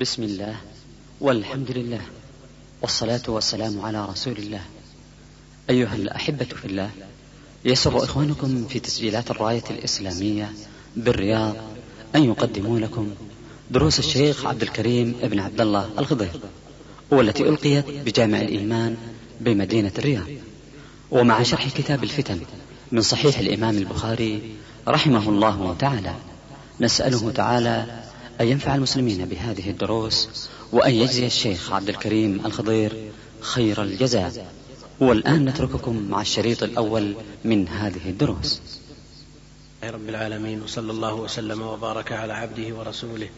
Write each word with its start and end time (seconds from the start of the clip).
بسم 0.00 0.22
الله 0.22 0.56
والحمد 1.20 1.70
لله 1.70 2.00
والصلاة 2.82 3.22
والسلام 3.28 3.80
على 3.80 4.04
رسول 4.04 4.36
الله. 4.36 4.60
أيها 5.70 5.94
الأحبة 5.94 6.44
في 6.44 6.64
الله 6.64 6.90
يسر 7.64 8.04
إخوانكم 8.04 8.66
في 8.68 8.80
تسجيلات 8.80 9.30
الراية 9.30 9.62
الإسلامية 9.70 10.52
بالرياض 10.96 11.56
أن 12.14 12.24
يقدموا 12.24 12.78
لكم 12.80 13.14
دروس 13.70 13.98
الشيخ 13.98 14.46
عبد 14.46 14.62
الكريم 14.62 15.14
ابن 15.22 15.40
عبد 15.40 15.60
الله 15.60 15.90
الخضير 15.98 16.40
والتي 17.10 17.48
ألقيت 17.48 17.90
بجامع 17.90 18.40
الإيمان 18.40 18.96
بمدينة 19.40 19.92
الرياض. 19.98 20.26
ومع 21.10 21.42
شرح 21.42 21.68
كتاب 21.68 22.04
الفتن 22.04 22.40
من 22.92 23.02
صحيح 23.02 23.38
الإمام 23.38 23.78
البخاري 23.78 24.56
رحمه 24.88 25.28
الله 25.28 25.76
تعالى 25.78 26.14
نسأله 26.80 27.30
تعالى 27.30 28.05
أن 28.40 28.46
ينفع 28.48 28.74
المسلمين 28.74 29.24
بهذه 29.24 29.70
الدروس 29.70 30.48
وأن 30.72 30.94
يجزي 30.94 31.26
الشيخ 31.26 31.72
عبد 31.72 31.88
الكريم 31.88 32.46
الخضير 32.46 33.10
خير 33.40 33.82
الجزاء. 33.82 34.52
والآن 35.00 35.44
نترككم 35.44 36.06
مع 36.10 36.20
الشريط 36.20 36.62
الأول 36.62 37.14
من 37.44 37.68
هذه 37.68 38.10
الدروس. 38.10 38.60
رب 39.84 40.08
العالمين 40.08 40.62
وصلى 40.62 40.92
الله 40.92 41.14
وسلم 41.14 41.62
وبارك 41.62 42.12
على 42.12 42.32
عبده 42.32 42.74
ورسوله 42.74 43.28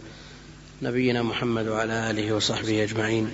نبينا 0.83 1.23
محمد 1.23 1.69
وعلى 1.69 2.11
آله 2.11 2.33
وصحبه 2.33 2.83
أجمعين. 2.83 3.29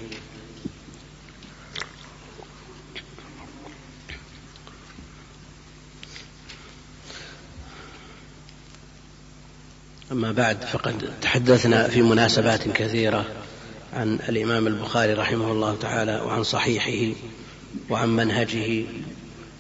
أما 10.15 10.33
بعد 10.33 10.65
فقد 10.65 11.11
تحدثنا 11.23 11.89
في 11.89 12.03
مناسبات 12.03 12.69
كثيرة 12.69 13.25
عن 13.93 14.19
الإمام 14.29 14.67
البخاري 14.67 15.13
رحمه 15.13 15.53
الله 15.53 15.77
تعالى 15.77 16.21
وعن 16.21 16.43
صحيحه 16.43 17.17
وعن 17.91 18.09
منهجه 18.09 18.85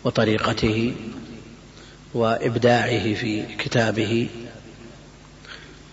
وطريقته 0.05 0.94
وإبداعه 2.14 3.14
في 3.14 3.42
كتابه 3.58 4.28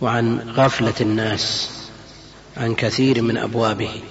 وعن 0.01 0.39
غفلة 0.39 0.93
الناس 1.01 1.69
عن 2.57 2.75
كثير 2.75 3.21
من 3.21 3.37
أبوابه 3.37 4.01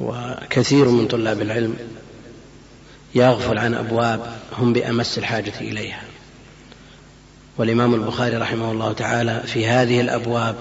وكثير 0.00 0.88
من 0.88 1.06
طلاب 1.06 1.42
العلم 1.42 1.76
يغفل 3.14 3.58
عن 3.58 3.74
أبواب 3.74 4.40
هم 4.52 4.72
بأمس 4.72 5.18
الحاجة 5.18 5.60
إليها. 5.60 6.02
والإمام 7.58 7.94
البخاري 7.94 8.36
رحمه 8.36 8.72
الله 8.72 8.92
تعالى 8.92 9.42
في 9.46 9.66
هذه 9.66 10.00
الأبواب 10.00 10.56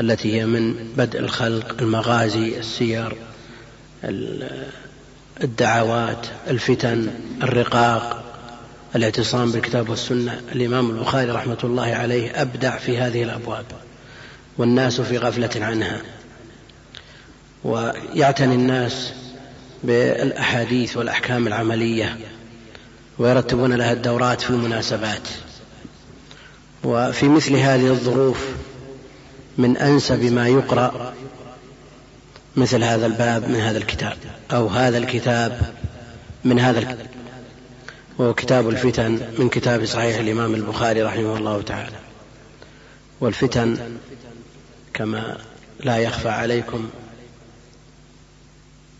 التي 0.00 0.40
هي 0.40 0.46
من 0.46 0.74
بدء 0.96 1.18
الخلق 1.18 1.74
المغازي 1.80 2.58
السير 2.58 3.16
الدعوات 5.42 6.26
الفتن 6.48 7.10
الرقاق 7.42 8.24
الاعتصام 8.96 9.52
بالكتاب 9.52 9.88
والسنة. 9.88 10.40
الإمام 10.52 10.90
البخاري 10.90 11.30
رحمة 11.30 11.58
الله 11.64 11.94
عليه 11.94 12.42
أبدع 12.42 12.78
في 12.78 12.98
هذه 12.98 13.22
الأبواب 13.22 13.64
والناس 14.58 15.00
في 15.00 15.18
غفلة 15.18 15.50
عنها 15.56 16.00
ويعتني 17.64 18.54
الناس 18.54 19.12
بالأحاديث 19.84 20.96
والأحكام 20.96 21.46
العملية 21.46 22.18
ويرتبون 23.18 23.72
لها 23.72 23.92
الدورات 23.92 24.40
في 24.40 24.50
المناسبات. 24.50 25.28
وفي 26.84 27.28
مثل 27.28 27.56
هذه 27.56 27.88
الظروف 27.88 28.46
من 29.58 29.76
أنسب 29.76 30.24
ما 30.24 30.48
يقرأ 30.48 31.14
مثل 32.56 32.84
هذا 32.84 33.06
الباب 33.06 33.48
من 33.48 33.60
هذا 33.60 33.78
الكتاب 33.78 34.16
أو 34.52 34.66
هذا 34.66 34.98
الكتاب 34.98 35.74
من 36.44 36.60
هذا 36.60 36.78
الكتاب 36.78 37.06
وهو 38.18 38.34
كتاب 38.34 38.68
الفتن 38.68 39.20
من 39.38 39.48
كتاب 39.48 39.84
صحيح 39.84 40.18
الإمام 40.18 40.54
البخاري 40.54 41.02
رحمه 41.02 41.36
الله 41.36 41.62
تعالى. 41.62 41.96
والفتن 43.20 43.76
كما 44.94 45.38
لا 45.80 45.96
يخفى 45.96 46.28
عليكم 46.28 46.90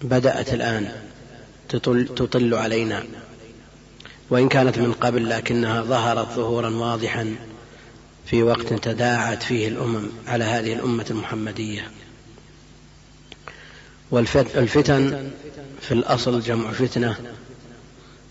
بدأت 0.02 0.54
الآن 0.54 0.92
تطل, 1.68 2.08
تطل 2.16 2.54
علينا. 2.54 3.04
وإن 4.30 4.48
كانت 4.48 4.78
من 4.78 4.92
قبل 4.92 5.30
لكنها 5.30 5.82
ظهرت 5.82 6.28
ظهورا 6.32 6.70
واضحا 6.70 7.36
في 8.32 8.42
وقت 8.42 8.72
تداعت 8.72 9.42
فيه 9.42 9.68
الأمم 9.68 10.08
على 10.26 10.44
هذه 10.44 10.72
الأمة 10.72 11.06
المحمدية. 11.10 11.90
والفتن 14.10 15.30
في 15.80 15.92
الأصل 15.92 16.40
جمع 16.40 16.72
فتنة 16.72 17.16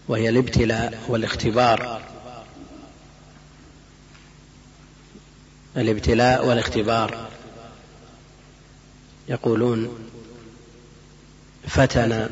وهي 0.08 0.30
الابتلاء 0.30 1.04
والاختبار. 1.08 2.02
الابتلاء 5.78 6.46
والاختبار. 6.46 7.30
يقولون 9.30 10.10
فتن 11.68 12.30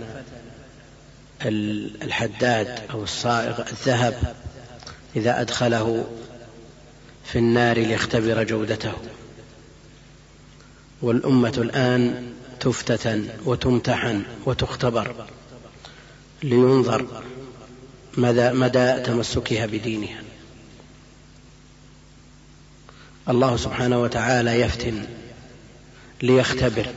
الحداد 2.01 2.79
أو 2.91 3.03
الصائغ 3.03 3.61
الذهب 3.61 4.35
إذا 5.15 5.41
أدخله 5.41 6.07
في 7.25 7.39
النار 7.39 7.77
ليختبر 7.77 8.43
جودته. 8.43 8.93
والأمة 11.01 11.53
الآن 11.57 12.33
تفتتن 12.59 13.29
وتمتحن 13.45 14.23
وتختبر 14.45 15.15
لينظر 16.43 17.23
مدى, 18.17 18.51
مدى 18.51 18.99
تمسكها 18.99 19.65
بدينها. 19.65 20.21
الله 23.29 23.57
سبحانه 23.57 24.01
وتعالى 24.01 24.61
يفتن 24.61 25.05
ليختبر. 26.21 26.87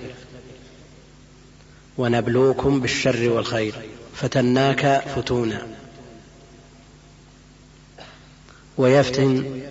ونبلوكم 1.98 2.80
بالشر 2.80 3.28
والخير. 3.28 3.74
فتناك 4.14 5.04
فتونا. 5.16 5.66
ويفتن 8.78 9.62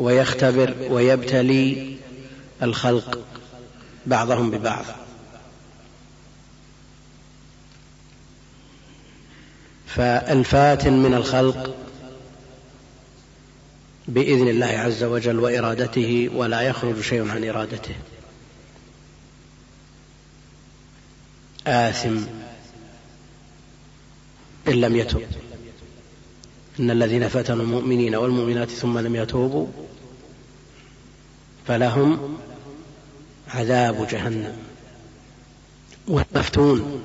ويختبر 0.00 0.74
ويبتلي 0.90 1.96
الخلق 2.62 3.18
بعضهم 4.06 4.50
ببعض. 4.50 4.84
فالفاتن 9.86 10.92
من 10.92 11.14
الخلق 11.14 11.74
بإذن 14.08 14.48
الله 14.48 14.66
عز 14.66 15.04
وجل 15.04 15.38
وإرادته 15.38 16.30
ولا 16.34 16.60
يخرج 16.60 17.00
شيء 17.00 17.28
عن 17.30 17.44
إرادته. 17.44 17.94
آثم 21.66 22.18
إن 24.68 24.72
لم 24.72 24.96
يتب. 24.96 25.22
إن 26.80 26.90
الذين 26.90 27.28
فتنوا 27.28 27.64
المؤمنين 27.64 28.14
والمؤمنات 28.14 28.70
ثم 28.70 28.98
لم 28.98 29.16
يتوبوا 29.16 29.66
فلهم 31.66 32.38
عذاب 33.48 34.08
جهنم 34.08 34.56
والمفتون. 36.08 37.04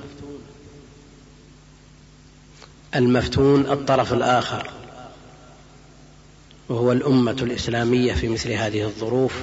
المفتون 2.94 3.70
الطرف 3.70 4.12
الآخر 4.12 4.70
وهو 6.68 6.92
الأمة 6.92 7.36
الإسلامية 7.42 8.14
في 8.14 8.28
مثل 8.28 8.50
هذه 8.50 8.82
الظروف. 8.82 9.34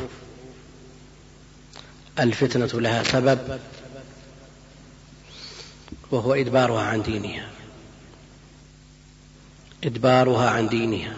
الفتنة 2.19 2.81
لها 2.81 3.03
سبب 3.03 3.59
وهو 6.11 6.33
إدبارها 6.33 6.81
عن 6.81 7.01
دينها. 7.01 7.49
إدبارها 9.83 10.49
عن 10.49 10.67
دينها. 10.69 11.17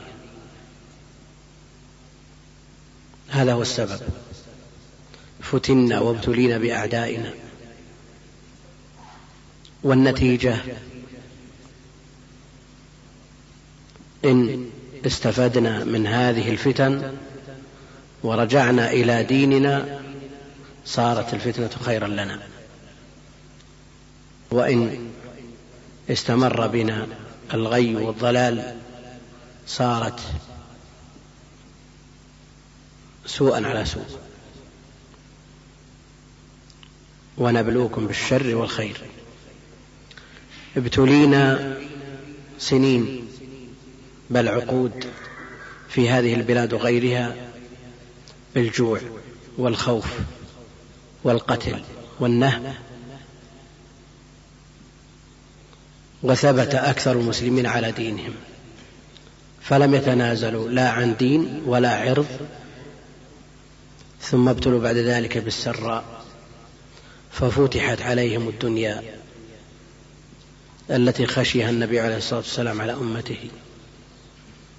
هذا 3.35 3.53
هو 3.53 3.61
السبب. 3.61 3.99
فتنا 5.41 5.99
وابتلينا 5.99 6.57
بأعدائنا. 6.57 7.33
والنتيجة؟ 9.83 10.57
إن 14.25 14.69
استفدنا 15.05 15.83
من 15.83 16.07
هذه 16.07 16.49
الفتن 16.49 17.17
ورجعنا 18.23 18.91
إلى 18.91 19.23
ديننا 19.23 20.01
صارت 20.85 21.33
الفتنة 21.33 21.69
خيرا 21.85 22.07
لنا. 22.07 22.39
وإن 24.51 25.09
استمر 26.09 26.67
بنا 26.67 27.07
الغي 27.53 27.95
والضلال 27.95 28.75
صارت 29.67 30.19
سوءا 33.25 33.67
على 33.67 33.85
سوء. 33.85 34.19
ونبلوكم 37.37 38.07
بالشر 38.07 38.55
والخير. 38.55 39.01
ابتلينا 40.77 41.77
سنين 42.59 43.27
بل 44.29 44.47
عقود 44.47 45.05
في 45.89 46.09
هذه 46.09 46.33
البلاد 46.33 46.73
وغيرها 46.73 47.35
بالجوع 48.55 49.01
والخوف 49.57 50.07
والقتل 51.23 51.81
والنهب. 52.19 52.73
وثبت 56.23 56.75
أكثر 56.75 57.11
المسلمين 57.11 57.65
على 57.65 57.91
دينهم. 57.91 58.33
فلم 59.61 59.95
يتنازلوا 59.95 60.69
لا 60.69 60.89
عن 60.89 61.15
دين 61.17 61.61
ولا 61.65 61.95
عرض 61.95 62.27
ثم 64.31 64.49
ابتلوا 64.49 64.79
بعد 64.79 64.95
ذلك 64.95 65.37
بالسراء 65.37 66.03
ففتحت 67.31 68.01
عليهم 68.01 68.49
الدنيا 68.49 69.03
التي 70.89 71.25
خشيها 71.25 71.69
النبي 71.69 71.99
عليه 71.99 72.17
الصلاة 72.17 72.39
والسلام 72.39 72.81
على 72.81 72.93
أمته. 72.93 73.49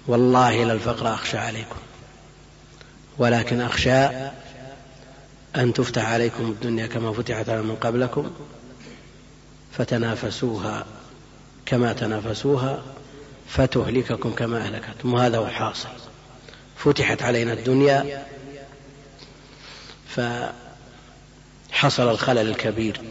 والله 0.07 0.63
لا 0.63 0.73
الفقر 0.73 1.13
أخشى 1.13 1.37
عليكم 1.37 1.79
ولكن 3.17 3.61
أخشى 3.61 4.05
أن 5.55 5.73
تفتح 5.73 6.05
عليكم 6.05 6.43
الدنيا 6.43 6.87
كما 6.87 7.13
فتحت 7.13 7.49
على 7.49 7.61
من 7.61 7.75
قبلكم 7.75 8.31
فتنافسوها 9.71 10.85
كما 11.65 11.93
تنافسوها 11.93 12.83
فتهلككم 13.47 14.31
كما 14.31 14.57
أهلكتم. 14.57 15.13
وهذا 15.13 15.37
هو 15.37 15.47
الحاصل. 15.47 15.89
فتحت 16.77 17.21
علينا 17.21 17.53
الدنيا 17.53 18.25
فحصل 20.15 22.09
الخلل 22.09 22.49
الكبير. 22.49 23.01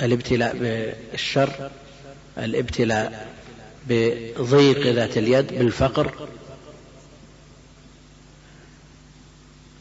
الابتلاء 0.00 0.56
بالشر 0.56 1.70
الابتلاء 2.38 3.28
بضيق 3.88 4.86
ذات 4.86 5.18
اليد 5.18 5.46
بالفقر. 5.46 6.28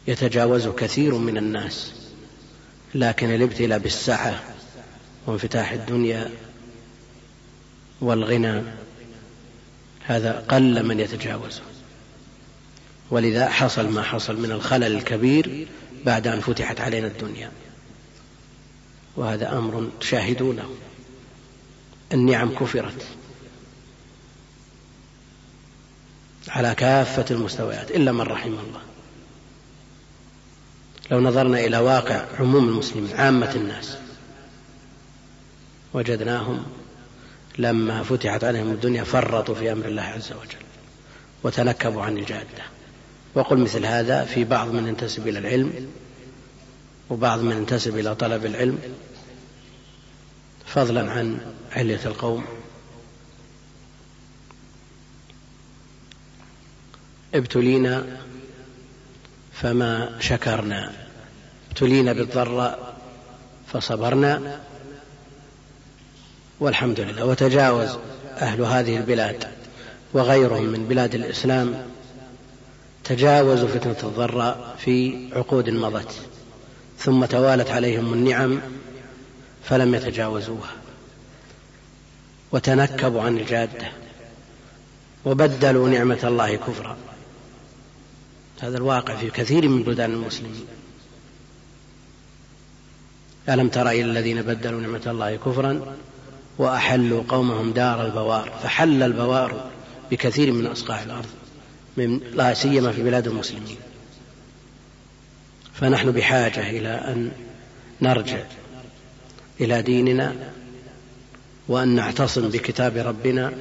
يتجاوز 0.07 0.67
كثير 0.67 1.17
من 1.17 1.37
الناس 1.37 1.93
لكن 2.95 3.35
الابتلاء 3.35 3.79
بالسعه 3.79 4.43
وانفتاح 5.25 5.71
الدنيا 5.71 6.31
والغنى 8.01 8.61
هذا 10.05 10.45
قل 10.49 10.85
من 10.85 10.99
يتجاوزه. 10.99 11.61
ولذا 13.13 13.49
حصل 13.49 13.89
ما 13.89 14.01
حصل 14.01 14.41
من 14.41 14.51
الخلل 14.51 14.95
الكبير 14.95 15.67
بعد 16.05 16.27
أن 16.27 16.39
فتحت 16.39 16.81
علينا 16.81 17.07
الدنيا. 17.07 17.51
وهذا 19.15 19.57
أمر 19.57 19.89
تشاهدونه. 19.99 20.69
النعم 22.13 22.55
كفرت 22.55 23.05
على 26.47 26.75
كافة 26.75 27.25
المستويات 27.31 27.91
إلا 27.91 28.11
من 28.11 28.21
رحم 28.21 28.53
الله. 28.53 28.81
لو 31.11 31.19
نظرنا 31.19 31.59
إلى 31.59 31.77
واقع 31.77 32.25
عموم 32.39 32.69
المسلمين 32.69 33.15
عامة 33.15 33.51
الناس 33.55 33.97
وجدناهم 35.93 36.63
لما 37.57 38.03
فتحت 38.03 38.43
عليهم 38.43 38.71
الدنيا 38.71 39.03
فرطوا 39.03 39.55
في 39.55 39.71
أمر 39.71 39.85
الله 39.85 40.01
عز 40.01 40.31
وجل 40.31 40.63
وتنكبوا 41.43 42.03
عن 42.03 42.17
الجادة. 42.17 42.72
وقل 43.35 43.57
مثل 43.57 43.85
هذا 43.85 44.25
في 44.25 44.43
بعض 44.43 44.67
من 44.67 44.87
ينتسب 44.87 45.27
إلى 45.27 45.39
العلم 45.39 45.87
وبعض 47.09 47.39
من 47.39 47.57
ينتسب 47.57 47.97
إلى 47.97 48.15
طلب 48.15 48.45
العلم 48.45 48.79
فضلا 50.65 51.11
عن 51.11 51.37
علية 51.71 51.99
القوم. 52.05 52.45
ابتلينا 57.33 58.05
فما 59.53 60.17
شكرنا 60.19 60.91
ابتلينا 61.69 62.13
بالضراء 62.13 62.97
فصبرنا 63.73 64.61
والحمد 66.59 66.99
لله. 66.99 67.25
وتجاوز 67.25 67.89
أهل 68.37 68.61
هذه 68.61 68.97
البلاد 68.97 69.47
وغيرهم 70.13 70.63
من 70.63 70.87
بلاد 70.87 71.15
الإسلام 71.15 71.92
تجاوزوا 73.03 73.67
فتنة 73.67 73.97
الضراء 74.03 74.75
في 74.79 75.27
عقود 75.33 75.69
مضت 75.69 76.11
ثم 76.97 77.25
توالت 77.25 77.71
عليهم 77.71 78.13
النعم 78.13 78.59
فلم 79.63 79.95
يتجاوزوها 79.95 80.71
وتنكبوا 82.51 83.21
عن 83.21 83.37
الجادة 83.37 83.91
وبدلوا 85.25 85.89
نعمة 85.89 86.19
الله 86.23 86.55
كفرا. 86.55 86.97
هذا 88.61 88.77
الواقع 88.77 89.15
في 89.15 89.29
كثير 89.29 89.67
من 89.67 89.83
بلدان 89.83 90.11
المسلمين. 90.11 90.65
ألم 93.49 93.69
تر 93.69 93.89
إلى 93.89 94.01
الذين 94.01 94.41
بدلوا 94.41 94.81
نعمة 94.81 95.01
الله 95.07 95.35
كفرا 95.35 95.95
وأحلوا 96.57 97.23
قومهم 97.29 97.71
دار 97.71 98.05
البوار 98.05 98.51
فحل 98.63 99.03
البوار 99.03 99.69
بكثير 100.11 100.51
من 100.51 100.65
أصقاع 100.65 101.03
الأرض. 101.03 101.42
من 101.97 102.19
لا 102.33 102.53
سيما 102.53 102.91
في 102.91 103.03
بلاد 103.03 103.27
المسلمين. 103.27 103.77
فنحن 105.73 106.11
بحاجة 106.11 106.69
إلى 106.69 106.89
أن 106.89 107.31
نرجع 108.01 108.43
إلى 109.61 109.81
ديننا 109.81 110.35
وأن 111.67 111.95
نعتصم 111.95 112.49
بكتاب 112.49 112.97
ربنا 112.97 113.53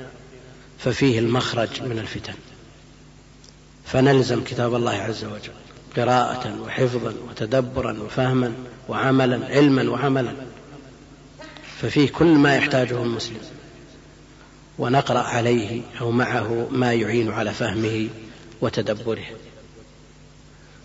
ففيه 0.79 1.19
المخرج 1.19 1.83
من 1.83 1.99
الفتن. 1.99 2.35
فنلزم 3.85 4.45
كتاب 4.45 4.75
الله 4.75 4.93
عز 4.93 5.25
وجل 5.25 5.53
قراءة 5.97 6.61
وحفظا 6.63 7.15
وتدبرا 7.29 8.03
وفهما 8.03 8.53
وعملا 8.89 9.47
علما 9.47 9.91
وعملا. 9.91 10.35
ففيه 11.81 12.09
كل 12.09 12.27
ما 12.27 12.57
يحتاجه 12.57 13.03
المسلم. 13.03 13.41
ونقرأ 14.79 15.19
عليه 15.19 15.83
أو 16.01 16.11
معه 16.11 16.69
ما 16.71 16.93
يعين 16.93 17.31
على 17.31 17.53
فهمه 17.53 18.09
وتدبره. 18.63 19.25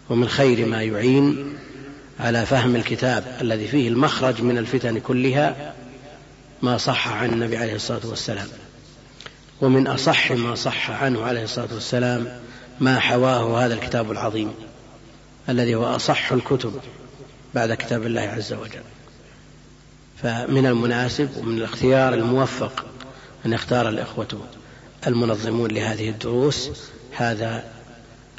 ومن 0.09 0.27
خير 0.27 0.65
ما 0.65 0.83
يعين 0.83 1.57
على 2.19 2.45
فهم 2.45 2.75
الكتاب 2.75 3.37
الذي 3.41 3.67
فيه 3.67 3.87
المخرج 3.87 4.41
من 4.41 4.57
الفتن 4.57 4.99
كلها 4.99 5.73
ما 6.61 6.77
صح 6.77 7.07
عن 7.07 7.29
النبي 7.33 7.57
عليه 7.57 7.75
الصلاة 7.75 8.07
والسلام. 8.07 8.47
ومن 9.61 9.87
أصح 9.87 10.31
ما 10.31 10.55
صح 10.55 10.91
عنه 10.91 11.23
عليه 11.23 11.43
الصلاة 11.43 11.73
والسلام 11.73 12.39
ما 12.79 12.99
حواه 12.99 13.65
هذا 13.65 13.73
الكتاب 13.73 14.11
العظيم 14.11 14.51
الذي 15.49 15.75
هو 15.75 15.85
أصح 15.85 16.31
الكتب 16.31 16.73
بعد 17.55 17.73
كتاب 17.73 18.05
الله 18.05 18.21
عز 18.21 18.53
وجل. 18.53 18.83
فمن 20.23 20.65
المناسب 20.65 21.37
ومن 21.37 21.57
الاختيار 21.57 22.13
الموفق 22.13 22.85
أن 23.45 23.53
يختار 23.53 23.89
الإخوة 23.89 24.41
المنظمون 25.07 25.71
لهذه 25.71 26.09
الدروس 26.09 26.71
هذا 27.17 27.63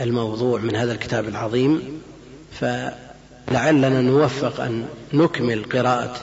الموضوع 0.01 0.61
من 0.61 0.77
هذا 0.77 0.93
الكتاب 0.93 1.29
العظيم 1.29 2.03
فلعلنا 2.61 3.89
نوفق 3.89 4.61
أن 4.61 4.87
نكمل 5.13 5.65
قراءة 5.65 6.17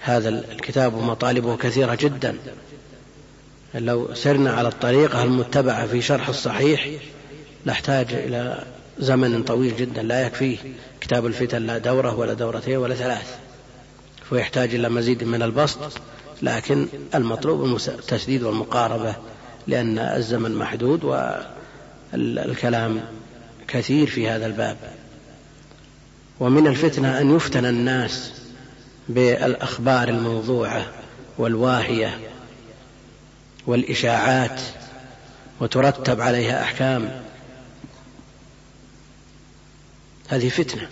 هذا 0.00 0.28
الكتاب 0.28 0.94
ومطالبه 0.94 1.56
كثيرة 1.56 1.94
جدا. 1.94 2.36
لو 3.74 4.14
سرنا 4.14 4.52
على 4.52 4.68
الطريقة 4.68 5.22
المتبعة 5.22 5.86
في 5.86 6.02
شرح 6.02 6.28
الصحيح 6.28 6.88
نحتاج 7.66 8.14
إلى 8.14 8.64
زمن 8.98 9.42
طويل 9.42 9.76
جدا 9.76 10.02
لا 10.02 10.26
يكفيه. 10.26 10.58
كتاب 11.00 11.26
الفتن 11.26 11.62
لا 11.62 11.78
دورة 11.78 12.14
ولا 12.14 12.32
دورتين 12.32 12.76
ولا 12.76 12.94
ثلاث 12.94 13.38
ويحتاج 14.32 14.74
إلى 14.74 14.88
مزيد 14.88 15.24
من 15.24 15.42
البسط. 15.42 15.92
لكن 16.42 16.86
المطلوب 17.14 17.80
التسديد 17.88 18.42
والمقاربة 18.42 19.14
لأن 19.66 19.98
الزمن 19.98 20.54
محدود 20.54 21.04
والكلام 22.12 23.00
كثير 23.68 24.06
في 24.06 24.28
هذا 24.28 24.46
الباب. 24.46 24.76
ومن 26.40 26.66
الفتنة 26.66 27.20
أن 27.20 27.36
يفتن 27.36 27.64
الناس 27.66 28.32
بالأخبار 29.08 30.08
الموضوعة 30.08 30.86
والواهية 31.38 32.18
والإشاعات 33.66 34.60
وترتب 35.60 36.20
عليها 36.20 36.62
أحكام. 36.62 37.22
هذه 40.28 40.48
فتنة. 40.48 40.88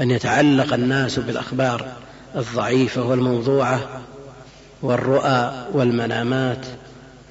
أن 0.00 0.10
يتعلق 0.10 0.74
الناس 0.74 1.18
بالأخبار 1.18 1.92
الضعيفة 2.36 3.02
والموضوعة 3.02 4.02
والرؤى 4.82 5.66
والمنامات 5.72 6.66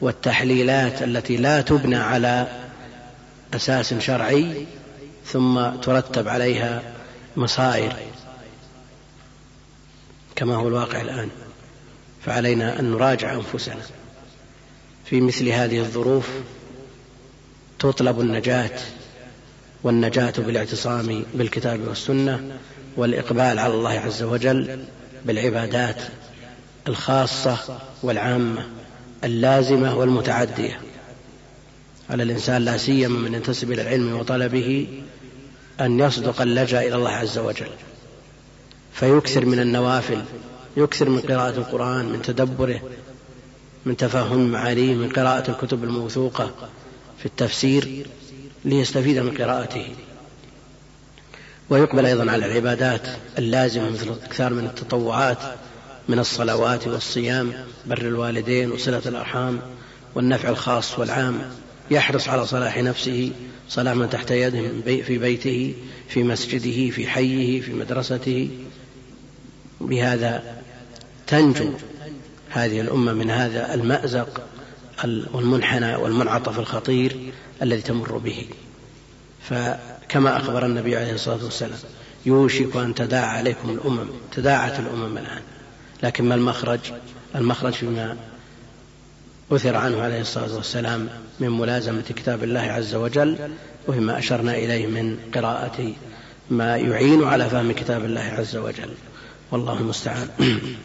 والتحليلات 0.02 1.02
التي 1.02 1.38
لا 1.38 1.62
تبنى 1.62 1.96
على 1.96 2.48
أساس 3.54 3.94
شرعي 3.94 4.66
ثم 5.26 5.70
ترتب 5.70 6.28
عليها 6.28 6.82
مصائر 7.38 7.94
كما 10.36 10.56
هو 10.56 10.68
الواقع 10.68 11.02
الآن. 11.02 11.30
فعلينا 12.26 12.80
أن 12.80 12.92
نراجع 12.92 13.34
أنفسنا. 13.34 13.82
في 15.06 15.22
مثل 15.22 15.48
هذه 15.48 15.80
الظروف 15.80 16.30
تطلب 17.80 18.20
النجاة 18.20 18.80
والنجاة 19.84 20.34
بالاعتصام 20.38 21.26
بالكتاب 21.34 21.88
والسنة 21.88 22.60
والإقبال 22.98 23.60
على 23.60 23.74
الله 23.74 24.00
عز 24.00 24.24
وجل 24.24 24.86
بالعبادات 25.26 26.02
الخاصة 26.88 27.80
والعامة. 28.04 28.77
اللازمة 29.24 29.98
والمتعدية. 29.98 30.80
على 32.10 32.24
الإنسان 32.24 32.62
لا 32.62 32.78
سيما 32.78 33.20
من 33.20 33.34
ينتسب 33.34 33.72
إلى 33.72 33.82
العلم 33.82 34.16
وطلبه 34.20 34.88
أن 35.82 36.00
يصدق 36.00 36.42
اللجأ 36.42 36.82
إلى 36.82 36.96
الله 36.96 37.12
عز 37.12 37.38
وجل. 37.38 37.70
فيكثر 38.94 39.46
من 39.46 39.60
النوافل 39.60 40.24
يكثر 40.78 41.10
من 41.10 41.20
قراءة 41.20 41.58
القرآن 41.58 42.06
من 42.06 42.22
تدبره 42.22 42.82
من 43.86 43.98
تفهم 43.98 44.52
معانيه 44.52 44.96
من 44.96 45.10
قراءة 45.10 45.52
الكتب 45.52 45.84
الموثوقة 45.84 46.52
في 47.20 47.26
التفسير 47.26 48.06
ليستفيد 48.66 49.18
من 49.18 49.38
قراءته. 49.38 49.96
ويقبل 51.70 52.06
أيضا 52.06 52.32
على 52.32 52.46
العبادات 52.46 53.08
اللازمة 53.38 53.90
مثل 53.90 54.08
الإكثار 54.08 54.54
من 54.54 54.66
التطوعات 54.66 55.38
من 56.08 56.20
الصلوات 56.20 56.88
والصيام 56.88 57.54
بر 57.86 58.02
الوالدين 58.02 58.72
وصلة 58.72 59.02
الأرحام 59.06 59.60
والنفع 60.16 60.50
الخاص 60.50 61.00
والعام. 61.00 61.42
يحرص 61.92 62.30
على 62.30 62.46
صلاح 62.46 62.78
نفسه 62.78 63.32
صلاح 63.70 63.94
من 63.94 64.10
تحت 64.10 64.32
يده 64.32 64.82
في 65.02 65.18
بيته 65.18 65.74
في 66.10 66.24
مسجده 66.24 66.90
في 66.90 67.08
حيه 67.08 67.62
في 67.62 67.74
مدرسته. 67.74 68.50
بهذا 69.82 70.62
تنجو 71.28 71.70
هذه 72.50 72.82
الأمة 72.82 73.14
من 73.14 73.32
هذا 73.32 73.74
المأزق 73.74 74.42
والمنحنى 75.34 75.96
والمنعطف 75.96 76.60
الخطير 76.60 77.18
الذي 77.62 77.82
تمر 77.82 78.18
به. 78.18 78.46
فكما 79.50 80.38
أخبر 80.38 80.66
النبي 80.66 80.98
عليه 80.98 81.14
الصلاة 81.14 81.44
والسلام 81.44 81.80
يوشك 82.26 82.76
أن 82.76 82.96
تداعى 82.96 83.38
عليكم 83.38 83.70
الأمم 83.70 84.08
تداعت 84.32 84.80
الأمم 84.80 85.18
الآن. 85.18 85.42
لكن 86.04 86.26
ما 86.26 86.36
المخرج؟ 86.36 86.80
المخرج 87.36 87.74
فيما 87.74 88.18
أثر 89.52 89.76
عنه 89.76 90.02
عليه 90.02 90.22
الصلاة 90.22 90.56
والسلام 90.56 91.10
من 91.40 91.50
ملازمة 91.50 92.02
كتاب 92.02 92.44
الله 92.44 92.60
عز 92.60 92.96
وجل 92.96 93.38
وفيما 93.88 94.18
أشرنا 94.18 94.56
إليه 94.56 94.88
من 94.88 95.18
قراءة 95.36 95.94
ما 96.50 96.78
يعين 96.78 97.24
على 97.24 97.50
فهم 97.50 97.72
كتاب 97.72 98.06
الله 98.06 98.22
عز 98.22 98.56
وجل. 98.56 98.90
والله 99.52 99.80
المستعان. 99.80 100.30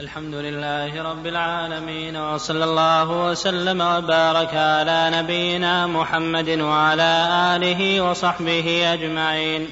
الحمد 0.00 0.34
لله 0.34 1.10
رب 1.10 1.26
العالمين 1.26 2.16
وصلى 2.16 2.64
الله 2.64 3.10
وسلم 3.10 3.80
وبارك 3.80 4.54
على 4.54 5.10
نبينا 5.14 5.86
محمد 5.86 6.48
وعلى 6.48 7.28
آله 7.56 8.00
وصحبه 8.00 8.92
أجمعين. 8.92 9.68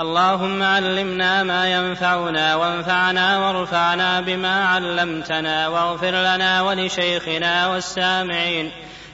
اللهم 0.00 0.62
علمنا 0.62 1.42
ما 1.42 1.72
ينفعنا 1.72 2.56
وانفعنا 2.56 3.38
وارفعنا 3.38 4.20
بما 4.20 4.64
علمتنا 4.64 5.68
واغفر 5.68 6.10
لنا 6.10 6.62
ولشيخنا 6.62 7.66
والسامعين. 7.66 8.70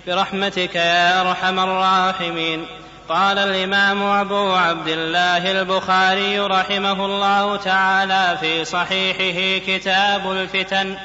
برحمتك 0.06 0.74
يا 0.74 1.20
أرحم 1.20 1.58
الراحمين. 1.58 2.66
قال 3.08 3.38
الإمام 3.38 4.02
أبو 4.02 4.52
عبد 4.52 4.88
الله 4.88 5.60
البخاري 5.60 6.38
رحمه 6.40 7.04
الله 7.06 7.56
تعالى 7.56 8.38
في 8.40 8.64
صحيحه 8.64 9.66
كتاب 9.66 10.30
الفتن 10.30 10.96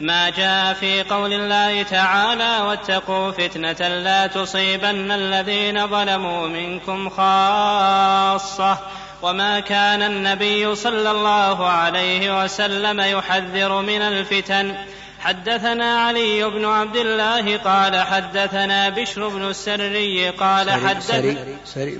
ما 0.00 0.30
جاء 0.30 0.72
في 0.74 1.02
قول 1.02 1.32
الله 1.32 1.82
تعالى 1.82 2.58
واتقوا 2.66 3.30
فتنة 3.30 3.88
لا 3.88 4.26
تصيبن 4.26 5.10
الذين 5.10 5.86
ظلموا 5.88 6.48
منكم 6.48 7.10
خاصة. 7.10 8.78
وما 9.22 9.60
كان 9.60 10.02
النبي 10.02 10.74
صلى 10.74 11.10
الله 11.10 11.66
عليه 11.66 12.42
وسلم 12.42 13.00
يحذر 13.00 13.82
من 13.82 14.02
الفتن. 14.02 14.74
حدثنا 15.20 16.06
علي 16.06 16.50
بن 16.50 16.64
عبد 16.64 16.96
الله 16.96 17.56
قال 17.56 18.00
حدثنا 18.00 18.88
بشر 18.88 19.28
بن 19.28 19.48
السري 19.48 20.30
قال 20.30 20.70
حدثنا 20.70 21.36
سري 21.64 21.98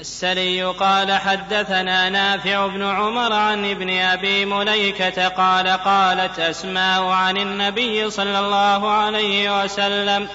السري 0.00 0.62
قال 0.62 1.12
حدثنا 1.12 2.08
نافع 2.08 2.66
بن 2.66 2.82
عمر 2.82 3.32
عن 3.32 3.70
ابن 3.70 3.90
أبي 3.90 4.44
مليكة 4.44 5.28
قال 5.28 5.68
قالت 5.68 6.38
أسماء 6.38 7.04
عن 7.04 7.36
النبي 7.36 8.10
صلى 8.10 8.38
الله 8.38 8.90
عليه 8.90 9.64
وسلم 9.64 10.28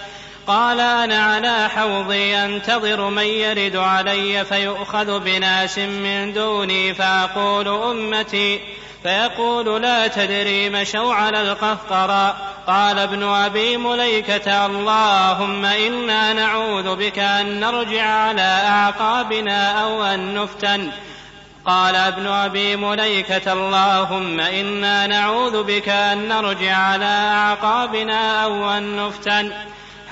قال 0.48 0.80
أنا 0.80 1.24
على 1.24 1.70
حوضي 1.70 2.36
انتظر 2.36 3.10
من 3.10 3.24
يرد 3.24 3.76
علي 3.76 4.46
فيؤخذ 4.46 5.20
بناس 5.20 5.78
من 5.78 6.34
دوني 6.34 6.94
فأقول 6.94 7.68
أمتي 7.68 8.60
فيقول 9.04 9.82
لا 9.82 10.08
تدري 10.08 10.70
مشوا 10.70 11.14
على 11.14 11.42
القهقرى 11.42 12.36
قال 12.68 13.00
ابن 13.00 13.24
أبي 13.24 13.78
مليكة 13.78 14.66
اللهم 14.66 15.66
إنا 15.66 16.34
نعوذ 16.34 16.96
بك 16.96 17.20
أن 17.20 17.60
نرجع 17.60 18.04
على 18.04 18.62
أعقابنا 18.66 19.84
أو 19.84 20.04
أن 20.04 20.34
نفتن. 20.34 20.92
قال 21.66 21.96
ابن 21.96 22.28
أبي 22.28 22.76
مليكة 22.76 23.54
اللهم 23.54 24.40
إنا 24.40 25.08
نعوذ 25.08 25.64
بك 25.64 25.90
أن 25.90 26.28
نرجع 26.28 26.76
على 26.76 27.30
أعقابنا 27.32 28.44
أو 28.44 28.70
أن 28.70 28.96
نفتن. 28.96 29.52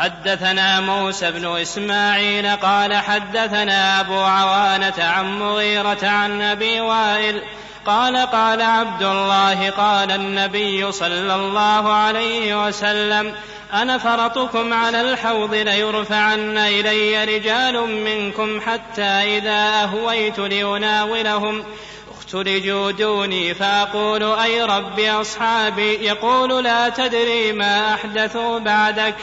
حدثنا 0.02 0.80
موسى 0.80 1.32
بن 1.32 1.46
إسماعيل 1.46 2.56
قال 2.56 2.96
حدثنا 2.96 4.00
أبو 4.00 4.20
عوانة 4.20 4.94
عن 5.00 5.40
مغيرة 5.40 6.08
عن 6.08 6.42
أبي 6.42 6.82
وائل 6.82 7.42
قال 7.86 8.18
قال 8.18 8.62
عبد 8.62 9.04
الله 9.04 9.70
قال 9.70 10.12
النبي 10.12 10.92
صلى 10.92 11.36
الله 11.36 11.94
عليه 11.94 12.68
وسلم 12.68 13.34
أنا 13.74 13.98
فرطكم 13.98 14.74
على 14.74 15.02
الحوض 15.02 15.54
ليرفعن 15.54 16.58
إلي 16.58 17.24
رجال 17.24 18.04
منكم 18.06 18.62
حتى 18.62 19.38
إذا 19.38 19.84
أهويت 19.84 20.40
لأناولهم. 20.40 21.64
اختلجوا 22.18 22.92
دوني 22.92 23.54
فأقول 23.54 24.24
أي 24.24 24.64
رب 24.64 25.00
أصحابي؟ 25.00 25.94
يقول 25.94 26.64
لا 26.64 26.90
تدري 26.90 27.52
ما 27.52 27.94
احدثوا 27.94 28.60
بعدك. 28.60 29.16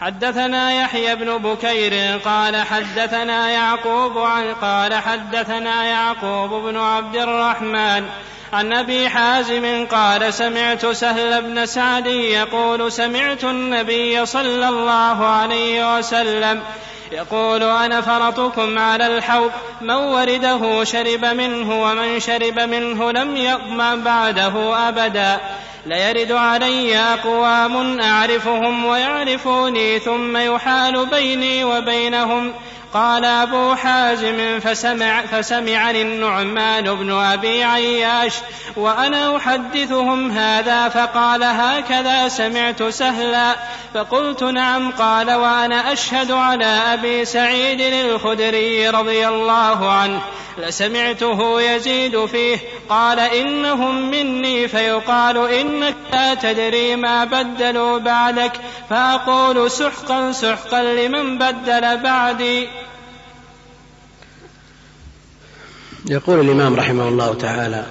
حدثنا 0.00 0.72
يحيى 0.72 1.14
بن 1.14 1.38
بكير 1.38 2.18
قال 2.18 2.56
حدثنا 2.56 3.50
يعقوب 3.50 4.18
عن 4.18 4.54
قال 4.54 4.94
حدثنا 4.94 5.84
يعقوب 5.84 6.50
بن 6.50 6.76
عبد 6.76 7.16
الرحمن 7.16 8.06
عن 8.52 8.72
أبي 8.72 9.08
حازم 9.08 9.86
قال 9.86 10.34
سمعت 10.34 10.86
سهل 10.86 11.42
بن 11.42 11.66
سعد 11.66 12.06
يقول 12.06 12.92
سمعت 12.92 13.44
النبي 13.44 14.26
صلى 14.26 14.68
الله 14.68 15.26
عليه 15.26 15.98
وسلم 15.98 16.62
يقول 17.12 17.62
أنا 17.62 18.00
فرطكم 18.00 18.78
على 18.78 19.06
الحوض 19.06 19.50
من 19.80 19.94
ورده 19.94 20.84
شرب 20.84 21.24
منه 21.24 21.82
ومن 21.82 22.20
شرب 22.20 22.58
منه 22.58 23.10
لم 23.10 23.36
يظما 23.36 23.94
بعده 23.94 24.88
أبدا. 24.88 25.40
ليرد 25.86 26.32
علي 26.32 26.98
أقوام 26.98 28.00
أعرفهم 28.00 28.84
ويعرفوني 28.84 29.98
ثم 29.98 30.36
يحال 30.36 31.06
بيني 31.06 31.64
وبينهم. 31.64 32.52
قال 32.94 33.24
أبو 33.24 33.74
حازم 33.74 34.60
فسمع 34.60 35.22
فسمعني 35.22 36.02
النعمان 36.02 36.94
بن 36.94 37.12
أبي 37.12 37.64
عياش 37.64 38.34
وأنا 38.76 39.36
أحدثهم 39.36 40.30
هذا 40.30 40.88
فقال 40.88 41.42
هكذا 41.42 42.28
سمعت 42.28 42.82
سهلا. 42.82 43.56
فقلت 43.94 44.42
نعم 44.42 44.90
قال 44.90 45.30
وأنا 45.30 45.92
أشهد 45.92 46.32
على 46.32 46.64
أبي 46.64 47.24
سعيد 47.24 47.80
الخدري 47.80 48.88
رضي 48.88 49.28
الله 49.28 49.90
عنه. 49.90 50.20
لسمعته 50.58 51.60
يزيد 51.60 52.26
فيه 52.26 52.58
قال 52.88 53.20
إنهم 53.20 54.10
مني 54.10 54.68
فيقال 54.68 55.52
إنك 55.52 55.94
لا 56.12 56.34
تدري 56.34 56.96
ما 56.96 57.24
بدلوا 57.24 57.98
بعدك. 57.98 58.52
فأقول 58.90 59.70
سحقا 59.70 60.32
سحقا 60.32 60.82
لمن 60.82 61.38
بدل 61.38 61.96
بعدي. 61.96 62.68
يقول 66.08 66.40
الإمام 66.40 66.74
رحمه 66.74 67.08
الله 67.08 67.34
تعالى 67.34 67.86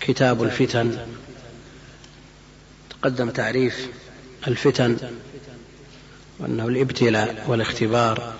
كتاب 0.00 0.42
الفتن 0.42 0.98
تقدم 2.90 3.30
تعريف 3.30 3.88
الفتن 4.48 4.96
وأنه 6.38 6.68
الإبتلاء 6.68 7.44
والاختبار 7.48 8.34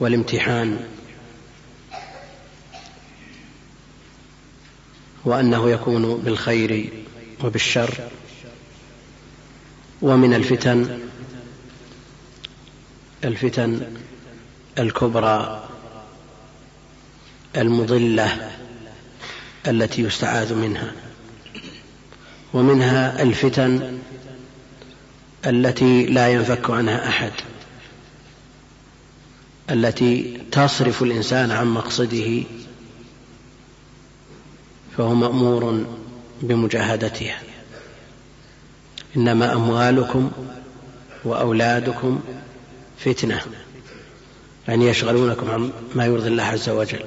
والامتحان 0.00 0.78
وأنه 5.24 5.70
يكون 5.70 6.16
بالخير 6.16 6.92
وبالشر 7.44 8.10
ومن 10.02 10.34
الفتن 10.34 11.00
الفتن 13.24 13.96
الكبرى 14.78 15.69
المضلة 17.56 18.50
التي 19.66 20.02
يستعاذ 20.02 20.54
منها 20.54 20.92
ومنها 22.54 23.22
الفتن 23.22 23.98
التي 25.46 26.06
لا 26.06 26.28
ينفك 26.28 26.70
عنها 26.70 27.08
أحد 27.08 27.32
التي 29.70 30.40
تصرف 30.52 31.02
الإنسان 31.02 31.50
عن 31.50 31.66
مقصده 31.66 32.42
فهو 34.96 35.14
مأمور 35.14 35.84
بمجاهدتها. 36.42 37.38
إنما 39.16 39.52
أموالكم 39.52 40.30
وأولادكم 41.24 42.20
فتنة 42.98 43.40
يعني 44.68 44.86
يشغلونكم 44.86 45.50
عن 45.50 45.72
ما 45.94 46.06
يرضي 46.06 46.28
الله 46.28 46.42
عز 46.42 46.68
وجل. 46.68 47.00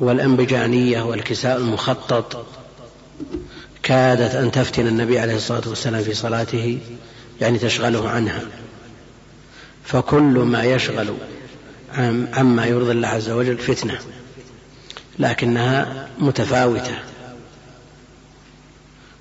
والأنبجانية 0.00 1.02
والكساء 1.02 1.56
المخطط 1.56 2.46
كادت 3.82 4.34
أن 4.34 4.50
تفتن 4.50 4.86
النبي 4.86 5.18
عليه 5.18 5.36
الصلاة 5.36 5.68
والسلام 5.68 6.02
في 6.02 6.14
صلاته 6.14 6.78
يعني 7.40 7.58
تشغله 7.58 8.08
عنها. 8.08 8.42
فكل 9.84 10.22
ما 10.22 10.64
يشغل 10.64 11.14
عما 12.32 12.66
يرضي 12.66 12.92
الله 12.92 13.08
عز 13.08 13.30
وجل 13.30 13.58
فتنة 13.58 13.98
لكنها 15.18 16.08
متفاوتة. 16.18 16.98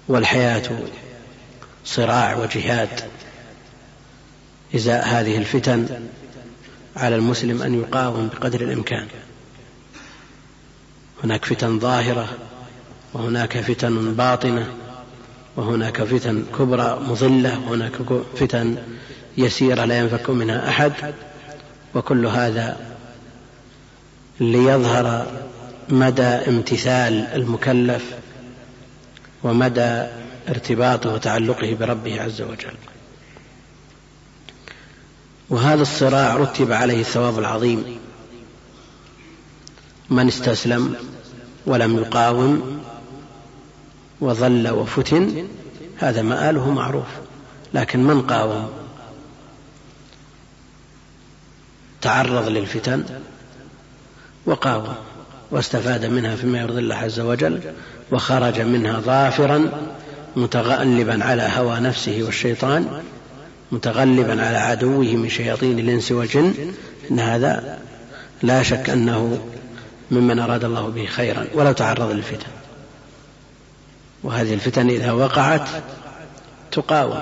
والحياة 0.07 0.79
صراع 1.85 2.35
وجهاد. 2.35 2.89
إزاء 4.75 5.07
هذه 5.07 5.37
الفتن 5.37 6.07
على 6.95 7.15
المسلم 7.15 7.61
أن 7.61 7.79
يقاوم 7.79 8.27
بقدر 8.27 8.61
الإمكان. 8.61 9.07
هناك 11.23 11.45
فتن 11.45 11.79
ظاهرة 11.79 12.27
وهناك 13.13 13.57
فتن 13.57 14.13
باطنة 14.13 14.67
وهناك 15.55 16.03
فتن 16.03 16.43
كبرى 16.59 16.99
مضلة 17.07 17.59
وهناك 17.67 17.93
فتن 18.35 18.77
يسيرة 19.37 19.85
لا 19.85 19.97
ينفك 19.99 20.29
منها 20.29 20.69
أحد. 20.69 20.93
وكل 21.95 22.25
هذا 22.25 22.77
ليظهر 24.39 25.27
مدى 25.89 26.21
امتثال 26.23 27.13
المكلف 27.33 28.03
ومدى 29.43 30.05
ارتباطه 30.49 31.13
وتعلقه 31.13 31.73
بربه 31.79 32.21
عز 32.21 32.41
وجل. 32.41 32.73
وهذا 35.49 35.81
الصراع 35.81 36.35
رتب 36.35 36.71
عليه 36.71 36.99
الثواب 36.99 37.39
العظيم. 37.39 37.99
من 40.09 40.27
استسلم 40.27 40.95
ولم 41.65 41.97
يقاوم 41.97 42.81
وظل 44.21 44.69
وفتن 44.69 45.47
هذا 45.97 46.21
مآله 46.21 46.69
معروف 46.71 47.07
لكن 47.73 48.03
من 48.03 48.21
قاوم؟ 48.21 48.69
تعرض 52.01 52.47
للفتن 52.47 53.03
وقاوم 54.45 54.95
واستفاد 55.51 56.05
منها 56.05 56.35
فيما 56.35 56.59
يرضي 56.59 56.79
الله 56.79 56.95
عز 56.95 57.19
وجل 57.19 57.59
وخرج 58.11 58.61
منها 58.61 58.99
ظافرا 58.99 59.71
متغلبا 60.35 61.23
على 61.23 61.49
هوى 61.55 61.79
نفسه 61.79 62.23
والشيطان 62.23 63.03
متغلبا 63.71 64.45
على 64.45 64.57
عدوه 64.57 65.05
من 65.05 65.29
شياطين 65.29 65.79
الإنس 65.79 66.11
والجن 66.11 66.53
إن 67.11 67.19
هذا 67.19 67.79
لا 68.43 68.63
شك 68.63 68.89
أنه 68.89 69.39
ممن 70.11 70.39
أراد 70.39 70.63
الله 70.63 70.87
به 70.87 71.05
خيرا 71.05 71.47
ولو 71.53 71.71
تعرض 71.71 72.11
للفتن. 72.11 72.47
وهذه 74.23 74.53
الفتن 74.53 74.89
إذا 74.89 75.11
وقعت 75.11 75.69
تقاوم. 76.71 77.21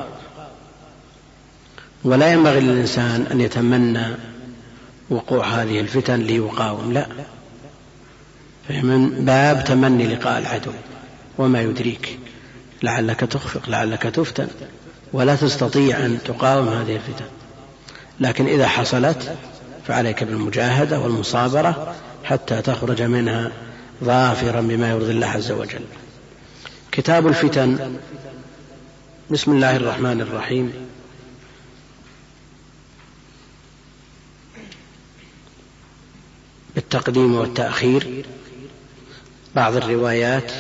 ولا 2.04 2.34
ينبغي 2.34 2.60
للإنسان 2.60 3.28
أن 3.32 3.42
يتمنى 3.42 4.06
وقوع 5.10 5.48
هذه 5.48 5.80
الفتن 5.80 6.20
ليقاوم 6.20 6.94
لا. 6.94 7.08
من 8.70 9.26
باب 9.26 9.64
تمني 9.64 10.08
لقاء 10.08 10.40
العدو 10.40 10.72
وما 11.38 11.62
يدريك 11.62 12.20
لعلك 12.84 13.20
تخفق 13.20 13.70
لعلك 13.70 14.04
تفتن 14.04 14.48
ولا 15.14 15.36
تستطيع 15.36 15.98
أن 15.98 16.20
تقاوم 16.26 16.68
هذه 16.68 16.96
الفتن. 16.96 17.26
لكن 18.20 18.48
إذا 18.48 18.68
حصلت 18.68 19.36
فعليك 19.88 20.24
بالمجاهدة 20.24 21.00
والمصابرة 21.00 21.96
حتى 22.24 22.62
تخرج 22.62 23.02
منها 23.02 23.52
ظافرا 24.04 24.62
بما 24.62 24.90
يرضي 24.90 25.12
الله 25.12 25.28
عز 25.28 25.52
وجل. 25.52 25.86
كتاب 26.92 27.28
الفتن. 27.28 27.98
بسم 29.32 29.52
الله 29.52 29.76
الرحمن 29.76 30.22
الرحيم. 30.22 30.74
بالتقديم 36.76 37.36
والتأخير. 37.36 38.26
بعض 39.56 39.76
الروايات 39.76 40.52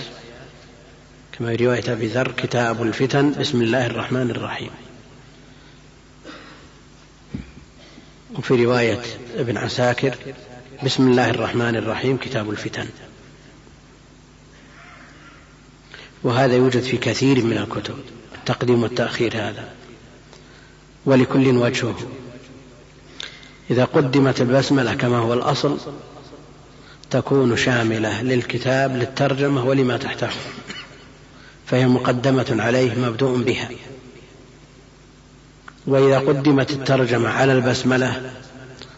كما 1.32 1.58
في 1.58 1.66
رواية 1.66 1.92
أبي 1.92 2.08
ذر 2.08 2.32
كتاب 2.32 2.84
الفتن. 2.84 3.32
بسم 3.32 3.62
الله 3.62 3.86
الرحمن 3.86 4.32
الرحيم. 4.32 4.72
وفي 8.36 8.66
رواية 8.66 9.02
ابن 9.36 9.58
عساكر 9.58 10.16
بسم 10.84 11.08
الله 11.08 11.30
الرحمن 11.30 11.76
الرحيم 11.76 12.18
كتاب 12.18 12.50
الفتن. 12.50 12.88
وهذا 16.24 16.56
يوجد 16.56 16.82
في 16.82 16.98
كثير 16.98 17.44
من 17.44 17.58
الكتب 17.58 17.96
التقديم 18.36 18.84
والتأخير 18.84 19.36
هذا. 19.36 19.70
ولكل 21.06 21.58
وجهه. 21.58 21.96
إذا 23.72 23.86
قدمت 23.86 24.42
البسملة 24.42 24.94
كما 24.94 25.18
هو 25.18 25.34
الأصل 25.34 25.78
تكون 27.10 27.58
شاملة 27.58 28.22
للكتاب 28.22 28.96
للترجمة 28.96 29.66
ولما 29.66 29.98
تحته 29.98 30.30
فهي 31.66 31.88
مقدمة 31.88 32.56
عليه 32.60 32.96
مبدوء 32.96 33.38
بها. 33.38 33.70
وإذا 35.88 36.20
قدمت 36.20 36.72
الترجمة 36.72 37.30
على 37.30 37.54
البسملة 37.54 38.32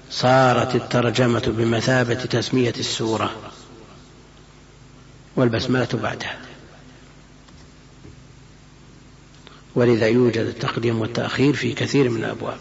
صارت 0.09 0.75
الترجمة 0.75 1.53
بمثابة 1.57 2.13
تسمية 2.13 2.73
السورة 2.79 3.31
والبسملة 5.35 5.87
بعدها. 5.93 6.37
ولذا 9.75 10.07
يوجد 10.07 10.45
التقديم 10.45 11.01
والتأخير 11.01 11.53
في 11.53 11.73
كثير 11.73 12.09
من 12.09 12.23
الأبواب. 12.23 12.57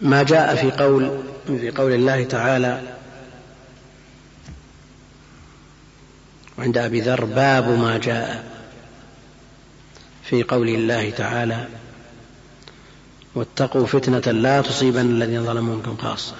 ما 0.00 0.22
جاء 0.22 0.56
في 0.56 0.70
قول 0.70 1.22
في 1.46 1.70
قول 1.70 1.92
الله 1.92 2.24
تعالى 2.24 2.96
عند 6.58 6.78
أبي 6.78 7.00
ذر 7.00 7.24
باب 7.24 7.68
ما 7.68 7.98
جاء 7.98 8.56
في 10.24 10.42
قول 10.42 10.68
الله 10.68 11.10
تعالى 11.10 11.68
واتقوا 13.36 13.86
فتنة 13.86 14.32
لا 14.32 14.60
تصيبن 14.60 15.00
الذين 15.00 15.44
ظلموا 15.44 15.76
منكم 15.76 15.96
خاصة. 15.96 16.34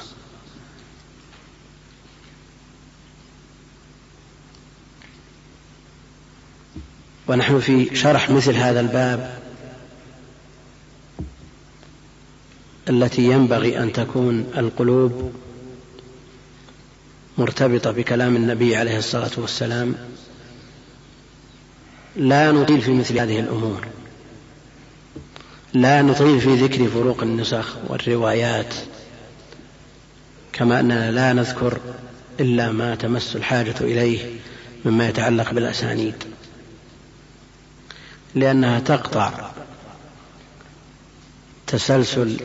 ونحن 7.29 7.61
في 7.61 7.97
شرح 7.97 8.31
مثل 8.31 8.55
هذا 8.55 8.81
الباب 8.81 9.43
التي 12.89 13.23
ينبغي 13.23 13.79
أن 13.79 13.93
تكون 13.93 14.53
القلوب 14.57 15.33
مرتبطة 17.39 17.91
بكلام 17.91 18.37
النبي 18.37 18.77
عليه 18.77 18.99
الصلاة 18.99 19.31
والسلام. 19.37 19.95
لا 22.17 22.53
نطيل 22.53 22.81
في 22.81 22.93
مثل 22.93 23.19
هذه 23.19 23.41
الأمور. 23.41 23.87
لا 25.75 26.03
نطيل 26.03 26.41
في 26.41 26.55
ذكر 26.55 26.89
فروق 26.89 27.23
النسخ 27.23 27.77
والروايات 27.89 28.75
كما 30.53 30.81
أننا 30.81 31.11
لا 31.11 31.33
نذكر 31.33 31.79
إلا 32.41 32.73
ما 32.73 32.95
تمس 32.95 33.37
الحاجة 33.37 33.75
إليه 33.81 34.21
مما 34.85 35.09
يتعلق 35.09 35.53
بالأسانيد 35.53 36.15
لأنها 38.35 38.81
تقطع 38.81 39.51
تسلسل 41.67 42.37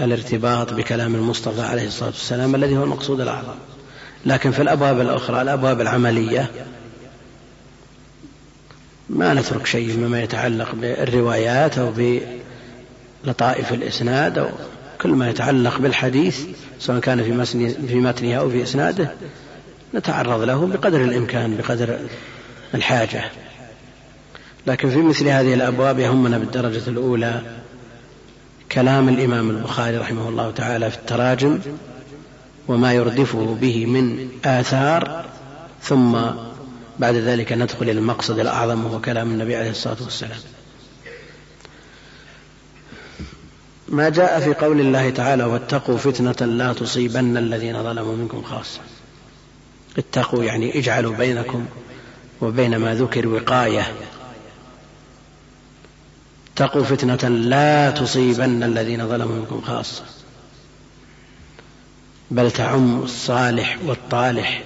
الارتباط 0.00 0.72
بكلام 0.72 1.14
المصطفى 1.14 1.62
عليه 1.62 1.86
الصلاة 1.86 2.08
والسلام 2.08 2.54
الذي 2.54 2.76
هو 2.76 2.84
المقصود 2.84 3.20
الأعظم. 3.20 3.54
لكن 4.26 4.50
في 4.50 4.62
الأبواب 4.62 5.00
الأخرى 5.00 5.42
الأبواب 5.42 5.80
العملية 5.80 6.50
ما 9.10 9.34
نترك 9.34 9.66
شيء 9.66 9.96
مما 9.96 10.22
يتعلق 10.22 10.74
بالروايات 10.74 11.78
أو 11.78 11.92
بلطائف 13.24 13.72
الإسناد 13.72 14.38
أو 14.38 14.48
كل 15.00 15.10
ما 15.10 15.30
يتعلق 15.30 15.78
بالحديث 15.78 16.40
سواء 16.78 17.00
كان 17.00 17.46
في 17.46 17.74
في 17.88 17.94
متنه 17.94 18.34
أو 18.34 18.50
في 18.50 18.62
إسناده 18.62 19.12
نتعرض 19.94 20.42
له 20.42 20.66
بقدر 20.66 21.00
الإمكان 21.00 21.56
بقدر 21.56 21.98
الحاجة. 22.74 23.24
لكن 24.66 24.90
في 24.90 24.98
مثل 24.98 25.28
هذه 25.28 25.54
الأبواب 25.54 25.98
يهمنا 25.98 26.38
بالدرجة 26.38 26.82
الأولى 26.88 27.40
كلام 28.72 29.08
الإمام 29.08 29.50
البخاري 29.50 29.96
رحمه 29.96 30.28
الله 30.28 30.50
تعالى 30.50 30.90
في 30.90 30.96
التراجم 30.96 31.58
وما 32.68 32.92
يردفه 32.92 33.56
به 33.60 33.86
من 33.86 34.28
آثار 34.44 35.24
ثم 35.82 36.16
بعد 36.98 37.14
ذلك 37.14 37.52
ندخل 37.52 37.82
إلى 37.82 37.92
المقصد 37.92 38.38
الأعظم 38.38 38.84
وهو 38.84 39.00
كلام 39.00 39.30
النبي 39.30 39.56
عليه 39.56 39.70
الصلاة 39.70 39.96
والسلام. 40.04 40.38
ما 43.88 44.08
جاء 44.08 44.40
في 44.40 44.54
قول 44.54 44.80
الله 44.80 45.10
تعالى 45.10 45.44
واتقوا 45.44 45.96
فتنة 45.96 46.46
لا 46.46 46.72
تصيبن 46.72 47.36
الذين 47.36 47.82
ظلموا 47.82 48.16
منكم 48.16 48.42
خاصة. 48.42 48.80
اتقوا 49.98 50.44
يعني 50.44 50.78
اجعلوا 50.78 51.16
بينكم 51.16 51.66
وبين 52.40 52.76
ما 52.76 52.94
ذكر 52.94 53.28
وقاية. 53.28 53.94
اتقوا 56.54 56.84
فتنة 56.84 57.28
لا 57.28 57.90
تصيبن 57.90 58.62
الذين 58.62 59.08
ظلموا 59.08 59.36
منكم 59.36 59.60
خاصة. 59.60 60.02
بل 62.30 62.50
تعم 62.50 63.02
الصالح 63.02 63.78
والطالح 63.84 64.62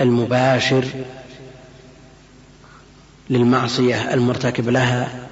المباشر 0.00 0.84
للمعصية 3.32 4.14
المرتكب 4.14 4.68
لها 4.68 5.28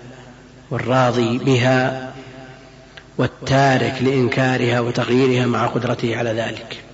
والراضي 0.70 1.38
بها 1.38 2.14
والتارك 3.18 4.02
لإنكارها 4.02 4.80
وتغييرها 4.80 5.46
مع 5.46 5.66
قدرته 5.66 6.16
على 6.16 6.30
ذلك. 6.30 6.84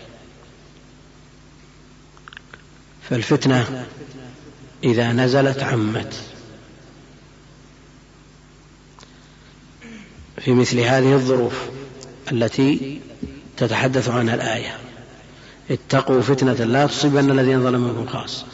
فالفتنة 3.11 3.87
إذا 4.85 5.13
نزلت 5.13 5.63
عمت. 5.63 6.15
في 10.41 10.53
مثل 10.53 10.79
هذه 10.81 11.13
الظروف 11.13 11.69
التي 12.33 13.01
تتحدث 13.57 14.09
عنها 14.09 14.35
الآية 14.35 14.79
اتقوا 15.71 16.21
فتنة 16.21 16.53
لا 16.53 16.87
تصيبن 16.87 17.31
الذين 17.31 17.63
ظلموا 17.63 17.93
منكم 17.93 18.07
خاصة 18.07 18.47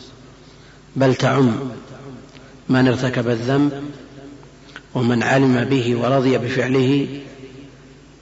بل 0.97 1.15
تعم 1.15 1.71
من 2.69 2.89
ارتكب 2.89 3.29
الذنب 3.29 3.85
ومن 4.95 5.23
علم 5.23 5.65
به 5.65 5.97
ورضي 5.97 6.39
بفعله 6.39 7.21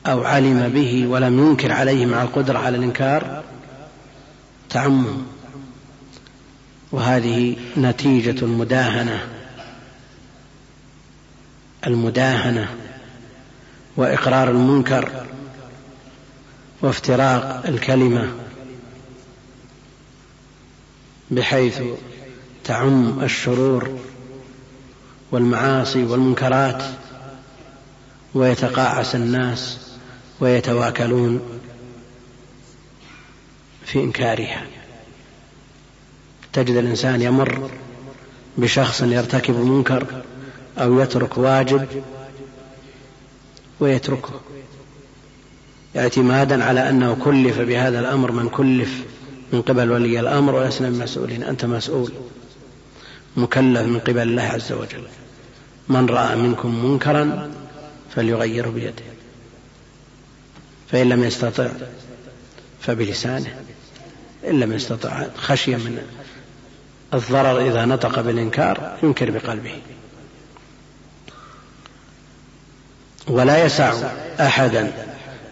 أو 0.06 0.24
علم 0.24 0.68
به 0.68 1.06
ولم 1.06 1.38
ينكر 1.38 1.72
عليه 1.72 2.06
مع 2.06 2.22
القدرة 2.22 2.58
على 2.58 2.76
الإنكار 2.76 3.44
تعمم. 4.70 5.22
وهذه 6.92 7.56
نتيجة 7.76 8.44
المداهنة. 8.44 9.26
المداهنة 11.86 12.68
وإقرار 13.96 14.50
المنكر 14.50 15.26
وافتراق 16.82 17.66
الكلمة 17.66 18.32
بحيث 21.30 21.82
تعم 22.64 23.22
الشرور 23.22 24.00
والمعاصي 25.32 26.04
والمنكرات 26.04 26.82
ويتقاعس 28.34 29.14
الناس 29.14 29.78
ويتواكلون 30.40 31.40
في 33.84 34.00
إنكارها. 34.00 34.66
تجد 36.52 36.76
الإنسان 36.76 37.22
يمر 37.22 37.70
بشخص 38.58 39.02
يرتكب 39.02 39.54
منكر 39.54 40.06
أو 40.78 41.00
يترك 41.00 41.38
واجب 41.38 41.86
ويتركه 43.80 44.40
اعتمادا 45.96 46.64
على 46.64 46.88
أنه 46.88 47.14
كلف 47.24 47.58
بهذا 47.60 48.00
الأمر 48.00 48.32
من 48.32 48.48
كلف 48.48 49.04
من 49.52 49.62
قبل 49.62 49.90
ولي 49.90 50.20
الأمر 50.20 50.54
ولسنا 50.54 50.90
بمسؤولين 50.90 51.42
أنت 51.42 51.64
مسؤول 51.64 52.12
مكلف 53.36 53.80
من 53.80 53.98
قبل 53.98 54.22
الله 54.22 54.42
عز 54.42 54.72
وجل. 54.72 55.02
من 55.90 56.08
رأى 56.08 56.36
منكم 56.36 56.84
منكرا 56.84 57.50
فليغيره 58.14 58.70
بيده 58.70 59.04
فإن 60.90 61.08
لم 61.08 61.24
يستطع 61.24 61.68
فبلسانه 62.80 63.54
إن 64.48 64.60
لم 64.60 64.72
يستطع 64.72 65.26
خشية 65.36 65.76
من 65.76 66.02
الضرر 67.14 67.68
إذا 67.68 67.84
نطق 67.84 68.20
بالإنكار 68.20 68.98
ينكر 69.02 69.30
بقلبه. 69.30 69.80
ولا 73.28 73.64
يسع 73.64 73.94
احدا 74.40 74.92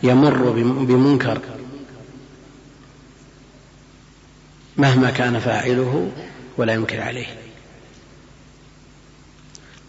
يمر 0.02 0.50
بمنكر 0.84 1.40
مهما 4.76 5.10
كان 5.10 5.40
فاعله 5.40 6.10
ولا 6.56 6.72
ينكر 6.72 7.00
عليه. 7.00 7.47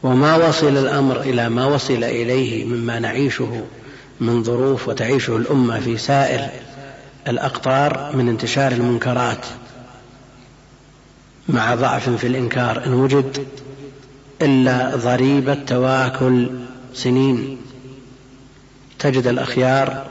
وما 0.03 0.35
وصل 0.35 0.77
الأمر 0.77 1.21
إلى 1.21 1.49
ما 1.49 1.65
وصل 1.65 2.03
إليه 2.03 2.65
مما 2.65 2.99
نعيشه 2.99 3.63
من 4.19 4.43
ظروف 4.43 4.87
وتعيشه 4.87 5.37
الأمة 5.37 5.79
في 5.79 5.97
سائر 5.97 6.49
الأقطار 7.27 8.15
من 8.15 8.29
انتشار 8.29 8.71
المنكرات 8.71 9.45
مع 11.49 11.75
ضعف 11.75 12.09
في 12.09 12.27
الإنكار 12.27 12.85
إن 12.85 12.93
وجد 12.93 13.47
إلا 14.41 14.95
ضريبة 14.95 15.53
تواكل 15.53 16.49
سنين. 16.93 17.57
تجد 18.99 19.27
الأخيار 19.27 20.07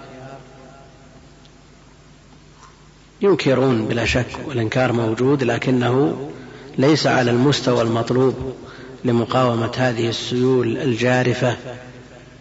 ينكرون 3.20 3.86
بلا 3.86 4.04
شك 4.04 4.26
والإنكار 4.46 4.92
موجود 4.92 5.42
لكنه 5.42 6.30
ليس 6.78 7.06
على 7.06 7.30
المستوى 7.30 7.82
المطلوب. 7.82 8.54
لمقاومة 9.04 9.72
هذه 9.76 10.08
السيول 10.08 10.78
الجارفة 10.78 11.56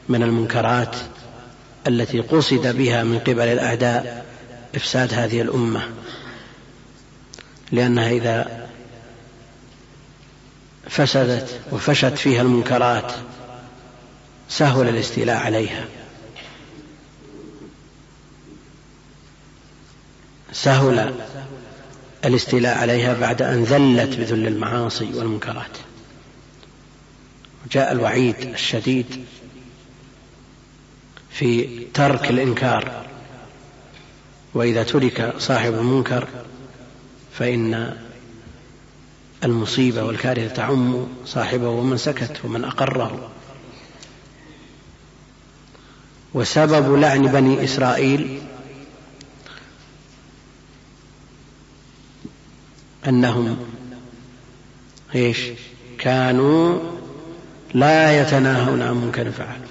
من 0.09 0.23
المنكرات 0.23 0.95
التي 1.87 2.19
قصد 2.19 2.77
بها 2.77 3.03
من 3.03 3.19
قبل 3.19 3.47
الأعداء 3.47 4.25
إفساد 4.75 5.13
هذه 5.13 5.41
الأمة. 5.41 5.89
لأنها 7.71 8.09
إذا 8.09 8.67
فسدت 10.89 11.59
وفشت 11.71 12.17
فيها 12.17 12.41
المنكرات 12.41 13.11
سهل 14.49 14.89
الاستيلاء 14.89 15.37
عليها. 15.37 15.85
سهل 20.51 21.13
الاستيلاء 22.25 22.77
عليها 22.77 23.13
بعد 23.13 23.41
أن 23.41 23.63
ذلت 23.63 24.17
بذل 24.17 24.47
المعاصي 24.47 25.13
والمنكرات. 25.13 25.86
وجاء 27.67 27.91
الوعيد 27.91 28.35
الشديد 28.41 29.25
في 31.29 31.79
ترك 31.93 32.29
الإنكار. 32.29 33.05
وإذا 34.53 34.83
ترك 34.83 35.33
صاحب 35.37 35.73
المنكر 35.73 36.27
فإن 37.33 37.97
المصيبة 39.43 40.03
والكارثة 40.03 40.55
تعم 40.55 41.07
صاحبه 41.25 41.69
ومن 41.69 41.97
سكت 41.97 42.45
ومن 42.45 42.63
أقره. 42.63 43.31
وسبب 46.33 46.95
لعن 46.95 47.27
بني 47.27 47.63
إسرائيل 47.63 48.41
أنهم 53.07 53.57
إيش؟ 55.15 55.39
كانوا 55.99 56.96
لا 57.77 58.21
يتناهون 58.21 58.81
عن 58.81 58.95
منكر 58.95 59.31
فعلوا 59.31 59.67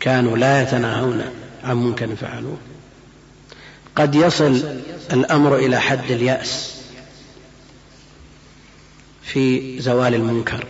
كانوا 0.00 0.36
لا 0.36 0.62
يتناهون 0.62 1.24
عن 1.64 1.76
منكر 1.76 2.16
فعلوه 2.16 2.56
قد 3.96 4.14
يصل 4.14 4.80
الأمر 5.12 5.56
إلى 5.56 5.80
حد 5.80 6.10
اليأس 6.10 6.82
في 9.22 9.80
زوال 9.80 10.14
المنكر. 10.14 10.66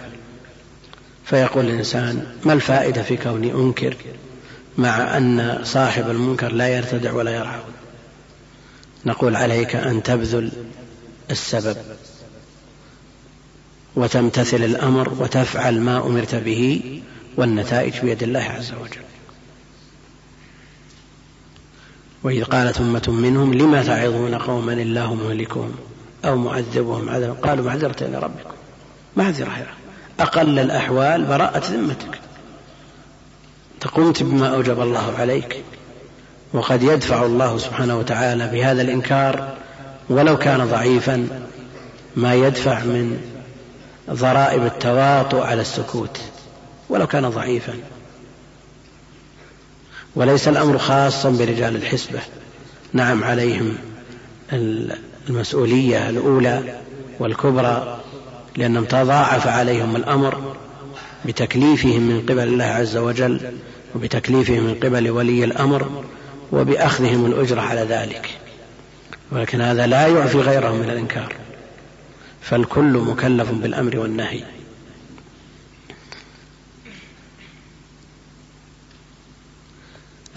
فيقول 1.25 1.64
الإنسان 1.64 2.27
ما 2.45 2.53
الفائدة 2.53 3.03
في 3.03 3.16
كوني 3.16 3.53
أنكر 3.53 3.97
مع 4.79 5.16
أن 5.16 5.61
صاحب 5.64 6.11
المنكر 6.11 6.53
لا 6.53 6.68
يرتدع 6.68 7.12
ولا 7.12 7.31
يرعى 7.31 7.61
نقول 9.07 9.37
عليك 9.37 9.77
أن 9.77 10.03
تبذل 10.03 10.53
السبب. 11.31 11.77
وتمتثل 13.96 14.64
الأمر 14.64 15.12
وتفعل 15.18 15.81
ما 15.81 16.07
أمرت 16.07 16.35
به 16.35 16.83
والنتائج 17.37 18.00
بيد 18.00 18.22
الله 18.22 18.40
عز 18.40 18.72
وجل. 18.72 19.02
وإذ 22.22 22.44
قالت 22.44 22.81
أمة 22.81 23.02
منهم 23.09 23.55
لم 23.55 23.83
تعظون 23.83 24.35
قوما 24.35 24.72
الله 24.72 25.14
مهلكهم 25.14 25.74
أو 26.24 26.37
معذبهم 26.37 27.09
عذابا 27.09 27.33
قالوا 27.33 27.64
معذرة 27.64 27.96
إلى 28.00 28.18
ربكم. 28.18 28.55
معذرة 29.16 29.66
أقل 30.20 30.59
الأحوال 30.59 31.24
براءة 31.24 31.70
ذمتك. 31.70 32.20
تقمت 33.81 34.22
بما 34.22 34.55
أوجب 34.55 34.81
الله 34.81 35.14
عليك. 35.18 35.64
وقد 36.52 36.83
يدفع 36.83 37.26
الله 37.26 37.59
سبحانه 37.59 37.98
وتعالى 37.98 38.48
بهذا 38.48 38.83
الإنكار 38.83 39.57
ولو 40.09 40.38
كان 40.38 40.64
ضعيفا 40.64 41.28
ما 42.16 42.35
يدفع 42.35 42.81
من 42.81 43.32
ضرائب 44.11 44.65
التواطؤ 44.67 45.41
على 45.41 45.61
السكوت 45.61 46.21
ولو 46.88 47.07
كان 47.07 47.29
ضعيفا. 47.29 47.75
وليس 50.17 50.49
الأمر 50.49 50.79
خاصا 50.79 51.31
برجال 51.31 51.77
الحسبة 51.77 52.21
نعم 52.93 53.25
عليهم 53.25 53.77
المسؤولية 55.29 56.09
الأولى 56.11 56.81
والكبرى 57.19 58.01
لأنهم 58.57 58.85
تضاعف 58.85 59.47
عليهم 59.47 59.97
الأمر 59.97 60.57
بتكليفهم 61.25 62.03
من 62.03 62.21
قبل 62.21 62.43
الله 62.43 62.65
عز 62.65 62.97
وجل 62.97 63.41
وبتكليفهم 63.95 64.65
من 64.65 64.75
قبل 64.75 65.11
ولي 65.11 65.45
الأمر 65.45 66.05
وبأخذهم 66.53 67.27
الأجرة 67.27 67.61
على 67.61 67.81
ذلك. 67.81 68.31
ولكن 69.33 69.61
هذا 69.61 69.87
لا 69.87 70.07
يعفي 70.07 70.38
غيرهم 70.38 70.79
من 70.79 70.91
الإنكار. 70.91 71.35
فالكل 72.42 72.98
مكلف 72.98 73.50
بالأمر 73.50 73.98
والنهي. 73.98 74.44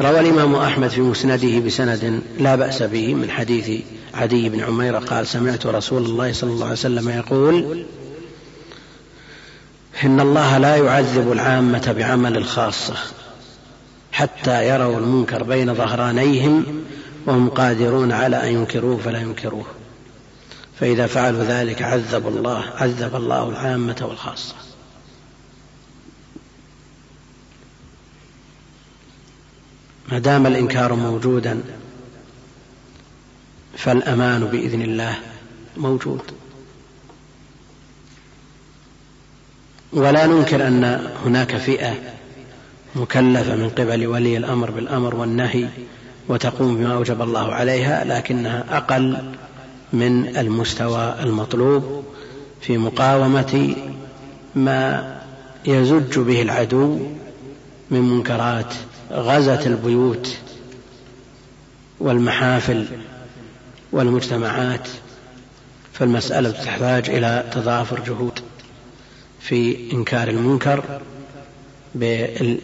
روى 0.02 0.20
الإمام 0.20 0.56
أحمد 0.56 0.90
في 0.90 1.02
مسنده 1.02 1.60
بسند 1.60 2.22
لا 2.40 2.56
بأس 2.56 2.84
به 2.84 3.14
من 3.14 3.32
حديث 3.32 3.82
عدي 4.14 4.50
بن 4.50 4.60
عمير 4.60 4.98
قال 4.98 5.28
سمعت 5.28 5.66
رسول 5.66 6.06
الله 6.06 6.34
صلى 6.34 6.50
الله 6.50 6.66
عليه 6.66 6.74
وسلم 6.74 7.10
يقول 7.10 7.86
إن 10.04 10.20
الله 10.20 10.58
لا 10.58 10.76
يعذب 10.76 11.32
العامة 11.32 11.96
بعمل 11.98 12.38
الخاصة 12.38 12.94
حتى 14.12 14.68
يروا 14.70 14.98
المنكر 14.98 15.44
بين 15.44 15.74
ظهرانيهم 15.74 16.84
وهم 17.26 17.50
قادرون 17.50 18.12
على 18.12 18.44
أن 18.44 18.54
ينكروه 18.54 18.98
فلا 18.98 19.22
ينكروه. 19.22 19.66
فإذا 20.80 21.08
فعلوا 21.08 21.44
ذلك 21.44 21.82
عذب 21.82 22.28
الله 22.28 22.64
عذب 22.76 23.16
الله 23.16 23.50
العامة 23.50 23.96
والخاصة. 24.02 24.56
ما 30.12 30.20
دام 30.20 30.48
الإنكار 30.48 30.94
موجودا 30.94 31.64
فالأمان 33.78 34.46
بإذن 34.46 34.82
الله 34.82 35.20
موجود. 35.78 36.22
ولا 39.94 40.26
ننكر 40.26 40.68
أن 40.68 41.10
هناك 41.26 41.58
فئة 41.58 41.96
مكلفة 42.96 43.56
من 43.56 43.70
قبل 43.70 44.08
ولي 44.08 44.38
الأمر 44.38 44.72
بالأمر 44.72 45.16
والنهي 45.16 45.68
وتقوم 46.28 46.78
بما 46.78 46.94
أوجب 46.94 47.22
الله 47.22 47.54
عليها 47.54 48.04
لكنها 48.04 48.78
أقل 48.78 49.36
من 49.94 50.38
المستوى 50.38 51.16
المطلوب 51.24 52.04
في 52.62 52.78
مقاومة 52.78 53.76
ما 54.56 55.16
يزج 55.66 56.20
به 56.20 56.42
العدو 56.42 57.00
من 57.92 58.02
منكرات 58.02 58.74
غزت 59.12 59.68
البيوت 59.68 60.38
والمحافل 62.00 62.86
والمجتمعات 63.92 64.88
فالمسألة 65.94 66.52
تحتاج 66.52 67.10
إلى 67.10 67.44
تضافر 67.52 68.00
جهود 68.00 68.40
في 69.40 69.92
إنكار 69.94 70.28
المنكر 70.28 71.02
باليد 71.96 72.64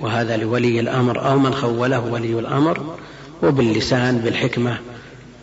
وهذا 0.00 0.36
لولي 0.36 0.80
الأمر 0.80 1.28
أو 1.28 1.38
من 1.38 1.54
خوله 1.54 2.00
ولي 2.00 2.38
الأمر 2.38 2.96
وباللسان 3.42 4.18
بالحكمة 4.18 4.78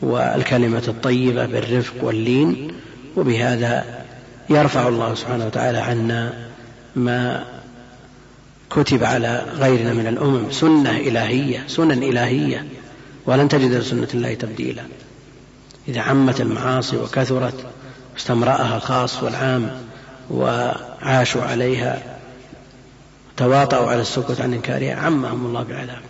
والكلمة 0.01 0.83
الطيبة 0.87 1.45
بالرفق 1.45 1.93
واللين 2.01 2.71
وبهذا 3.15 4.03
يرفع 4.49 4.87
الله 4.87 5.15
سبحانه 5.15 5.45
وتعالى 5.45 5.77
عنا 5.77 6.33
ما 6.95 7.45
كتب 8.69 9.03
على 9.03 9.45
غيرنا 9.59 9.93
من 9.93 10.07
الأمم. 10.07 10.51
سنة 10.51 10.97
إلهية 10.97 11.63
سنن 11.67 12.03
إلهية 12.03 12.65
ولن 13.25 13.49
تجد 13.49 13.71
لسنة 13.71 14.07
الله 14.13 14.33
تبديلا. 14.33 14.83
إذا 15.87 16.01
عمت 16.01 16.41
المعاصي 16.41 16.97
وكثرت 16.97 17.65
استمرأها 18.17 18.77
الخاص 18.77 19.23
والعام 19.23 19.69
وعاشوا 20.29 21.43
عليها 21.43 22.01
تواطؤوا 23.37 23.87
على 23.87 24.01
السكوت 24.01 24.41
عن 24.41 24.53
إنكارها 24.53 24.95
عمهم 24.95 25.45
الله 25.45 25.63
بالعذاب 25.63 26.01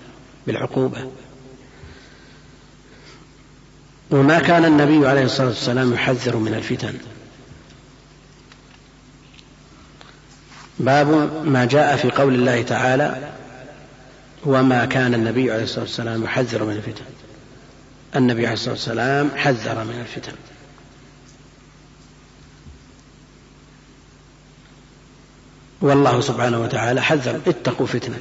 بالعقوبة. 0.48 1.08
وما 4.12 4.40
كان 4.40 4.66
النبي 4.66 5.08
عليه 5.08 5.24
الصلاة 5.24 5.48
والسلام 5.48 5.94
يحذر 5.94 6.38
من 6.38 6.54
الفتن. 6.54 6.94
باب 10.80 11.08
ما 11.46 11.66
جاء 11.66 11.96
في 11.96 12.12
قول 12.12 12.34
الله 12.34 12.62
تعالى 12.62 13.32
وما 14.46 14.86
كان 14.86 15.14
النبي 15.14 15.52
عليه 15.52 15.64
الصلاة 15.64 15.82
والسلام 15.82 16.24
يحذر 16.24 16.64
من 16.64 16.74
الفتن. 16.74 17.06
النبي 18.16 18.46
عليه 18.46 18.54
الصلاة 18.54 18.74
والسلام 18.74 19.32
حذر 19.36 19.84
من 19.84 20.00
الفتن. 20.02 20.34
والله 25.82 26.22
سبحانه 26.22 26.62
وتعالى 26.62 27.02
حذر 27.02 27.42
اتقوا 27.48 27.88
فتنة. 27.88 28.20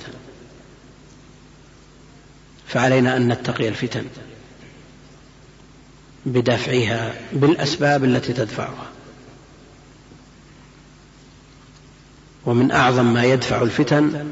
فعلينا 2.68 3.16
أن 3.16 3.29
نتقي 3.29 3.68
الفتن. 3.68 4.05
بدفعها 6.26 7.14
بالأسباب 7.32 8.04
التي 8.04 8.32
تدفعها. 8.32 8.86
ومن 12.46 12.70
أعظم 12.70 13.14
ما 13.14 13.24
يدفع 13.24 13.62
الفتن 13.62 14.26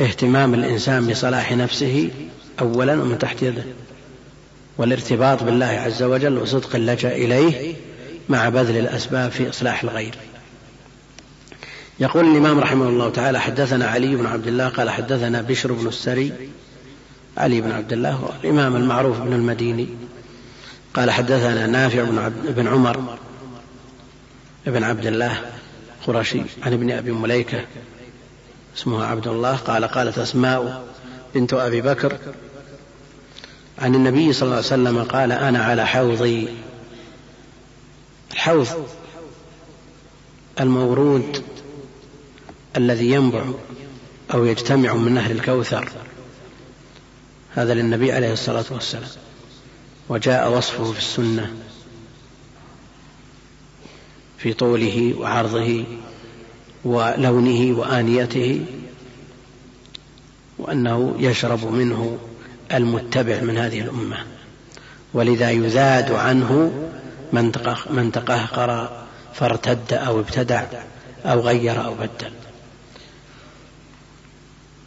اهتمام 0.00 0.54
الإنسان 0.54 1.06
بصلاح 1.06 1.52
نفسه 1.52 2.10
أولا 2.60 3.02
ومن 3.02 3.18
تحت 3.18 3.42
يده 3.42 3.64
والارتباط 4.78 5.42
بالله 5.42 5.66
عز 5.66 6.02
وجل 6.02 6.38
وصدق 6.38 6.76
اللجأ 6.76 7.12
إليه 7.12 7.74
مع 8.28 8.48
بذل 8.48 8.76
الأسباب 8.76 9.30
في 9.30 9.50
إصلاح 9.50 9.82
الغير. 9.82 10.14
يقول 12.00 12.24
الإمام 12.24 12.58
رحمه 12.58 12.88
الله 12.88 13.10
تعالى 13.10 13.40
حدثنا 13.40 13.86
علي 13.86 14.16
بن 14.16 14.26
عبد 14.26 14.46
الله 14.46 14.68
قال 14.68 14.90
حدثنا 14.90 15.42
بشر 15.42 15.72
بن 15.72 15.88
السري 15.88 16.32
علي 17.36 17.60
بن 17.60 17.72
عبد 17.72 17.92
الله 17.92 18.30
الإمام 18.44 18.76
المعروف 18.76 19.20
بن 19.20 19.32
المديني 19.32 19.88
قال 20.94 21.10
حدثنا 21.10 21.66
نافع 21.66 22.04
بن, 22.04 22.18
عبد 22.18 22.54
بن 22.54 22.66
عمر 22.66 23.18
بن 24.66 24.84
عبد 24.84 25.06
الله 25.06 25.40
قرشي 26.06 26.42
عن 26.62 26.72
ابن 26.72 26.90
أبي 26.90 27.12
مليكة 27.12 27.64
اسمها 28.76 29.06
عبد 29.06 29.26
الله 29.26 29.56
قال 29.56 29.84
قالت 29.84 30.18
أسماء 30.18 30.84
بنت 31.34 31.54
أبي 31.54 31.80
بكر 31.80 32.18
عن 33.78 33.94
النبي 33.94 34.32
صلى 34.32 34.42
الله 34.42 34.56
عليه 34.56 34.66
وسلم 34.66 35.04
قال 35.04 35.32
أنا 35.32 35.64
على 35.64 35.86
حوضي. 35.86 36.48
الحوض 38.32 38.88
المورود 40.60 41.42
الذي 42.76 43.10
ينبع 43.10 43.44
أو 44.34 44.44
يجتمع 44.44 44.94
من 44.94 45.14
نهر 45.14 45.30
الكوثر. 45.30 45.88
هذا 47.54 47.74
للنبي 47.74 48.12
عليه 48.12 48.32
الصلاة 48.32 48.64
والسلام. 48.70 49.10
وجاء 50.08 50.52
وصفه 50.52 50.92
في 50.92 50.98
السنة 50.98 51.54
في 54.38 54.52
طوله 54.52 55.14
وعرضه 55.18 55.84
ولونه 56.84 57.78
وآنيته 57.78 58.66
وأنه 60.58 61.14
يشرب 61.18 61.72
منه 61.72 62.18
المتبع 62.72 63.40
من 63.40 63.58
هذه 63.58 63.80
الأمة. 63.80 64.16
ولذا 65.14 65.50
يزاد 65.50 66.12
عنه 66.12 66.72
من 67.90 68.12
تقهقر 68.12 69.04
فارتد 69.34 69.92
أو 69.92 70.20
ابتدع 70.20 70.64
أو 71.24 71.40
غير 71.40 71.84
أو 71.84 71.94
بدل. 71.94 72.32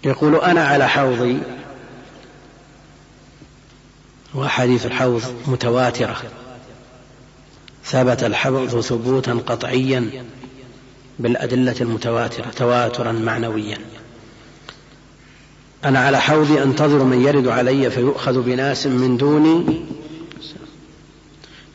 يقول 0.04 0.36
أنا 0.36 0.62
على 0.62 0.90
حوضي 0.90 1.40
وأحاديث 4.34 4.86
الحوض 4.86 5.22
متواترة. 5.48 6.24
ثبت 7.86 8.24
الحوض 8.24 8.80
ثبوتا 8.82 9.34
قطعيا 9.34 10.26
بالأدلة 11.20 11.76
المتواترة 11.82 12.50
تواترا 12.50 13.12
معنويا. 13.12 13.78
أنا 15.86 16.00
على 16.00 16.22
حوضي 16.22 16.64
أنتظر 16.64 17.04
من 17.04 17.22
يرد 17.22 17.48
علي 17.48 17.92
فيؤخذ 17.92 18.42
بناس 18.42 18.88
من 18.88 19.18
دوني 19.18 19.82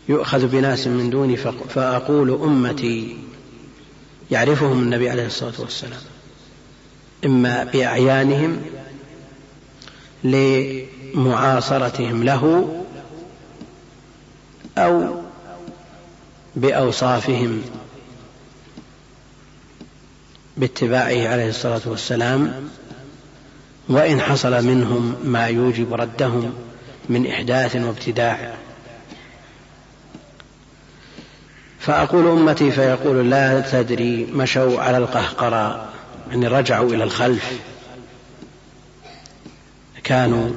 يؤخذ 0.09 0.47
بناس 0.47 0.87
من 0.87 1.11
دوني 1.11 1.37
فأقول 1.69 2.31
أمتي 2.31 3.17
يعرفهم 4.31 4.83
النبي 4.83 5.11
عليه 5.11 5.27
الصلاة 5.27 5.61
والسلام. 5.61 6.01
إما 7.25 7.65
بأعيانهم 7.65 8.63
لمعاصرتهم 11.15 12.25
له 12.25 12.85
أو 14.79 15.23
بأوصافهم 16.57 17.63
باتباعه 20.57 21.29
عليه 21.29 21.49
الصلاة 21.49 21.81
والسلام 21.87 22.69
وإن 23.89 24.21
حصل 24.21 24.65
منهم 24.67 25.17
ما 25.25 25.47
يوجب 25.47 25.95
ردهم 25.95 26.53
من 27.09 27.27
إحداث 27.27 27.77
وابتداع. 27.77 28.55
فأقول 31.81 32.27
أمتي 32.27 32.71
فيقول 32.71 33.31
لا 33.31 33.61
تدري 33.61 34.25
مشوا 34.33 34.81
على 34.81 34.99
القهقراء 34.99 35.89
يعني 36.31 36.47
رجعوا 36.47 36.91
إلى 36.91 37.05
الخلف. 37.05 37.53
كانوا 40.05 40.51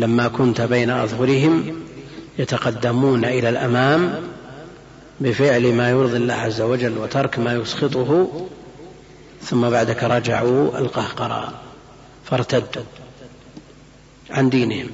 لما 0.00 0.28
كنت 0.28 0.60
بين 0.60 0.90
أظهرهم 0.90 1.82
يتقدمون 2.38 3.24
إلى 3.24 3.48
الأمام 3.48 4.22
بفعل 5.20 5.74
ما 5.74 5.90
يرضي 5.90 6.16
الله 6.16 6.34
عز 6.34 6.60
وجل 6.60 6.98
وترك 6.98 7.38
ما 7.38 7.52
يسخطه 7.54 8.40
ثم 9.42 9.70
بعدك 9.70 10.04
رجعوا 10.04 10.78
القهقراء 10.78 11.62
فارتدوا 12.24 12.82
عن 14.30 14.50
دينهم. 14.50 14.86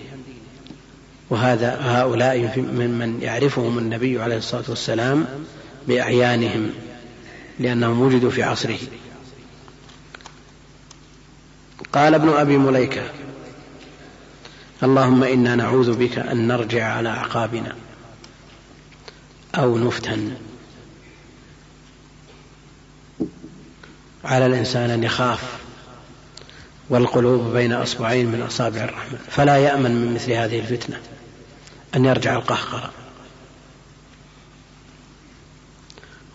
وهذا 1.31 1.79
هؤلاء 1.81 2.59
ممن 2.59 3.19
يعرفهم 3.23 3.79
النبي 3.79 4.23
عليه 4.23 4.37
الصلاة 4.37 4.64
والسلام 4.69 5.27
بأعيانهم 5.88 6.71
لأنهم 7.59 8.01
وجدوا 8.01 8.31
في 8.31 8.42
عصره. 8.42 8.79
قال 11.92 12.14
ابن 12.14 12.29
أبي 12.29 12.59
مليكة 12.59 13.03
اللهم 14.83 15.25
إنا 15.25 15.55
نعوذ 15.55 15.97
بك 15.97 16.19
أن 16.19 16.49
نرجع 16.49 16.87
على 16.87 17.09
أعقابنا 17.09 17.73
أو 19.55 19.79
نفتن. 19.79 20.35
على 24.25 24.47
الإنسان 24.47 24.91
أن 24.91 25.05
يخاف 25.05 25.43
والقلوب 26.91 27.53
بين 27.53 27.73
أصبعين 27.73 28.27
من 28.27 28.43
أصابع 28.43 28.85
الرحمن 28.85 29.19
فلا 29.31 29.57
يأمن 29.57 29.91
من 29.91 30.15
مثل 30.15 30.33
هذه 30.33 30.61
الفتنة 30.61 31.01
أن 31.97 32.05
يرجع 32.05 32.37
القهقرة. 32.37 32.91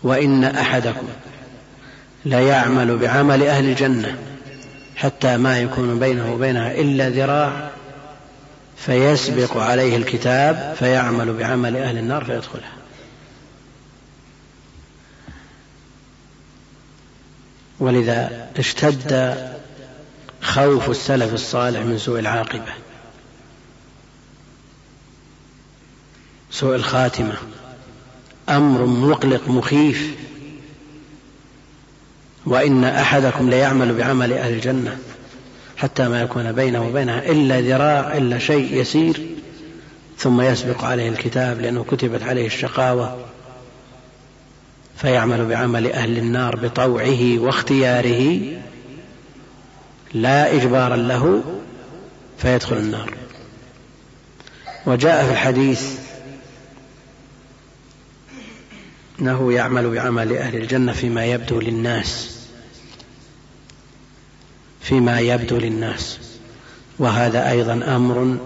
وإن 0.02 0.44
أحدكم 0.44 1.08
ليعمل 2.24 2.98
بعمل 2.98 3.42
أهل 3.42 3.64
الجنة 3.64 4.18
حتى 4.96 5.36
ما 5.36 5.60
يكون 5.60 5.98
بينه 5.98 6.34
وبينها 6.34 6.72
إلا 6.72 7.08
ذراع 7.08 7.70
فيسبق 8.86 9.56
عليه 9.56 9.96
الكتاب 9.96 10.76
فيعمل 10.78 11.32
بعمل 11.32 11.76
أهل 11.76 11.98
النار 11.98 12.24
فيدخلها 12.24 12.72
ولذا 17.80 18.48
اشتد 18.56 19.36
خوف 20.42 20.90
السلف 20.90 21.34
الصالح 21.34 21.80
من 21.80 21.98
سوء 21.98 22.18
العاقبة 22.18 22.72
سوء 26.50 26.76
الخاتمة 26.76 27.34
أمر 28.48 28.86
مقلق 28.86 29.48
مخيف. 29.48 30.14
وإن 32.46 32.84
أحدكم 32.84 33.50
ليعمل 33.50 33.94
بعمل 33.94 34.32
أهل 34.32 34.52
الجنة 34.52 34.98
حتى 35.82 36.08
ما 36.08 36.22
يكون 36.22 36.52
بينه 36.52 36.86
وبينها 36.86 37.30
إلا 37.30 37.60
ذراع 37.60 38.16
إلا 38.16 38.38
شيء 38.38 38.74
يسير 38.74 39.26
ثم 40.18 40.40
يسبق 40.40 40.84
عليه 40.84 41.08
الكتاب 41.08 41.60
لأنه 41.60 41.84
كتبت 41.84 42.22
عليه 42.22 42.46
الشقاوة 42.46 43.24
فيعمل 44.96 45.46
بعمل 45.46 45.92
أهل 45.92 46.18
النار 46.18 46.56
بطوعه 46.56 47.38
واختياره 47.38 48.40
لا 50.14 50.54
إجبارا 50.54 50.96
له 50.96 51.42
فيدخل 52.38 52.76
النار. 52.76 53.14
وجاء 54.86 55.24
في 55.24 55.32
الحديث 55.32 55.98
أنه 59.20 59.52
يعمل 59.52 59.90
بعمل 59.90 60.36
أهل 60.36 60.56
الجنة 60.56 60.92
فيما 60.92 61.24
يبدو 61.26 61.60
للناس. 61.60 62.41
فيما 64.82 65.20
يبدو 65.20 65.58
للناس. 65.58 66.18
وهذا 66.98 67.50
أيضا 67.50 67.96
أمر 67.96 68.38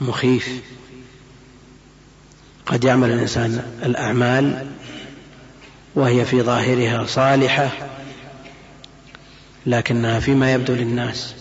مخيف. 0.00 0.60
قد 2.66 2.84
يعمل 2.84 3.10
الإنسان 3.10 3.62
الأعمال 3.82 4.66
وهي 5.94 6.24
في 6.24 6.42
ظاهرها 6.42 7.06
صالحة 7.06 7.70
لكنها 9.66 10.20
فيما 10.20 10.52
يبدو 10.52 10.74
للناس 10.74 11.34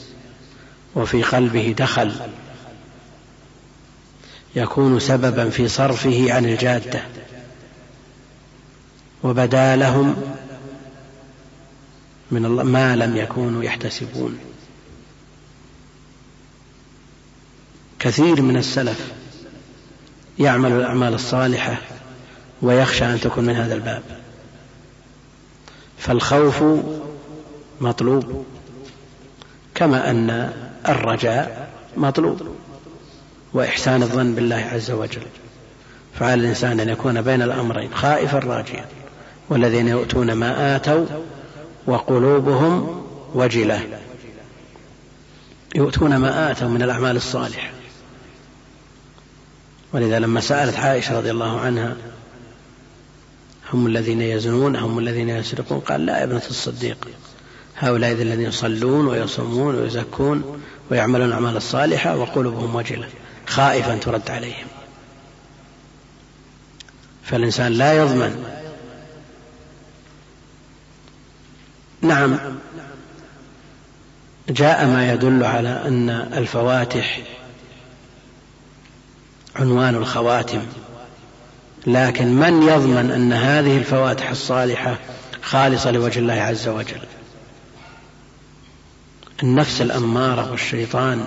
وفي 0.95 1.23
قلبه 1.23 1.75
دخل. 1.77 2.13
يكون 4.55 4.99
سببا 4.99 5.49
في 5.49 5.67
صرفه 5.67 6.33
عن 6.33 6.45
الجادة. 6.45 7.01
وبدا 9.23 9.75
لهم 9.75 10.15
من 12.35 12.45
الله 12.45 12.63
ما 12.63 12.95
لم 12.95 13.17
يكونوا 13.17 13.63
يحتسبون. 13.63 14.39
كثير 17.99 18.41
من 18.41 18.57
السلف 18.57 19.11
يعمل 20.39 20.71
الأعمال 20.71 21.13
الصالحة 21.13 21.77
ويخشى 22.61 23.05
أن 23.05 23.19
تكون 23.19 23.45
من 23.45 23.55
هذا 23.55 23.73
الباب. 23.73 24.03
فالخوف 25.97 26.63
مطلوب 27.81 28.45
كما 29.75 30.09
أن 30.09 30.53
الرجاء 30.87 31.69
مطلوب 31.97 32.55
وإحسان 33.53 34.03
الظن 34.03 34.35
بالله 34.35 34.69
عز 34.73 34.91
وجل. 34.91 35.27
فعلى 36.19 36.33
الإنسان 36.33 36.79
أن 36.79 36.89
يكون 36.89 37.21
بين 37.21 37.41
الأمرين 37.41 37.89
خائفا 37.93 38.39
راجيا 38.39 38.85
والذين 39.49 39.87
يؤتون 39.87 40.33
ما 40.33 40.75
آتوا 40.75 41.05
وقلوبهم 41.87 43.03
وجلة. 43.33 43.99
يؤتون 45.75 46.15
ما 46.15 46.51
آتوا 46.51 46.67
من 46.67 46.81
الأعمال 46.81 47.15
الصالحة. 47.15 47.69
ولذا 49.93 50.19
لما 50.19 50.39
سألت 50.39 50.75
عائشة 50.75 51.17
رضي 51.17 51.31
الله 51.31 51.59
عنها 51.59 51.95
هم 53.73 53.87
الذين 53.87 54.21
يزنون 54.21 54.75
هم 54.75 54.99
الذين 54.99 55.29
يسرقون 55.29 55.79
قال 55.79 56.05
لا 56.05 56.19
يا 56.19 56.23
ابنة 56.23 56.41
الصديق 56.49 57.07
هؤلاء 57.77 58.11
الذين 58.11 58.41
يصلون 58.41 59.07
ويصومون 59.07 59.75
ويزكون 59.75 60.61
ويعملون 60.91 61.27
الأعمال 61.27 61.57
الصالحة 61.57 62.17
وقلوبهم 62.17 62.75
وجلة 62.75 63.07
خائفا 63.47 63.97
ترد 63.97 64.31
عليهم. 64.31 64.67
فالإنسان 67.23 67.71
لا 67.71 67.93
يضمن 67.93 68.54
نعم. 72.07 72.37
جاء 74.49 74.85
ما 74.85 75.13
يدل 75.13 75.43
على 75.43 75.69
أن 75.87 76.09
الفواتح 76.09 77.19
عنوان 79.55 79.95
الخواتم. 79.95 80.61
لكن 81.87 82.27
من 82.27 82.63
يضمن 82.63 83.11
أن 83.11 83.33
هذه 83.33 83.77
الفواتح 83.77 84.29
الصالحة 84.29 84.99
خالصة 85.41 85.91
لوجه 85.91 86.19
الله 86.19 86.33
عز 86.33 86.67
وجل؟ 86.67 87.01
النفس 89.43 89.81
الأمارة 89.81 90.51
والشيطان 90.51 91.25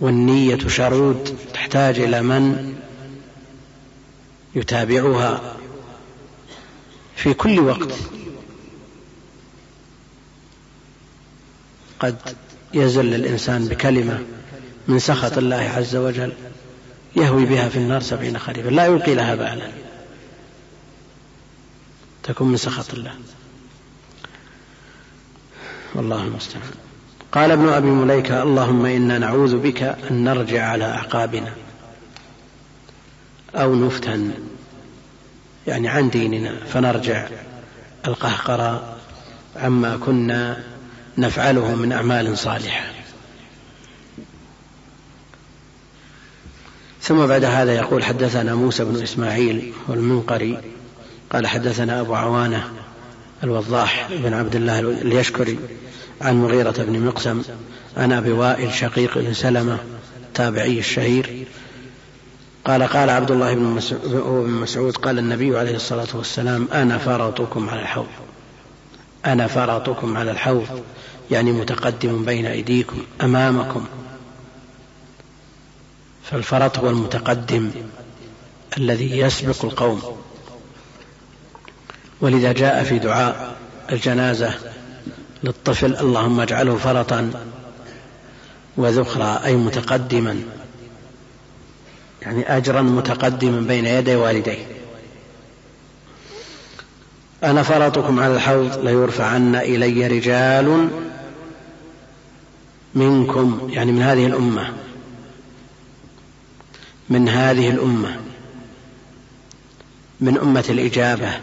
والنية 0.00 0.68
شرود 0.68 1.38
تحتاج 1.54 1.98
إلى 1.98 2.22
من 2.22 2.74
يتابعها 4.54 5.56
في 7.16 7.34
كل 7.34 7.60
وقت. 7.60 8.17
قد 12.00 12.16
يزل 12.74 13.14
الإنسان 13.14 13.68
بكلمة 13.68 14.18
من 14.88 14.98
سخط 14.98 15.38
الله 15.38 15.56
عز 15.56 15.96
وجل 15.96 16.32
يهوي 17.16 17.44
بها 17.44 17.68
في 17.68 17.76
النار 17.76 18.00
سبعين 18.00 18.38
خريفا. 18.38 18.68
لا 18.68 18.86
يلقي 18.86 19.14
لها 19.14 19.34
بالا. 19.34 19.70
تكون 22.22 22.48
من 22.48 22.56
سخط 22.56 22.94
الله. 22.94 23.12
والله 25.94 26.24
المستعان. 26.24 26.62
قال 27.32 27.50
ابن 27.50 27.68
أبي 27.68 27.86
مليكة 27.86 28.42
اللهم 28.42 28.86
إنا 28.86 29.18
نعوذ 29.18 29.56
بك 29.56 29.82
أن 29.82 30.24
نرجع 30.24 30.68
على 30.68 30.84
أعقابنا 30.84 31.52
أو 33.54 33.74
نفتن 33.74 34.30
يعني 35.66 35.88
عن 35.88 36.10
ديننا 36.10 36.54
فنرجع 36.72 37.28
القهقرى 38.06 38.96
عما 39.56 39.96
كنا 39.96 40.64
نفعله 41.18 41.74
من 41.74 41.92
أعمال 41.92 42.38
صالحة. 42.38 42.84
ثم 47.02 47.26
بعد 47.26 47.44
هذا 47.44 47.74
يقول 47.74 48.04
حدثنا 48.04 48.54
موسى 48.54 48.84
بن 48.84 49.02
إسماعيل 49.02 49.72
والمنقري 49.88 50.58
قال 51.32 51.46
حدثنا 51.46 52.00
أبو 52.00 52.14
عوانة 52.14 52.70
الوضاح 53.44 54.08
بن 54.10 54.34
عبد 54.34 54.56
الله 54.56 54.80
اليشكري 54.80 55.58
عن 56.20 56.42
مغيرة 56.42 56.74
بن 56.78 57.00
مقسم 57.00 57.42
عن 57.96 58.12
أبي 58.12 58.32
وائل 58.32 58.74
شقيق 58.74 59.18
بن 59.18 59.34
سلمة 59.34 59.78
التابعي 60.22 60.78
الشهير. 60.78 61.46
قال 62.64 62.82
قال 62.82 63.10
عبد 63.10 63.30
الله 63.30 63.54
بن 63.54 63.80
مسعود 64.62 64.96
قال 64.96 65.18
النبي 65.18 65.58
عليه 65.58 65.76
الصلاة 65.76 66.08
والسلام 66.14 66.68
أنا 66.72 66.98
فرطكم 66.98 67.68
على 67.68 67.80
الحوض. 67.80 68.06
أنا 69.26 69.46
فرطكم 69.46 70.16
على 70.16 70.30
الحوض 70.30 70.82
يعني 71.30 71.52
متقدم 71.52 72.24
بين 72.24 72.46
أيديكم 72.46 73.02
أمامكم. 73.22 73.84
فالفرط 76.24 76.78
هو 76.78 76.90
المتقدم 76.90 77.70
الذي 78.78 79.18
يسبق 79.18 79.64
القوم. 79.64 80.02
ولذا 82.20 82.52
جاء 82.52 82.84
في 82.84 82.98
دعاء 82.98 83.56
الجنازة 83.92 84.54
للطفل 85.44 85.96
اللهم 85.96 86.40
اجعله 86.40 86.76
فرطا 86.76 87.30
وذخرا 88.76 89.44
أي 89.44 89.56
متقدما 89.56 90.42
يعني 92.22 92.56
أجرا 92.56 92.82
متقدما 92.82 93.60
بين 93.60 93.86
يدي 93.86 94.16
والديه. 94.16 94.66
أنا 97.44 97.62
فرطكم 97.62 98.20
على 98.20 98.34
الحوض 98.34 98.84
ليرفعن 98.84 99.56
إلي 99.56 100.06
رجال 100.06 100.88
منكم 102.94 103.68
يعني 103.72 103.92
من 103.92 104.02
هذه 104.02 104.26
الأمة. 104.26 104.72
من 107.10 107.28
هذه 107.28 107.70
الأمة. 107.70 108.20
من 110.20 110.38
أمة 110.38 110.64
الإجابة. 110.68 111.40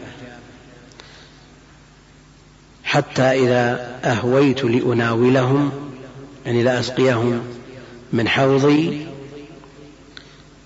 حتى 2.83 3.23
إذا 3.23 3.95
أهويت 4.03 4.63
لأناولهم 4.63 5.71
يعني 6.45 6.63
لأسقيهم 6.63 7.41
من 8.13 8.27
حوضي 8.27 9.07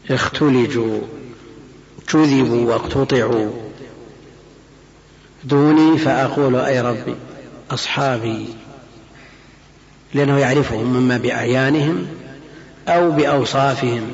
اختلجوا 0.09 1.01
جذبوا 2.13 2.73
واقتطعوا. 2.73 3.68
دوني 5.43 5.97
فأقول 5.97 6.55
أي 6.55 6.81
ربي 6.81 7.15
أصحابي 7.71 8.45
لأنه 10.13 10.37
يعرفهم 10.37 10.97
إما 10.97 11.17
بأعيانهم 11.17 12.07
أو 12.87 13.11
بأوصافهم. 13.11 14.11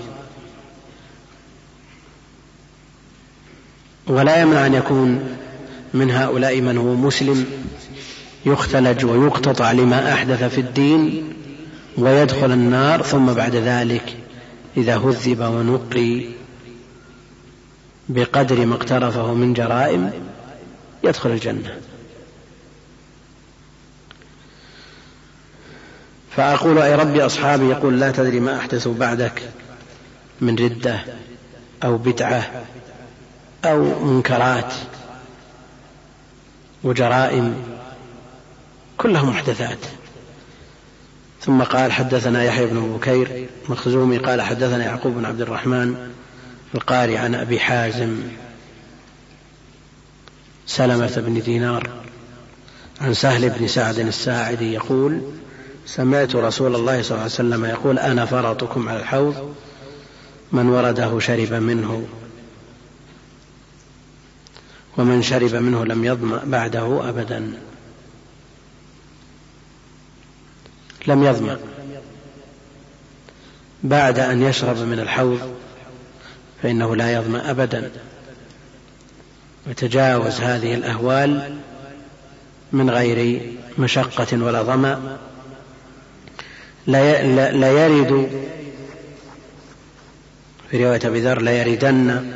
ولا 4.08 4.42
يمنع 4.42 4.66
أن 4.66 4.74
يكون 4.74 5.38
من 5.94 6.12
هؤلاء 6.12 6.62
من 6.62 6.78
هو 6.78 6.96
مسلم 6.96 7.46
يختلج 8.46 9.06
ويقتطع 9.06 9.72
لما 9.72 10.14
أحدث 10.14 10.44
في 10.44 10.62
الدين 10.62 11.34
ويدخل 11.98 12.52
النار 12.52 13.02
ثم 13.02 13.26
بعد 13.26 13.56
ذلك 13.56 14.18
إذا 14.78 14.98
هذب 14.98 15.40
ونقي 15.40 16.26
بقدر 18.10 18.66
ما 18.66 18.76
اقترفه 18.76 19.34
من 19.34 19.54
جرائم 19.54 20.12
يدخل 21.06 21.32
الجنة. 21.32 21.80
فأقول 26.36 26.78
أي 26.78 26.95
ربي 26.95 27.26
أصحابي 27.26 27.66
يقول 27.66 27.99
لا 27.99 28.12
تدري 28.12 28.39
ما 28.39 28.58
أحدثوا 28.58 28.93
بعدك 28.93 29.41
من 30.41 30.56
ردة 30.56 30.99
أو 31.84 31.97
بدعة 31.97 32.64
أو 33.66 34.06
منكرات 34.06 34.74
وجرائم 36.84 37.64
كلها 38.97 39.24
محدثات. 39.24 39.80
ثم 41.41 41.64
قال 41.64 41.91
حدثنا 41.91 42.43
يحيى 42.43 42.66
بن 42.66 42.97
بكير 42.97 43.49
مخزومي 43.70 44.18
قال 44.18 44.41
حدثنا 44.41 44.86
يعقوب 44.86 45.16
بن 45.16 45.26
عبد 45.26 45.41
الرحمن 45.41 46.12
القاري 46.76 47.18
عن 47.18 47.36
أبي 47.36 47.60
حازم 47.60 48.22
سلمة 50.68 51.13
بن 51.18 51.41
دينار 51.41 51.89
عن 53.01 53.13
سهل 53.13 53.49
بن 53.49 53.68
سعد 53.68 53.99
الساعدي 53.99 54.74
يقول 54.74 55.22
سمعت 55.86 56.36
رسول 56.36 56.76
الله 56.76 57.01
صلى 57.01 57.11
الله 57.11 57.22
عليه 57.22 57.34
وسلم 57.34 57.66
يقول 57.66 57.99
أنا 57.99 58.26
فرطكم 58.26 58.89
على 58.89 58.99
الحوض 58.99 59.55
من 60.51 60.70
ورده 60.70 61.20
شرب 61.20 61.53
منه 61.53 62.07
ومن 64.97 65.22
شرب 65.22 65.55
منه 65.55 65.86
لم 65.86 66.05
يظمأ 66.05 66.41
بعده 66.45 67.09
أبدا. 67.09 67.51
لم 71.07 71.24
يظمأ 71.24 71.59
بعد 73.84 74.20
أن 74.20 74.41
يشرب 74.41 74.78
من 74.78 74.99
الحوض 74.99 75.55
فإنه 76.63 76.95
لا 76.95 77.13
يظمأ 77.13 77.51
أبدا. 77.51 77.91
وتجاوز 79.68 80.39
هذه 80.39 80.74
الأهوال 80.74 81.57
من 82.72 82.89
غير 82.89 83.41
مشقة 83.78 84.43
ولا 84.43 84.63
ظمأ. 84.63 85.18
لا 86.88 87.72
يرد 87.72 88.30
في 90.72 90.86
رواية 90.86 90.99
أبي 91.05 91.20
ذر 91.20 91.41
ليردن 91.41 92.34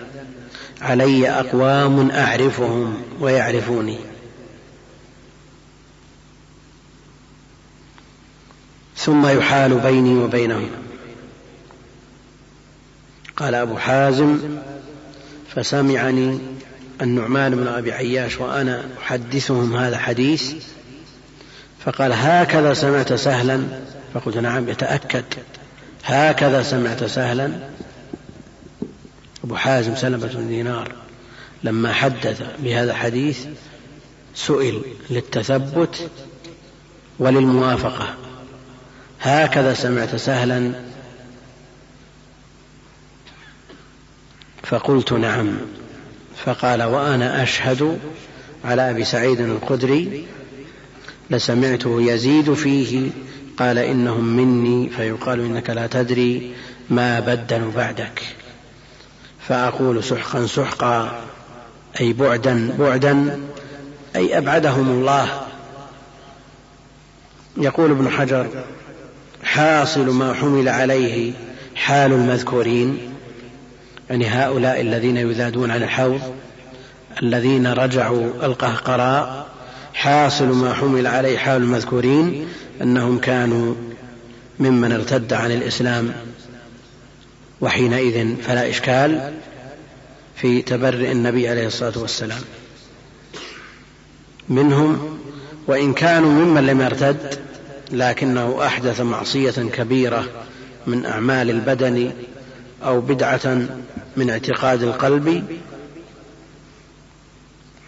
علي 0.82 1.30
أقوام 1.30 2.11
أعرفهم 2.11 3.01
ويعرفوني. 3.19 3.99
ثم 8.97 9.27
يحال 9.27 9.80
بيني 9.80 10.15
وبينهم. 10.15 10.69
قال 13.38 13.55
أبو 13.55 13.77
حازم 13.77 14.59
فسمعني 15.55 16.39
النعمان 17.02 17.56
بن 17.56 17.68
أبي 17.68 17.91
عياش 17.91 18.39
وأنا 18.39 18.86
أحدثهم 19.02 19.76
هذا 19.76 19.97
حديث 19.97 20.54
فقال 21.86 22.14
هكذا 22.14 22.74
سمعت 22.74 23.14
سهلا 23.14 23.64
فقلت 24.14 24.38
نعم 24.38 24.70
يتأكد. 24.70 25.26
هكذا 26.06 26.64
سمعت 26.64 27.04
سهلا. 27.04 27.52
أبو 29.43 29.56
حازم 29.56 29.95
سلمة 29.95 30.28
بن 30.28 30.47
دينار 30.47 30.91
لما 31.64 31.93
حدث 31.93 32.41
بهذا 32.60 32.91
الحديث 32.91 33.45
سئل 34.36 34.82
للتثبت 35.10 36.10
وللموافقة. 37.20 38.16
هكذا 39.22 39.74
سمعت 39.74 40.16
سهلا. 40.16 40.72
فقلت 44.64 45.14
نعم. 45.14 45.58
فقال 46.46 46.84
وأنا 46.84 47.44
أشهد 47.44 48.00
على 48.66 48.90
أبي 48.90 49.04
سعيد 49.04 49.40
الخدري 49.40 50.26
لسمعته 51.30 52.02
يزيد 52.02 52.54
فيه 52.54 53.10
قال 53.58 53.78
إنهم 53.78 54.24
مني 54.24 54.90
فيقال 54.90 55.40
إنك 55.40 55.70
لا 55.70 55.88
تدري 55.88 56.52
ما 56.90 57.20
بدلوا 57.20 57.72
بعدك. 57.72 58.22
فأقول 59.48 60.04
سحقا 60.04 60.46
سحقا 60.46 61.22
أي 62.02 62.14
بعدا 62.14 62.76
بعدا 62.80 63.40
أي 64.16 64.38
أبعدهم 64.38 64.90
الله. 64.90 65.42
يقول 67.58 67.92
ابن 67.92 68.10
حجر 68.10 68.48
حاصل 69.44 70.10
ما 70.10 70.34
حمل 70.34 70.70
عليه 70.70 71.34
حال 71.76 72.12
المذكورين. 72.12 73.14
يعني 74.10 74.28
هؤلاء 74.28 74.82
الذين 74.82 75.18
يذادون 75.18 75.72
عن 75.72 75.84
الحوض 75.84 76.22
الذين 77.24 77.68
رجعوا 77.68 78.45
القهقراء 78.45 79.47
حاصل 79.93 80.47
ما 80.47 80.74
حمل 80.74 81.07
عليه 81.07 81.38
حال 81.38 81.62
المذكورين 81.62 82.47
أنهم 82.82 83.18
كانوا 83.20 83.76
ممن 84.60 84.91
ارتد 84.91 85.34
عن 85.34 85.51
الإسلام 85.51 86.14
وحينئذ 87.62 88.36
فلا 88.36 88.70
إشكال 88.70 89.34
في 90.36 90.62
تبرئ 90.62 91.12
النبي 91.12 91.47
عليه 91.47 91.68
الصلاة 91.68 91.99
والسلام. 91.99 92.41
منهم 94.49 95.20
وإن 95.68 95.93
كانوا 95.93 96.32
ممن 96.32 96.66
لم 96.66 96.82
يرتد 96.82 97.39
لكنه 97.91 98.66
أحدث 98.66 99.01
معصية 99.01 99.51
كبيرة 99.51 100.26
من 100.88 101.05
أعمال 101.05 101.49
البدن 101.49 102.12
أو 102.84 103.01
بدعة 103.01 103.67
من 104.17 104.30
اعتقاد 104.30 104.84
القلب 104.84 105.43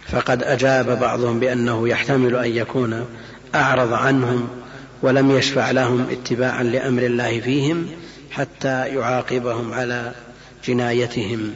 فقد 0.08 0.42
أجاب 0.42 1.00
بعضهم 1.00 1.40
بأنه 1.40 1.88
يحتمل 1.88 2.36
أن 2.36 2.50
يكون 2.50 3.06
أعرض 3.54 3.92
عنهم 3.92 4.48
ولم 5.02 5.30
يشفع 5.30 5.70
لهم 5.70 6.06
اتباعا 6.10 6.62
لأمر 6.62 7.02
الله 7.02 7.40
فيهم 7.40 7.86
حتى 8.30 8.86
يعاقبهم 8.88 9.72
على 9.72 10.12
جنايتهم. 10.64 11.54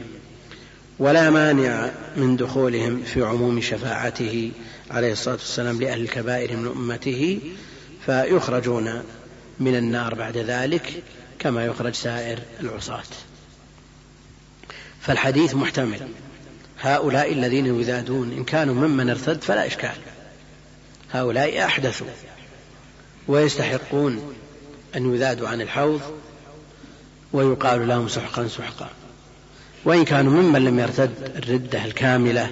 ولا 0.99 1.29
مانع 1.29 1.91
من 2.15 2.35
دخولهم 2.35 3.03
في 3.03 3.23
عموم 3.23 3.61
شفاعته 3.61 4.51
عليه 4.91 5.11
الصلاة 5.11 5.35
والسلام 5.35 5.81
لأهل 5.81 6.01
الكبائر 6.01 6.57
من 6.57 6.67
أمته 6.67 7.39
فيخرجون 8.05 9.03
من 9.59 9.75
النار 9.75 10.15
بعد 10.15 10.37
ذلك 10.37 11.03
كما 11.39 11.65
يخرج 11.65 11.93
سائر 11.93 12.39
العصاة. 12.61 13.03
فالحديث 15.07 15.55
محتمل. 15.55 15.99
هؤلاء 16.81 17.33
الذين 17.33 17.79
يذادون 17.79 18.31
إن 18.31 18.43
كانوا 18.43 18.75
ممن 18.75 19.09
ارتد 19.09 19.41
فلا 19.41 19.67
إشكال. 19.67 19.95
هؤلاء 21.11 21.65
أحدثوا 21.65 22.07
ويستحقون 23.27 24.33
أن 24.95 25.15
يذادوا 25.15 25.47
عن 25.47 25.61
الحوض 25.61 26.01
ويقال 27.33 27.87
لهم 27.87 28.07
سحقا 28.07 28.47
سحقا. 28.47 28.89
وإن 29.85 30.05
كانوا 30.05 30.41
ممن 30.41 30.63
لم 30.63 30.79
يرتد 30.79 31.11
الردة 31.35 31.85
الكاملة 31.85 32.49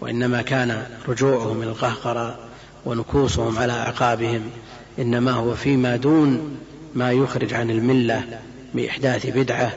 وإنما 0.00 0.42
كان 0.42 0.86
رجوعهم 1.08 1.56
من 1.56 1.64
القهقرة 1.68 2.38
ونكوصهم 2.84 3.58
على 3.58 3.72
أعقابهم 3.72 4.50
إنما 4.98 5.32
هو 5.32 5.54
فيما 5.54 5.96
دون 5.96 6.58
ما 6.94 7.12
يخرج 7.12 7.54
عن 7.54 7.70
الملة 7.70 8.40
بإحداث 8.74 9.26
بدعة 9.26 9.72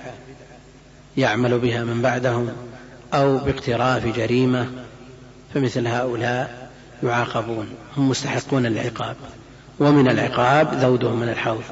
يعمل 1.17 1.59
بها 1.59 1.83
من 1.83 2.01
بعدهم 2.01 2.49
أو 3.13 3.37
باقتراف 3.37 4.05
جريمة 4.05 4.67
فمثل 5.53 5.87
هؤلاء 5.87 6.69
يعاقبون 7.03 7.67
هم 7.97 8.09
مستحقون 8.09 8.65
العقاب. 8.65 9.15
ومن 9.79 10.07
العقاب 10.09 10.73
ذودهم 10.73 11.19
من 11.19 11.29
الحوض 11.29 11.63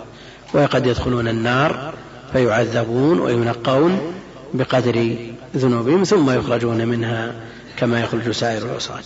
وقد 0.53 0.87
يدخلون 0.87 1.27
النار 1.27 1.93
فيعذبون 2.33 3.19
وينقون 3.19 4.13
بقدر 4.53 5.15
ذنوبهم 5.55 6.03
ثم 6.03 6.29
يخرجون 6.29 6.87
منها 6.87 7.35
كما 7.77 8.01
يخرج 8.01 8.31
سائر 8.31 8.65
العصاة. 8.65 9.03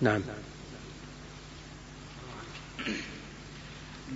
نعم. 0.00 0.20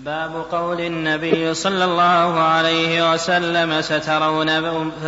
باب 0.07 0.45
قول 0.53 0.81
النبي 0.81 1.55
صلى 1.55 1.85
الله 1.85 2.41
عليه 2.41 3.13
وسلم 3.13 3.83
سترون, 3.83 4.51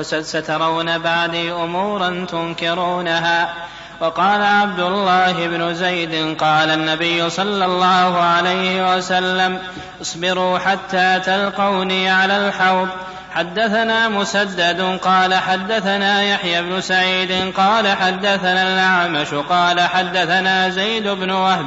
سترون 0.02 0.98
بعدي 0.98 1.52
أمورا 1.52 2.26
تنكرونها. 2.30 3.54
وقال 4.00 4.42
عبد 4.42 4.80
الله 4.80 5.46
بن 5.46 5.74
زيد 5.74 6.36
قال 6.38 6.70
النبي 6.70 7.30
صلى 7.30 7.64
الله 7.64 8.20
عليه 8.20 8.96
وسلم 8.96 9.58
اصبروا 10.02 10.58
حتى 10.58 11.20
تلقوني 11.26 12.10
على 12.10 12.48
الحوض. 12.48 12.88
حدثنا 13.34 14.08
مسدد 14.08 14.98
قال 15.02 15.34
حدثنا 15.34 16.22
يحيى 16.22 16.62
بن 16.62 16.80
سعيد 16.80 17.52
قال 17.56 17.88
حدثنا 17.88 18.62
الأعمش 18.74 19.34
قال 19.34 19.80
حدثنا 19.80 20.68
زيد 20.68 21.08
بن 21.08 21.30
وهب 21.30 21.66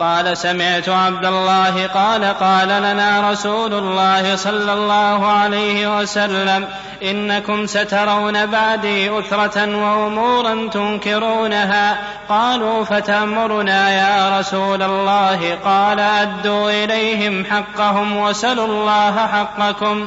قال 0.00 0.36
سمعت 0.36 0.88
عبد 0.88 1.24
الله 1.24 1.86
قال 1.86 2.24
قال 2.24 2.68
لنا 2.68 3.30
رسول 3.30 3.74
الله 3.74 4.36
صلى 4.36 4.72
الله 4.72 5.26
عليه 5.26 5.98
وسلم 5.98 6.68
إنكم 7.02 7.66
سترون 7.66 8.46
بعدي 8.46 9.18
أثرة 9.18 9.76
وأمورا 9.76 10.68
تنكرونها. 10.72 11.96
قالوا 12.28 12.84
فتأمرنا 12.84 13.90
يا 13.90 14.38
رسول 14.38 14.82
الله. 14.82 15.58
قال 15.64 16.00
أدوا 16.00 16.84
إليهم 16.84 17.44
حقهم 17.44 18.16
وسلوا 18.16 18.66
الله 18.66 19.26
حقكم. 19.26 20.06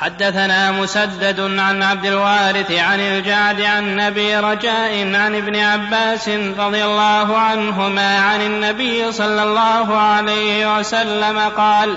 حدثنا 0.00 0.72
مسدد 0.72 1.40
عن 1.58 1.82
عبد 1.82 2.06
الوارث 2.06 2.72
عن 2.72 3.00
الجعد 3.00 3.60
عن 3.60 3.96
نبي 3.96 4.36
رجاء 4.36 5.14
عن 5.14 5.34
ابن 5.34 5.56
عباس 5.56 6.28
رضي 6.58 6.84
الله 6.84 7.38
عنهما 7.38 8.18
عن 8.18 8.40
النبي 8.40 9.12
صلى 9.12 9.42
الله 9.42 9.96
عليه 9.96 10.78
وسلم 10.78 11.38
قال 11.38 11.96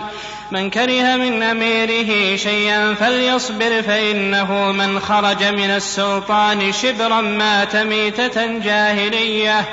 من 0.52 0.70
كره 0.70 1.16
من 1.16 1.44
أميره 1.44 2.36
شيئا 2.36 2.94
فليصبر 2.94 3.82
فإنه 3.82 4.72
من 4.72 5.00
خرج 5.00 5.44
من 5.44 5.70
السلطان 5.70 6.72
شبرا 6.72 7.22
مات 7.22 7.76
ميتة 7.76 8.60
جاهلية. 8.60 9.66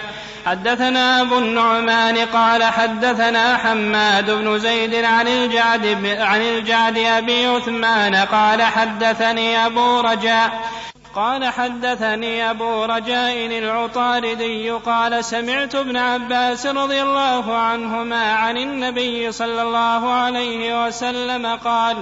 حدثنا 0.46 1.20
أبو 1.20 1.38
النعمان 1.38 2.18
قال 2.18 2.64
حدثنا 2.64 3.56
حماد 3.56 4.30
بن 4.30 4.58
زيد 4.58 4.94
عن 4.94 5.28
الجعد 5.28 5.86
عن 6.20 6.40
الجعد 6.42 6.98
أبي 6.98 7.46
عثمان 7.46 8.14
قال 8.14 8.62
حدثني 8.62 9.66
أبو 9.66 10.00
رجاء 10.00 10.70
قال 11.14 11.44
حدثني 11.44 12.50
أبو 12.50 12.84
رجاء 12.84 13.46
العطاردي 13.46 14.70
قال 14.70 15.24
سمعت 15.24 15.74
ابن 15.74 15.96
عباس 15.96 16.66
رضي 16.66 17.02
الله 17.02 17.56
عنهما 17.56 18.32
عن 18.32 18.56
النبي 18.56 19.32
صلى 19.32 19.62
الله 19.62 20.12
عليه 20.12 20.86
وسلم 20.86 21.46
قال 21.46 21.96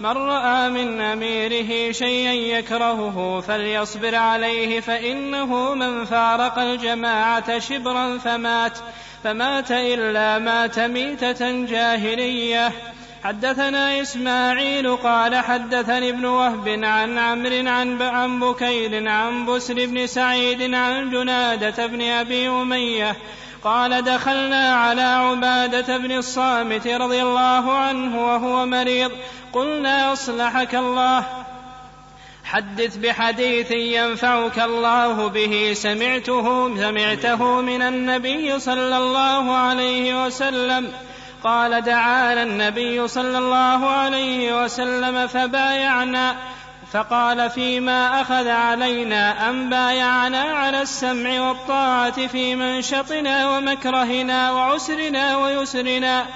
من 0.00 0.10
رأى 0.10 0.68
من 0.68 1.00
أميره 1.00 1.92
شيئا 1.92 2.32
يكرهه 2.32 3.40
فليصبر 3.40 4.14
عليه 4.14 4.80
فإنه 4.80 5.74
من 5.74 6.04
فارق 6.04 6.58
الجماعة 6.58 7.58
شبرا 7.58 8.18
فمات 8.18 8.78
فمات 9.24 9.70
إلا 9.70 10.38
مات 10.38 10.78
ميتة 10.78 11.64
جاهلية. 11.64 12.72
حدثنا 13.24 14.00
إسماعيل 14.02 14.96
قال 14.96 15.36
حدثني 15.36 16.08
ابن 16.08 16.24
وهب 16.24 16.68
عن 16.68 17.18
عمرو 17.18 17.68
عن 17.68 18.02
عن 18.02 18.40
بكير 18.40 19.08
عن 19.08 19.46
بسر 19.46 19.86
بن 19.86 20.06
سعيد 20.06 20.74
عن 20.74 21.10
جنادة 21.10 21.86
بن 21.86 22.02
أبي 22.02 22.48
أمية 22.48 23.16
قال 23.64 24.04
دخلنا 24.04 24.74
على 24.74 25.02
عبادة 25.02 25.98
بن 25.98 26.12
الصامت 26.12 26.86
رضي 26.86 27.22
الله 27.22 27.72
عنه 27.72 28.26
وهو 28.26 28.66
مريض. 28.66 29.12
قلنا 29.52 30.12
أصلحك 30.12 30.74
الله. 30.74 31.24
حدث 32.44 32.96
بحديث 32.96 33.70
ينفعك 33.70 34.58
الله 34.58 35.28
به. 35.28 35.72
سمعته 35.74 36.76
سمعته 36.76 37.60
من 37.60 37.82
النبي 37.82 38.58
صلى 38.58 38.96
الله 38.96 39.56
عليه 39.56 40.26
وسلم. 40.26 40.92
قال 41.44 41.80
دعانا 41.80 42.42
النبي 42.42 43.08
صلى 43.08 43.38
الله 43.38 43.90
عليه 43.90 44.64
وسلم 44.64 45.26
فبايعنا. 45.26 46.36
فقال 46.92 47.50
فيما 47.50 48.20
أخذ 48.20 48.48
علينا 48.48 49.50
أن 49.50 49.70
بايعنا 49.70 50.42
على 50.42 50.82
السمع 50.82 51.48
والطاعة 51.48 52.26
في 52.26 52.56
منشطنا 52.56 53.50
ومكرهنا 53.50 54.52
وعسرنا 54.52 55.36
ويسرنا 55.36 56.26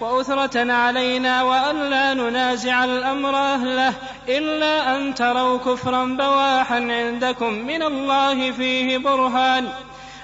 وأثرة 0.00 0.72
علينا 0.72 1.42
وأن 1.42 1.90
لا 1.90 2.14
ننازع 2.14 2.84
الأمر 2.84 3.36
أهله 3.36 3.94
إلا 4.28 4.96
أن 4.96 5.14
تروا 5.14 5.58
كفرا 5.58 6.04
بواحا 6.04 6.76
عندكم 6.76 7.52
من 7.52 7.82
الله 7.82 8.52
فيه 8.52 8.98
برهان. 8.98 9.68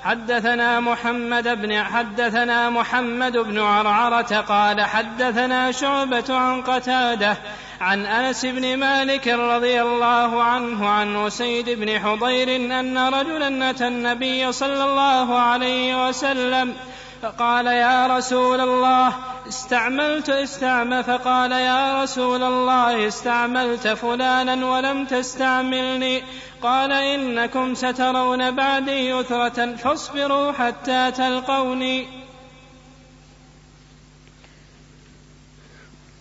حدثنا 0.05 0.81
محمد 0.81 1.49
بن 1.49 1.83
حدثنا 1.83 2.71
محمد 2.71 3.37
بن 3.37 3.59
عرعرة 3.59 4.41
قال 4.41 4.81
حدثنا 4.81 5.73
شعبة 5.73 6.25
عن 6.29 6.63
قتادة 6.63 7.37
عن 7.81 8.07
أنس 8.07 8.47
بن 8.47 8.77
مالك 8.77 9.29
رضي 9.29 9.83
الله 9.83 10.43
عنه 10.43 10.89
عن 10.89 11.17
أسيد 11.17 11.71
بن 11.71 11.99
حضير 11.99 12.57
أن 12.57 12.99
رجلا 12.99 13.71
أتى 13.71 13.87
النبي 13.87 14.53
صلى 14.53 14.85
الله 14.85 15.39
عليه 15.39 16.09
وسلم 16.09 16.75
فقال 17.23 17.67
يا 17.67 18.07
رسول 18.07 18.61
الله 18.61 19.13
استعملت 19.49 20.31
استعمل 20.31 21.05
فقال 21.05 21.53
يا 21.53 22.03
رسول 22.03 22.43
الله 22.43 23.09
استعملت 23.09 23.89
فلانا 23.89 24.67
ولم 24.67 25.05
تستعملني. 25.05 26.23
قال 26.63 26.93
إنكم 26.93 27.75
سترون 27.75 28.51
بعدي 28.51 29.09
يثرة 29.11 29.77
فاصبروا 29.77 30.53
حتى 30.53 31.11
تلقوني. 31.11 32.18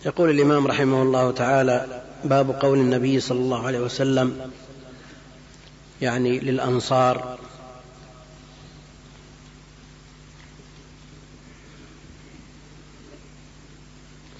يقول 0.06 0.30
الإمام 0.30 0.66
رحمه 0.66 1.02
الله 1.02 1.32
تعالى 1.32 2.02
باب 2.24 2.50
قول 2.50 2.78
النبي 2.78 3.20
صلى 3.20 3.38
الله 3.38 3.66
عليه 3.66 3.80
وسلم 3.80 4.50
يعني 6.00 6.38
للأنصار. 6.38 7.38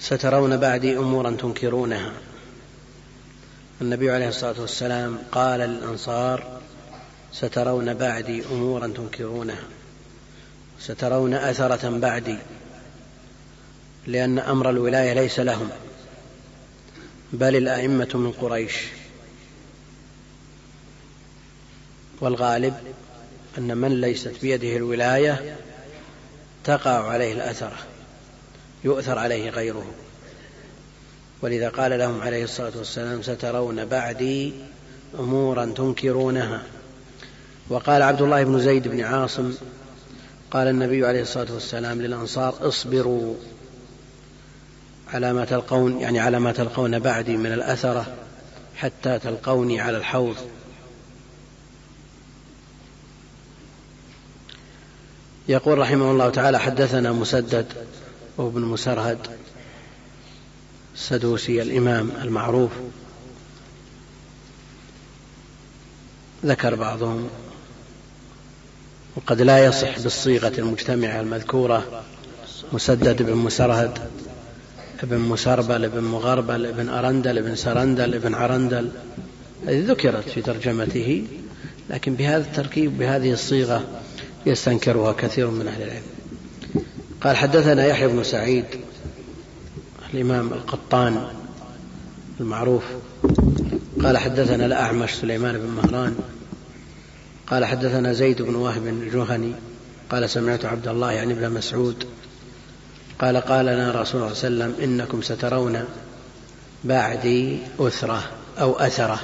سترون 0.01 0.57
بعدي 0.57 0.99
أمورا 0.99 1.31
تنكرونها. 1.31 2.13
النبي 3.81 4.11
عليه 4.11 4.29
الصلاة 4.29 4.61
والسلام 4.61 5.19
قال 5.33 5.61
للأنصار 5.61 6.61
سترون 7.33 7.95
بعدي 7.95 8.43
أمورا 8.53 8.87
تنكرونها. 8.87 9.65
سترون 10.81 11.35
أثرة 11.35 11.99
بعدي. 11.99 12.39
لأن 14.09 14.39
أمر 14.39 14.71
الولاية 14.71 15.13
ليس 15.13 15.41
لهم 15.41 15.69
بل 17.33 17.57
الأئمة 17.57 18.09
من 18.15 18.33
قريش. 18.33 18.75
والغالب 22.21 22.75
أن 23.59 23.77
من 23.77 24.01
ليست 24.01 24.35
بيده 24.43 24.77
الولاية 24.77 25.57
تقع 26.65 27.11
عليه 27.11 27.33
الاثره 27.33 27.79
يؤثر 28.85 29.19
عليه 29.19 29.51
غيره. 29.51 29.87
ولذا 31.43 31.69
قال 31.69 31.99
لهم 31.99 32.21
عليه 32.21 32.45
الصلاة 32.45 32.73
والسلام 32.77 33.23
سترون 33.23 33.85
بعدي 33.85 34.53
أمورا 35.19 35.65
تنكرونها 35.77 36.63
وقال 37.69 38.03
عبد 38.03 38.23
الله 38.23 38.45
بن 38.45 38.61
زيد 38.61 38.89
بن 38.89 39.01
عاصم 39.01 39.55
قال 40.51 40.69
النبي 40.69 41.07
عليه 41.07 41.23
الصلاة 41.23 41.53
والسلام 41.53 42.03
للأنصار 42.03 42.69
اصبروا 42.69 43.35
على 45.13 45.33
ما 45.33 45.45
تلقون 45.45 46.01
يعني 46.01 46.21
على 46.21 46.39
ما 46.39 46.53
تلقون 46.53 46.99
بعدي 46.99 47.37
من 47.37 47.53
الأثرة 47.53 48.07
حتى 48.77 49.19
تلقوني 49.19 49.81
على 49.81 49.97
الحوض. 49.97 50.37
يقول 55.49 55.79
رحمه 55.79 56.11
الله 56.11 56.31
تعالى 56.31 56.59
حدثنا 56.61 57.13
مسدد 57.13 57.67
وابن 58.37 58.61
مسرهد 58.61 59.19
السدوسي 60.95 61.63
الإمام 61.63 62.11
المعروف. 62.23 62.71
ذكر 66.45 66.75
بعضهم 66.75 67.29
وقد 69.17 69.43
لا 69.43 69.65
يصح 69.65 69.99
بالصيغة 69.99 70.53
المجتمعة 70.59 71.21
المذكورة 71.21 72.05
مسدد 72.73 73.23
بن 73.23 73.35
مسرهد. 73.35 73.99
ابن 75.03 75.19
مسربل 75.19 75.85
ابن 75.85 76.05
مغربل 76.05 76.67
ابن 76.67 76.89
أرندل 76.89 77.39
ابن 77.39 77.55
سرندل 77.55 78.15
ابن 78.15 78.35
عرندل 78.35 78.91
هذه 79.67 79.85
ذكرت 79.87 80.29
في 80.29 80.43
ترجمته 80.43 81.25
لكن 81.91 82.15
بهذا 82.15 82.43
التركيب 82.43 82.99
بهذه 82.99 83.33
الصيغة 83.33 83.85
يستنكرها 84.47 85.13
كثير 85.13 85.51
من 85.51 85.69
أهل 85.69 85.83
العلم. 85.83 86.03
قال 87.21 87.37
حدثنا 87.37 87.87
يحيى 87.87 88.09
بن 88.09 88.25
سعيد 88.25 88.65
الإمام 90.15 90.53
القطان 90.53 91.29
المعروف. 92.41 92.85
قال 94.03 94.19
حدثنا 94.19 94.67
الأعمش 94.67 95.15
سليمان 95.15 95.59
بن 95.59 95.67
مهران. 95.67 96.17
قال 97.47 97.65
حدثنا 97.65 98.13
زيد 98.13 98.43
بن 98.43 98.55
وهب 98.55 98.87
الجهني. 98.87 99.53
قال 100.11 100.31
سمعت 100.31 100.65
عبد 100.65 100.89
الله 100.89 101.13
يعني 101.13 101.33
ابن 101.33 101.51
مسعود. 101.51 102.05
قال 103.19 103.37
قال 103.37 103.66
لنا 103.66 103.91
رسول 103.91 104.23
الله 104.23 104.35
صلى 104.35 104.49
الله 104.49 104.64
عليه 104.64 104.75
وسلم 104.75 104.85
إنكم 104.85 105.23
سترون 105.23 105.85
بعدي 106.85 107.59
أثرة 107.79 108.31
أو 108.59 108.79
أثرة. 108.79 109.21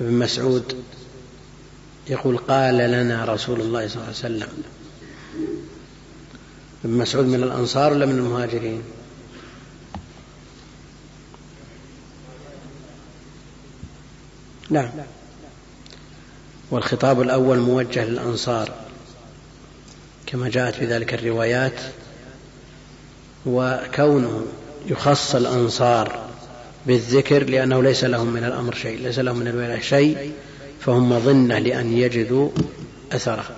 ابن 0.00 0.12
مسعود 0.12 0.84
يقول 2.06 2.38
قال 2.38 2.76
لنا 2.76 3.24
رسول 3.24 3.60
الله 3.60 3.88
صلى 3.88 3.96
الله 3.96 4.06
عليه 4.06 4.16
وسلم 4.16 4.48
ابن 6.84 6.98
مسعود 6.98 7.24
من 7.24 7.42
الأنصار 7.42 7.92
ولا 7.92 8.06
من 8.06 8.18
المهاجرين؟ 8.18 8.82
نعم. 14.70 14.90
والخطاب 16.70 17.20
الأول 17.20 17.58
موجه 17.58 18.04
للأنصار. 18.04 18.89
كما 20.30 20.48
جاءت 20.48 20.74
في 20.74 20.84
ذلك 20.84 21.14
الروايات 21.14 21.80
وكونه 23.46 24.46
يخص 24.86 25.34
الأنصار 25.34 26.20
بالذكر 26.86 27.44
لأنه 27.44 27.82
ليس 27.82 28.04
لهم 28.04 28.26
من 28.26 28.44
الأمر 28.44 28.74
شيء 28.74 28.98
ليس 28.98 29.18
لهم 29.18 29.36
من 29.36 29.48
الولاية 29.48 29.80
شيء 29.80 30.32
فهم 30.80 31.12
مظنة 31.12 31.58
لأن 31.58 31.92
يجدوا 31.92 32.48
أثره. 33.12 33.50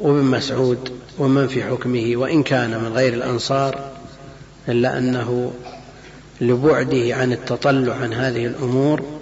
وابن 0.00 0.24
مسعود 0.24 0.92
ومن 1.18 1.48
في 1.48 1.62
حكمه 1.62 2.12
وإن 2.16 2.42
كان 2.42 2.70
من 2.80 2.92
غير 2.92 3.14
الأنصار 3.14 3.92
إلا 4.68 4.98
أنه 4.98 5.52
لبعده 6.40 7.16
عن 7.16 7.32
التطلع 7.32 7.94
عن 7.94 8.12
هذه 8.12 8.46
الأمور 8.46 9.20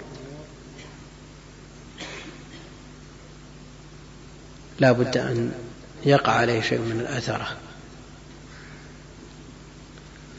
لا 4.79 4.91
بد 4.91 5.17
أن 5.17 5.51
يقع 6.05 6.31
عليه 6.31 6.61
شيء 6.61 6.79
من 6.79 6.99
الأثرة. 6.99 7.47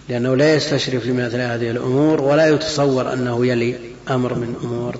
لأنه 0.09 0.37
لا 0.37 0.55
يستشرف 0.55 1.07
لمثل 1.07 1.41
هذه 1.41 1.71
الأمور 1.71 2.21
ولا 2.21 2.49
يتصور 2.49 3.13
أنه 3.13 3.47
يلي 3.47 3.77
أمر 4.11 4.35
من 4.35 4.57
أمور 4.65 4.97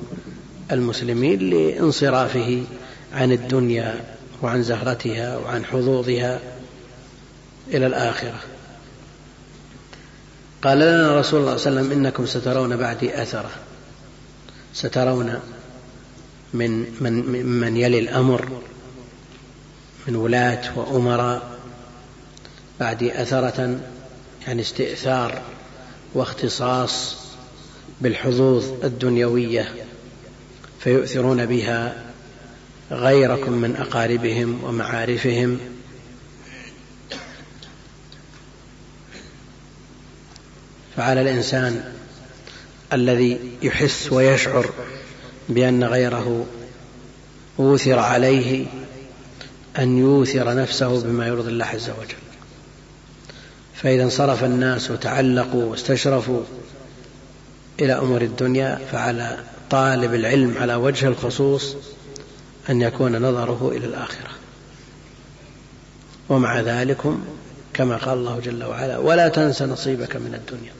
المسلمين 0.73 1.51
لانصرافه 1.51 2.65
عن 3.15 3.33
الدنيا 3.33 4.05
وعن 4.43 4.63
زهرتها 4.63 5.37
وعن 5.39 5.65
حظوظها 5.65 6.41
إلى 7.69 7.87
الآخرة. 7.87 8.41
قال 10.63 10.79
لنا 10.79 11.19
رسول 11.19 11.41
الله 11.41 11.57
صلى 11.57 11.71
الله 11.71 11.81
عليه 11.81 11.91
وسلم 11.91 11.93
إنكم 11.93 12.27
سترون 12.27 12.77
بعدي 12.77 13.23
أثرة. 13.23 13.51
سترون 14.75 15.41
من 16.55 16.81
من 17.01 17.47
من 17.47 17.77
يلي 17.77 17.99
الأمر. 17.99 18.49
من 20.07 20.17
ولاة 20.17 20.79
وأمراء 20.79 21.59
بعدي 22.81 23.23
أثرة 23.23 23.81
يعني 24.47 24.63
استئثار 24.63 25.43
واختصاص 26.15 27.17
بالحظوظ 28.01 28.85
الدنيوية 28.85 29.75
فيؤثرون 30.81 31.47
بها 31.47 32.05
غيركم 32.91 33.53
من 33.53 33.77
أقاربهم 33.77 34.65
ومعارفهم. 34.65 35.59
فعلى 40.97 41.21
الإنسان 41.21 41.93
الذي 42.93 43.39
يحس 43.63 44.13
ويشعر 44.13 44.71
بأن 45.49 45.85
غيره 45.85 46.47
أوثر 47.59 47.99
عليه 47.99 48.67
أن 49.79 49.99
يوثر 49.99 50.55
نفسه 50.55 51.03
بما 51.03 51.27
يرضي 51.27 51.49
الله 51.49 51.65
عز 51.65 51.91
وجل. 51.91 52.17
فإذا 53.75 54.03
انصرف 54.03 54.45
الناس 54.45 54.91
وتعلقوا 54.91 55.65
واستشرفوا 55.65 56.41
إلى 57.81 57.93
أمور 57.93 58.23
الدنيا 58.23 58.79
فعلى 58.93 59.39
طالب 59.71 60.15
العلم 60.15 60.55
على 60.59 60.75
وجه 60.75 61.09
الخصوص 61.09 61.77
أن 62.71 62.83
يكون 62.83 63.17
نظره 63.17 63.73
إلى 63.77 63.87
الآخرة. 63.87 64.31
ومع 66.29 66.61
ذلك 66.61 67.03
كما 67.75 67.97
قال 67.97 68.19
الله 68.19 68.41
جل 68.41 68.65
وعلا 68.65 68.99
ولا 68.99 69.29
تنس 69.29 69.63
نصيبك 69.63 70.17
من 70.17 70.35
الدنيا. 70.35 70.73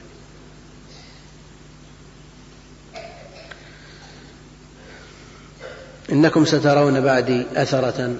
إنكم 6.11 6.45
سترون 6.45 7.01
بعدي 7.01 7.45
أثرة 7.55 8.15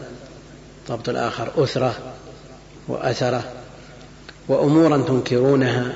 ضبط 0.92 1.10
الآخر 1.10 1.64
أثرة 1.64 2.16
وأثرة 2.88 3.54
وأمورا 4.48 4.98
تنكرونها. 4.98 5.94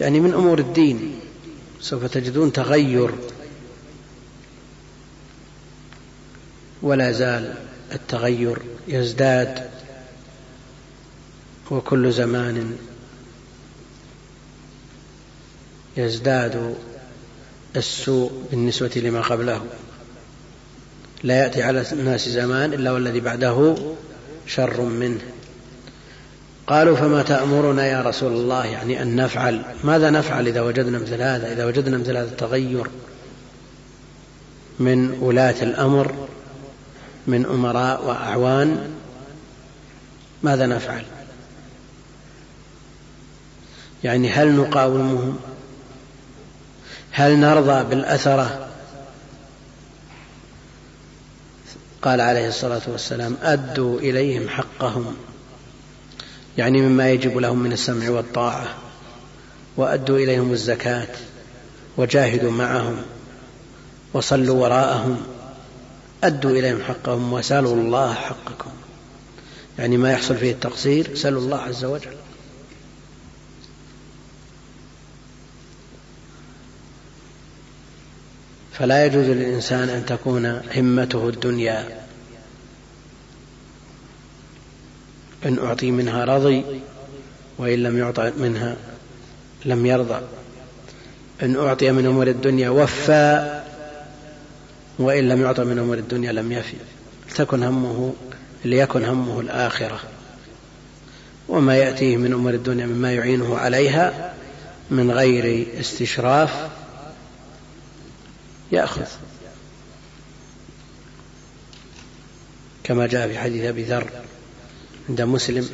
يعني 0.00 0.20
من 0.20 0.32
أمور 0.34 0.58
الدين 0.58 1.20
سوف 1.80 2.04
تجدون 2.04 2.52
تغير. 2.52 3.10
ولا 6.82 7.12
زال 7.12 7.54
التغير 7.92 8.58
يزداد 8.88 9.70
وكل 11.70 12.12
زمان 12.12 12.76
يزداد 15.96 16.76
السوء 17.76 18.46
بالنسبة 18.50 18.92
لما 18.96 19.20
قبله. 19.20 19.64
لا 21.22 21.42
يأتي 21.42 21.62
على 21.62 21.84
الناس 21.92 22.28
زمان 22.28 22.72
إلا 22.72 22.90
والذي 22.90 23.20
بعده 23.20 23.74
شر 24.46 24.80
منه. 24.80 25.20
قالوا 26.66 26.96
فما 26.96 27.22
تأمرنا 27.22 27.86
يا 27.86 28.02
رسول 28.02 28.32
الله 28.32 28.66
يعني 28.66 29.02
أن 29.02 29.16
نفعل؟ 29.16 29.62
ماذا 29.84 30.10
نفعل 30.10 30.46
إذا 30.46 30.60
وجدنا 30.60 30.98
مثل 30.98 31.22
هذا؟ 31.22 31.52
إذا 31.52 31.64
وجدنا 31.64 31.98
مثل 31.98 32.16
هذا 32.16 32.28
التغير 32.28 32.86
من 34.78 35.18
ولاة 35.20 35.62
الأمر 35.62 36.28
من 37.26 37.46
أمراء 37.46 38.04
وأعوان 38.04 38.90
ماذا 40.42 40.66
نفعل؟ 40.66 41.04
يعني 44.04 44.30
هل 44.30 44.52
نقاومهم؟ 44.52 45.38
هل 47.10 47.36
نرضى 47.38 47.84
بالأثرة؟ 47.84 48.68
قال 52.06 52.20
عليه 52.20 52.48
الصلاة 52.48 52.80
والسلام 52.86 53.36
أدوا 53.42 53.98
إليهم 53.98 54.48
حقهم. 54.48 55.16
يعني 56.58 56.80
مما 56.80 57.10
يجب 57.10 57.38
لهم 57.38 57.58
من 57.58 57.72
السمع 57.72 58.10
والطاعة. 58.10 58.66
وأدوا 59.76 60.18
إليهم 60.18 60.52
الزكاة. 60.52 61.08
وجاهدوا 61.96 62.50
معهم. 62.50 62.96
وصلوا 64.12 64.62
وراءهم. 64.62 65.22
أدوا 66.24 66.50
إليهم 66.50 66.82
حقهم 66.82 67.32
وسألوا 67.32 67.74
الله 67.74 68.14
حقكم. 68.14 68.70
يعني 69.78 69.96
ما 69.96 70.12
يحصل 70.12 70.36
فيه 70.36 70.52
التقصير 70.52 71.14
سلوا 71.14 71.40
الله 71.40 71.58
عز 71.58 71.84
وجل. 71.84 72.16
فلا 78.78 79.06
يجوز 79.06 79.24
للإنسان 79.24 79.88
أن 79.88 80.06
تكون 80.06 80.46
همته 80.76 81.28
الدنيا. 81.28 81.84
إن 85.46 85.58
أعطي 85.58 85.90
منها 85.90 86.24
رضي 86.24 86.64
وإن 87.58 87.82
لم 87.82 87.98
يعطى 87.98 88.32
منها 88.38 88.76
لم 89.64 89.86
يرضى. 89.86 90.20
إن 91.42 91.56
أعطي 91.56 91.90
من 91.90 92.06
أمور 92.06 92.26
الدنيا 92.26 92.68
وفى 92.68 93.60
وإن 94.98 95.28
لم 95.28 95.42
يعطى 95.42 95.64
من 95.64 95.78
أمور 95.78 95.98
الدنيا 95.98 96.32
لم 96.32 96.52
يفي. 96.52 96.76
تكن 97.34 97.62
همه 97.62 98.14
ليكن 98.64 99.04
همه 99.04 99.40
الآخرة. 99.40 100.00
وما 101.48 101.76
يأتيه 101.76 102.16
من 102.16 102.32
أمور 102.32 102.54
الدنيا 102.54 102.86
مما 102.86 103.12
يعينه 103.12 103.58
عليها 103.58 104.34
من 104.90 105.10
غير 105.10 105.66
استشراف 105.80 106.68
يأخذ. 108.72 109.06
كما 112.84 113.06
جاء 113.06 113.28
في 113.28 113.38
حديث 113.38 113.64
أبي 113.64 113.82
ذر 113.82 114.10
عند 115.08 115.22
مسلم 115.22 115.68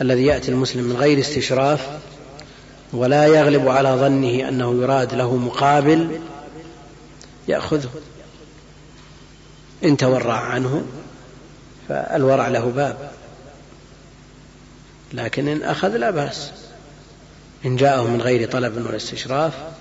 الذي 0.00 0.24
يأتي 0.24 0.50
المسلم 0.50 0.84
من 0.84 0.96
غير 0.96 1.20
استشراف 1.20 1.98
ولا 2.92 3.26
يغلب 3.26 3.68
على 3.68 3.88
ظنه 3.88 4.48
أنه 4.48 4.82
يراد 4.82 5.14
له 5.14 5.36
مقابل 5.36 6.20
يأخذه. 7.48 7.90
إن 9.84 9.96
تورع 9.96 10.34
عنه 10.34 10.84
فالورع 11.88 12.48
له 12.48 12.64
باب. 12.64 13.12
لكن 15.12 15.48
إن 15.48 15.62
أخذ 15.62 15.96
لا 15.96 16.10
بأس. 16.10 16.50
إن 17.66 17.76
جاءه 17.76 18.06
من 18.06 18.22
غير 18.22 18.50
طلب 18.50 18.86
ولا 18.86 18.96
استشراف 18.96 19.71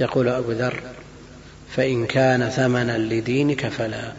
يقول 0.00 0.28
أبو 0.28 0.52
ذر 0.52 0.80
فإن 1.76 2.06
كان 2.06 2.50
ثمنا 2.50 2.98
لدينك 2.98 3.68
فلا. 3.68 4.12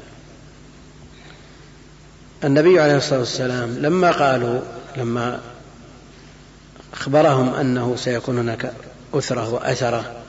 النبي 2.43 2.79
عليه 2.79 2.97
الصلاة 2.97 3.19
والسلام 3.19 3.77
لما 3.79 4.11
قالوا 4.11 4.59
لما 4.97 5.39
أخبرهم 6.93 7.53
أنه 7.53 7.95
سيكون 7.95 8.37
هناك 8.37 8.73
أثرة 9.13 9.53
وأثرة 9.53 10.23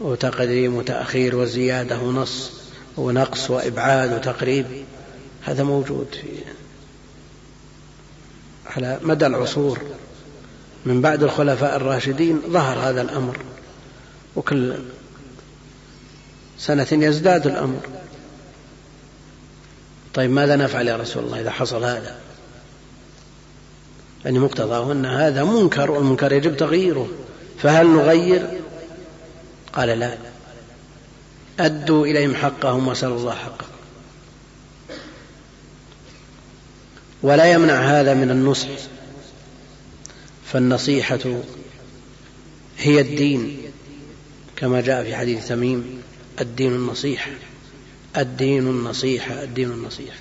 وتقديم 0.00 0.76
وتأخير 0.76 1.36
وزيادة 1.36 1.98
ونص 1.98 2.52
ونقص 2.96 3.50
وإبعاد 3.50 4.12
وتقريب 4.12 4.66
هذا 5.42 5.62
موجود 5.62 6.06
في 6.12 6.28
على 8.76 8.98
مدى 9.02 9.26
العصور. 9.26 9.78
من 10.86 11.00
بعد 11.00 11.22
الخلفاء 11.22 11.76
الراشدين 11.76 12.40
ظهر 12.48 12.78
هذا 12.78 13.02
الأمر. 13.02 13.38
وكل 14.36 14.74
سنة 16.58 16.86
يزداد 16.92 17.46
الأمر. 17.46 17.80
طيب 20.14 20.30
ماذا 20.30 20.56
نفعل 20.56 20.88
يا 20.88 20.96
رسول 20.96 21.24
الله 21.24 21.40
إذا 21.40 21.50
حصل 21.50 21.84
هذا؟ 21.84 22.16
يعني 24.24 24.38
مقتضاه 24.38 24.92
أن 24.92 25.06
هذا 25.06 25.44
منكر 25.44 25.90
والمنكر 25.90 26.32
يجب 26.32 26.56
تغييره. 26.56 27.08
فهل 27.58 27.86
نغير؟ 27.86 28.60
قال 29.72 29.88
لا. 29.88 30.18
أدوا 31.60 32.06
إليهم 32.06 32.34
حقهم 32.34 32.88
وسلوا 32.88 33.18
الله 33.18 33.34
حقهم. 33.34 33.68
ولا 37.22 37.52
يمنع 37.52 37.74
هذا 37.74 38.14
من 38.14 38.30
النصح. 38.30 38.68
فالنصيحة 40.46 41.40
هي 42.78 43.00
الدين. 43.00 43.63
كما 44.56 44.80
جاء 44.80 45.04
في 45.04 45.16
حديث 45.16 45.48
تميم 45.48 46.02
الدين 46.40 46.72
النصيحة 46.72 47.30
الدين 48.16 48.68
النصيحة 48.68 49.42
الدين 49.42 49.70
النصيحة 49.70 50.16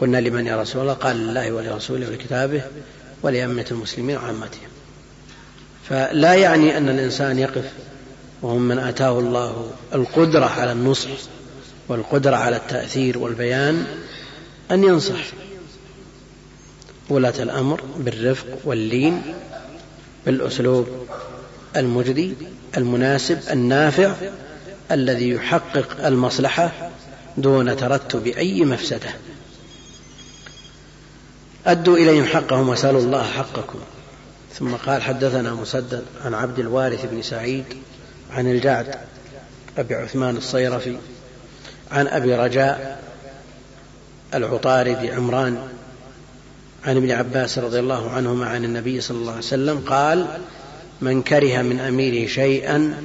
قلنا 0.00 0.20
لمن 0.20 0.46
يا 0.46 0.62
رسول 0.62 0.82
الله؟ 0.82 0.92
قال 0.92 1.16
لله 1.16 1.52
ولرسوله 1.52 2.08
ولكتابه 2.08 2.62
ولأمة 3.22 3.66
المسلمين 3.70 4.16
وعامتهم. 4.16 4.68
فلا 5.88 6.34
يعني 6.34 6.76
أن 6.76 6.88
الإنسان 6.88 7.38
يقف 7.38 7.72
وهم 8.42 8.62
من 8.62 8.78
آتاه 8.78 9.18
الله 9.18 9.70
القدرة 9.94 10.46
على 10.46 10.72
النصح 10.72 11.10
والقدرة 11.88 12.36
على 12.36 12.56
التأثير 12.56 13.18
والبيان 13.18 13.86
أن 14.70 14.84
ينصح. 14.84 15.24
ولاة 17.08 17.42
الأمر 17.42 17.80
بالرفق 17.98 18.46
واللين 18.64 19.22
بالأسلوب 20.26 20.86
المجدي 21.76 22.34
المناسب 22.76 23.38
النافع 23.50 24.14
الذي 24.90 25.30
يحقق 25.30 26.06
المصلحة 26.06 26.90
دون 27.36 27.76
ترتب 27.76 28.26
أي 28.26 28.64
مفسدة. 28.64 29.10
أدوا 31.66 31.96
إليهم 31.96 32.24
حقهم 32.24 32.68
وسألوا 32.68 33.00
الله 33.00 33.22
حقكم. 33.22 33.78
ثم 34.58 34.74
قال 34.74 35.02
حدثنا 35.02 35.54
مسدد 35.54 36.04
عن 36.24 36.34
عبد 36.34 36.58
الوارث 36.58 37.06
بن 37.06 37.22
سعيد 37.22 37.64
عن 38.30 38.50
الجعد 38.50 38.94
أبي 39.78 39.94
عثمان 39.94 40.36
الصيرفي 40.36 40.96
عن 41.92 42.06
أبي 42.06 42.34
رجاء 42.34 43.02
العطاردي 44.34 45.10
عمران 45.10 45.68
عن 46.84 46.96
ابن 46.96 47.10
عباس 47.10 47.58
رضي 47.58 47.78
الله 47.78 48.10
عنهما 48.10 48.46
عن 48.46 48.64
النبي 48.64 49.00
صلى 49.00 49.16
الله 49.16 49.30
عليه 49.30 49.42
وسلم 49.42 49.78
قال 49.78 50.26
من 51.02 51.22
كره 51.22 51.62
من 51.62 51.80
أميره 51.80 52.28
شيئا 52.28 53.02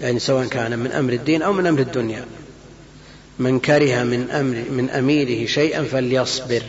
يعني 0.00 0.18
سواء 0.18 0.46
كان 0.46 0.78
من 0.78 0.92
أمر 0.92 1.12
الدين 1.12 1.42
أو 1.42 1.52
من 1.52 1.66
أمر 1.66 1.80
الدنيا. 1.80 2.26
من 3.38 3.60
كره 3.60 4.02
من 4.02 4.30
أمر 4.30 4.64
من 4.70 4.90
أميره 4.90 5.46
شيئا 5.46 5.84
فليصبر. 5.84 6.62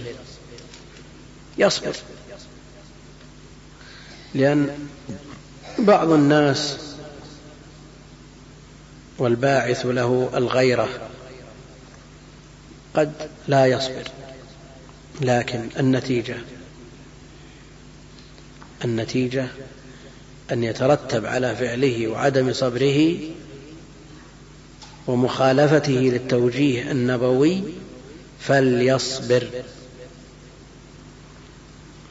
يصبر. 1.57 1.95
لأن 4.33 4.77
بعض 5.79 6.09
الناس 6.11 6.77
والباعث 9.17 9.85
له 9.85 10.29
الغيرة 10.33 10.89
قد 12.93 13.29
لا 13.47 13.65
يصبر 13.65 14.03
لكن 15.21 15.69
النتيجة 15.79 16.37
النتيجة 18.83 19.47
أن 20.51 20.63
يترتب 20.63 21.25
على 21.25 21.55
فعله 21.55 22.07
وعدم 22.07 22.53
صبره 22.53 23.17
ومخالفته 25.07 25.91
للتوجيه 25.91 26.91
النبوي 26.91 27.63
فليصبر. 28.39 29.47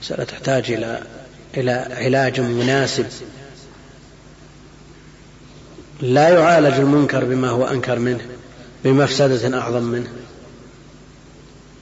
مسألة 0.00 0.24
تحتاج 0.24 0.72
إلى 0.72 1.02
إلى 1.56 1.72
علاج 1.90 2.40
مناسب. 2.40 3.06
لا 6.00 6.28
يعالج 6.28 6.74
المنكر 6.74 7.24
بما 7.24 7.48
هو 7.48 7.64
أنكر 7.66 7.98
منه 7.98 8.26
بمفسدة 8.84 9.60
أعظم 9.60 9.82
منه. 9.82 10.12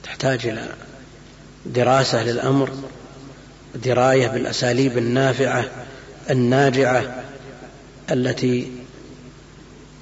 تحتاج 0.03 0.47
إلى 0.47 0.75
دراسة 1.65 2.23
للأمر. 2.23 2.71
دراية 3.75 4.27
بالأساليب 4.27 4.97
النافعة 4.97 5.65
الناجعة 6.29 7.23
التي 8.11 8.71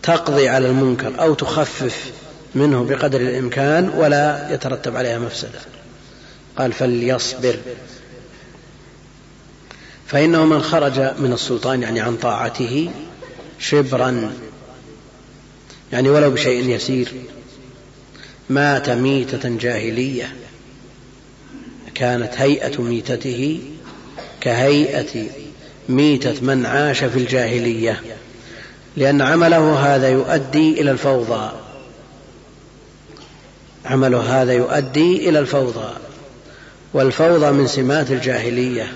تقضي 0.04 0.50
على 0.50 0.68
المنكر 0.68 1.22
أو 1.22 1.34
تخفف 1.34 2.12
منه 2.56 2.84
بقدر 2.84 3.22
الإمكان 3.22 3.90
ولا 3.90 4.54
يترتب 4.54 4.96
عليها 4.96 5.20
مفسدة. 5.20 5.60
قال 6.58 6.74
فليصبر. 6.74 7.56
فإنه 10.08 10.46
من 10.46 10.62
خرج 10.62 11.00
من 11.00 11.34
السلطان 11.34 11.82
يعني 11.82 12.00
عن 12.00 12.18
طاعته 12.18 12.92
شبرا 13.60 14.32
يعني 15.92 16.10
ولو 16.10 16.32
بشيء 16.32 16.70
يسير 16.70 17.14
مات 18.50 18.90
ميتة 18.90 19.50
جاهلية. 19.50 20.36
كانت 22.00 22.34
هيئة 22.36 22.82
ميتته 22.82 23.62
كهيئة 24.42 25.30
ميتة 25.90 26.42
من 26.42 26.66
عاش 26.66 27.04
في 27.04 27.20
الجاهلية 27.20 28.02
لأن 28.98 29.22
عمله 29.22 29.96
هذا 29.96 30.10
يؤدي 30.10 30.82
إلى 30.82 30.92
الفوضى. 30.92 31.52
عمله 33.86 34.42
هذا 34.42 34.54
يؤدي 34.54 35.30
إلى 35.30 35.40
الفوضى 35.40 35.94
والفوضى 36.94 37.52
من 37.52 37.68
سمات 37.68 38.12
الجاهلية. 38.12 38.94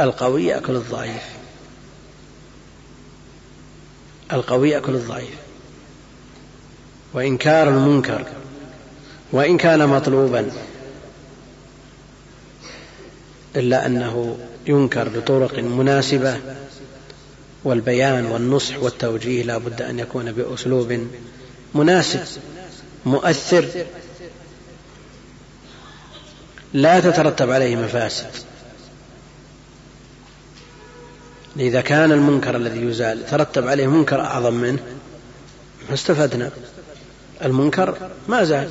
القوي 0.00 0.46
يأكل 0.46 0.76
الضعيف. 0.76 1.22
القوي 4.32 4.70
يأكل 4.70 4.94
الضعيف. 4.94 5.34
وإنكار 7.14 7.68
المنكر 7.68 8.24
وإن 9.32 9.56
كان 9.56 9.88
مطلوبا. 9.88 10.50
إلا 13.56 13.86
أنه 13.86 14.38
ينكر 14.66 15.08
بطرق 15.08 15.58
مناسبة 15.58 16.36
والبيان 17.64 18.26
والنصح 18.26 18.82
والتوجيه 18.82 19.42
لا 19.42 19.58
بد 19.58 19.82
أن 19.82 19.98
يكون 19.98 20.32
بأسلوب 20.32 21.06
مناسب 21.74 22.20
مؤثر 23.06 23.68
لا 26.72 27.00
تترتب 27.00 27.50
عليه 27.50 27.76
مفاسد. 27.76 28.30
إذا 31.58 31.80
كان 31.80 32.12
المنكر 32.12 32.56
الذي 32.56 32.80
يزال 32.80 33.26
ترتب 33.26 33.68
عليه 33.68 33.86
منكر 33.86 34.20
أعظم 34.20 34.54
منه 34.54 34.82
ما 35.88 35.94
استفدنا. 35.94 36.50
المنكر 37.44 38.10
ما 38.28 38.44
زال. 38.44 38.68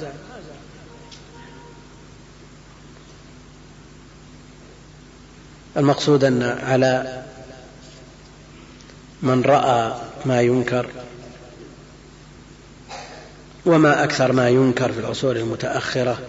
المقصود 5.78 6.24
أن 6.24 6.44
على 6.44 7.24
من 9.22 9.42
رأى 9.42 9.94
ما 10.26 10.42
ينكر 10.42 10.88
وما 13.66 14.04
أكثر 14.04 14.32
ما 14.32 14.50
ينكر 14.50 14.92
في 14.92 15.00
العصور 15.00 15.36
المتأخرة 15.36 16.20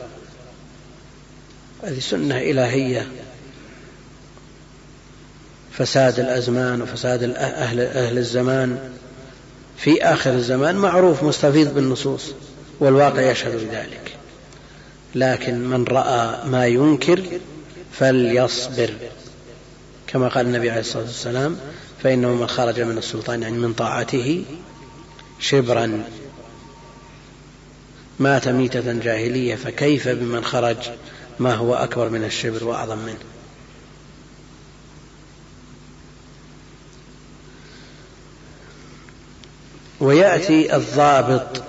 هذه 1.83 1.99
سنة 1.99 2.39
إلهية. 2.39 3.07
فساد 5.73 6.21
الأزمان 6.21 6.83
وفساد 6.83 7.23
أهل, 7.23 7.81
أهل 7.81 8.19
الزمان 8.19 8.93
في 9.77 10.05
آخر 10.05 10.33
الزمان 10.33 10.77
معروف 10.77 11.23
مستفيض 11.23 11.75
بالنصوص 11.75 12.33
والواقع 12.81 13.23
يشهد 13.31 13.53
بذلك. 13.53 14.17
لكن 15.15 15.69
من 15.69 15.85
رأى 15.85 16.49
ما 16.49 16.67
ينكر 16.67 17.23
فليصبر. 17.93 18.91
كما 20.15 20.29
قال 20.29 20.47
النبي 20.47 20.71
عليه 20.71 20.81
الصلاة 20.81 21.03
والسلام 21.03 21.57
فإنه 22.03 22.35
من 22.35 22.47
خرج 22.47 22.81
من 22.81 22.99
السلطان 22.99 23.43
يعني 23.43 23.59
من 23.59 23.73
طاعته 23.73 24.45
شبرا. 25.41 26.05
مات 28.19 28.49
ميتة 28.49 28.93
جاهلية 28.93 29.55
فكيف 29.55 30.09
بمن 30.09 30.45
خرج؟ 30.45 30.77
ما 31.39 31.55
هو 31.55 31.75
أكبر 31.75 32.09
من 32.09 32.25
الشبر 32.25 32.65
وأعظم 32.65 32.99
منه. 32.99 33.19
ويأتي 40.01 40.77
الضابط 40.77 41.63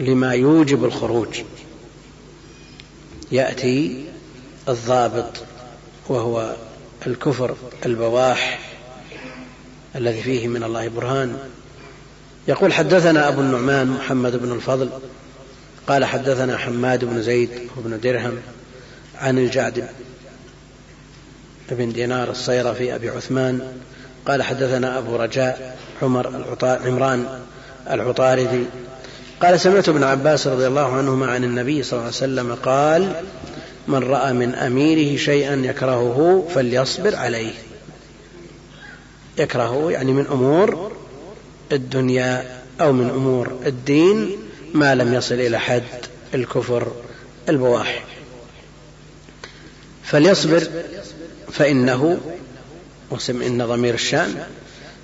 لما 0.00 0.32
يوجب 0.32 0.84
الخروج. 0.84 1.40
يأتي 3.32 4.04
الضابط 4.68 5.32
وهو 6.08 6.56
الكفر 7.06 7.56
البواح 7.86 8.58
الذي 9.96 10.22
فيه 10.22 10.48
من 10.48 10.62
الله 10.62 10.88
برهان. 10.88 11.38
يقول 12.48 12.72
حدثنا 12.72 13.28
أبو 13.28 13.40
النعمان 13.40 13.86
محمد 13.86 14.36
بن 14.36 14.52
الفضل 14.52 14.90
قال 15.86 16.04
حدثنا 16.04 16.58
حماد 16.58 17.04
بن 17.04 17.22
زيد 17.22 17.50
بن 17.76 18.00
درهم 18.00 18.38
عن 19.20 19.38
الجعد 19.38 19.88
بن 21.70 21.92
دينار 21.92 22.30
الصيرفي 22.30 22.94
أبي 22.94 23.08
عثمان 23.08 23.72
قال 24.26 24.42
حدثنا 24.42 24.98
أبو 24.98 25.16
رجاء 25.16 25.78
عمر 26.02 26.56
عمران 26.62 27.40
العطاردي 27.90 28.64
قال 29.42 29.60
سمعت 29.60 29.88
ابن 29.88 30.02
عباس 30.02 30.46
رضي 30.46 30.66
الله 30.66 30.96
عنهما 30.96 31.26
عن 31.26 31.44
النبي 31.44 31.82
صلى 31.82 31.92
الله 31.92 32.04
عليه 32.04 32.16
وسلم 32.16 32.54
قال 32.54 33.22
من 33.88 33.98
رأى 33.98 34.32
من 34.32 34.54
أميره 34.54 35.16
شيئا 35.16 35.54
يكرهه 35.54 36.48
فليصبر 36.54 37.16
عليه. 37.16 37.52
يكرهه 39.38 39.90
يعني 39.90 40.12
من 40.12 40.26
أمور 40.26 40.92
الدنيا 41.72 42.60
أو 42.80 42.92
من 42.92 43.10
أمور 43.10 43.58
الدين 43.66 44.36
ما 44.74 44.94
لم 44.94 45.14
يصل 45.14 45.34
إلى 45.34 45.58
حد 45.58 45.82
الكفر 46.34 46.92
البواح. 47.48 48.04
فليصبر 50.04 50.68
فإنه 51.52 52.18
وسم 53.10 53.42
إن 53.42 53.66
ضمير 53.66 53.94
الشأن 53.94 54.46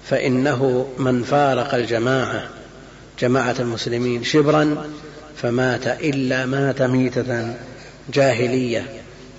فإنه 0.08 0.88
من 0.98 1.22
فارق 1.22 1.74
الجماعة 1.74 2.48
جماعة 3.20 3.56
المسلمين 3.60 4.24
شبرا 4.24 4.90
فمات 5.36 5.86
إلا 5.86 6.46
مات 6.46 6.82
ميتة. 6.82 7.54
جاهلية 8.08 8.86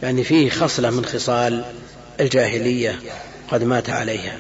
يعني 0.04 0.24
فيه 0.24 0.50
خصلة 0.50 0.90
من 0.90 1.06
خصال 1.06 1.66
الجاهلية 2.20 3.00
قد 3.52 3.64
مات 3.64 3.90
عليها. 3.90 4.36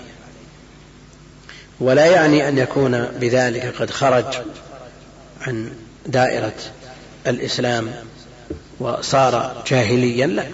ولا 1.80 2.06
يعني 2.06 2.48
أن 2.48 2.58
يكون 2.58 3.06
بذلك 3.06 3.76
قد 3.80 3.92
خرج 3.92 4.26
عن 5.42 5.72
دائرة 6.06 6.54
الإسلام 7.28 7.92
وصار 8.80 9.64
جاهليا 9.68 10.28
لا 10.28 10.46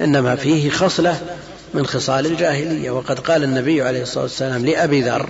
إنما 0.00 0.36
فيه 0.36 0.70
خصلة 0.70 1.20
من 1.74 1.86
خصال 1.86 2.26
الجاهلية. 2.26 2.90
وقد 2.90 3.18
قال 3.18 3.44
النبي 3.44 3.82
عليه 3.82 4.02
الصلاة 4.02 4.22
والسلام 4.22 4.66
لأبي 4.66 5.02
ذر 5.02 5.28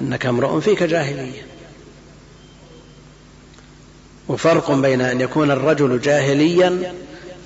إنك 0.00 0.26
امرؤ 0.26 0.60
فيك 0.60 0.82
جاهلية. 0.82 1.47
وفرق 4.28 4.72
بين 4.72 5.00
أن 5.00 5.20
يكون 5.20 5.50
الرجل 5.50 6.00
جاهليا 6.00 6.94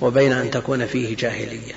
وبين 0.01 0.31
أن 0.31 0.51
تكون 0.51 0.85
فيه 0.85 1.15
جاهلية 1.15 1.73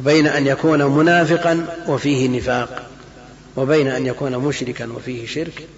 وبين 0.00 0.26
أن 0.26 0.46
يكون 0.46 0.84
منافقا 0.84 1.84
وفيه 1.88 2.28
نفاق 2.28 2.90
وبين 3.56 3.88
أن 3.88 4.06
يكون 4.06 4.36
مشركا 4.36 4.92
وفيه 4.92 5.26
شرك. 5.26 5.68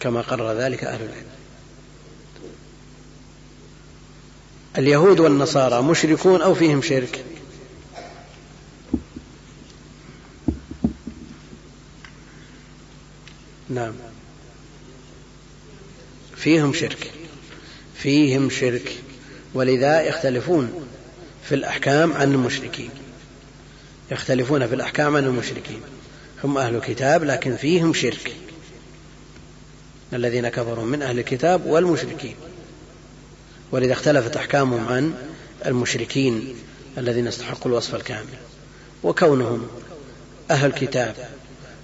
كما 0.00 0.20
قرر 0.20 0.52
ذلك 0.52 0.84
أهل 0.84 1.00
العلم. 1.02 1.26
اليهود 4.78 5.20
والنصارى 5.20 5.82
مشركون 5.82 6.42
أو 6.42 6.54
فيهم 6.54 6.82
شرك. 6.82 7.24
نعم. 13.68 13.92
فيهم 16.36 16.72
شرك. 16.72 17.10
فيهم 17.94 18.50
شرك. 18.50 18.96
ولذا 19.54 20.00
يختلفون 20.00 20.88
في 21.48 21.54
الأحكام 21.54 22.12
عن 22.12 22.32
المشركين. 22.32 22.90
يختلفون 24.10 24.66
في 24.66 24.74
الأحكام 24.74 25.16
عن 25.16 25.24
المشركين. 25.24 25.80
هم 26.44 26.58
أهل 26.58 26.74
الكتاب 26.74 27.24
لكن 27.24 27.56
فيهم 27.56 27.94
شرك. 27.94 28.32
الذين 30.12 30.48
كفروا 30.48 30.84
من 30.84 31.02
أهل 31.02 31.18
الكتاب 31.18 31.66
والمشركين. 31.66 32.34
ولذا 33.72 33.92
اختلفت 33.92 34.36
أحكامهم 34.36 34.88
عن 34.88 35.14
المشركين 35.66 36.54
الذين 36.98 37.26
استحقوا 37.26 37.70
الوصف 37.70 37.94
الكامل. 37.94 38.38
وكونهم 39.02 39.68
أهل 40.50 40.72
كتاب 40.72 41.35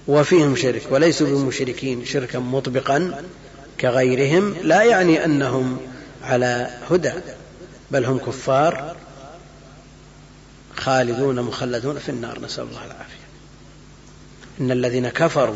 وفيهم 0.07 0.55
شرك 0.55 0.81
وليسوا 0.89 1.27
بمشركين 1.27 2.05
شركا 2.05 2.39
مطبقا 2.39 3.23
كغيرهم 3.79 4.55
لا 4.61 4.83
يعني 4.83 5.25
أنهم 5.25 5.77
على 6.23 6.79
هدى 6.89 7.11
بل 7.91 8.05
هم 8.05 8.17
كفار 8.17 8.95
خالدون 10.77 11.41
مخلدون 11.41 11.99
في 11.99 12.09
النار. 12.09 12.41
نسأل 12.41 12.63
الله 12.63 12.85
العافية. 12.85 13.23
إن 14.61 14.71
الذين 14.71 15.09
كفروا 15.09 15.55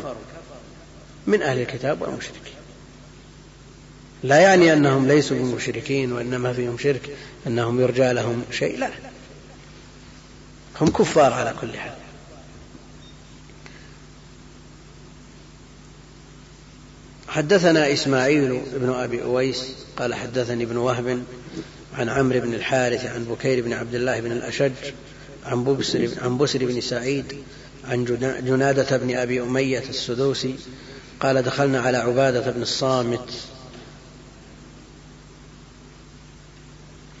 من 1.26 1.42
أهل 1.42 1.60
الكتاب 1.60 2.02
والمشركين. 2.02 2.42
لا 4.22 4.38
يعني 4.38 4.72
أنهم 4.72 5.08
ليسوا 5.08 5.36
بمشركين 5.36 6.12
وإنما 6.12 6.52
فيهم 6.52 6.78
شرك 6.78 7.16
أنهم 7.46 7.80
يرجى 7.80 8.12
لهم 8.12 8.44
شيء 8.50 8.78
لا. 8.78 8.90
هم 10.80 10.88
كفار 10.88 11.32
على 11.32 11.54
كل 11.60 11.78
حال. 11.78 11.92
حدثنا 17.38 17.92
إسماعيل 17.92 18.62
بن 18.72 18.90
أبي 18.90 19.22
أويس 19.22 19.64
قال 19.96 20.14
حدثني 20.14 20.64
ابن 20.64 20.76
وهب 20.76 21.22
عن 21.94 22.08
عمرو 22.08 22.40
بن 22.40 22.54
الحارث 22.54 23.06
عن 23.06 23.24
بكير 23.24 23.64
بن 23.64 23.72
عبد 23.72 23.94
الله 23.94 24.20
بن 24.20 24.32
الأشج 24.32 24.72
عن 25.46 25.64
بسر, 25.64 26.08
عن 26.22 26.38
بسر 26.38 26.66
بن 26.66 26.80
سعيد 26.80 27.44
عن 27.84 28.04
جنادة 28.44 28.96
بن 28.96 29.16
أبي 29.16 29.42
أمية 29.42 29.82
السدوسي 29.88 30.54
قال 31.20 31.42
دخلنا 31.42 31.80
على 31.80 31.96
عبادة 31.96 32.50
بن 32.50 32.62
الصامت. 32.62 33.32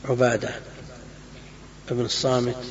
عبادة 0.04 0.54
بن 1.90 2.04
الصامت. 2.04 2.64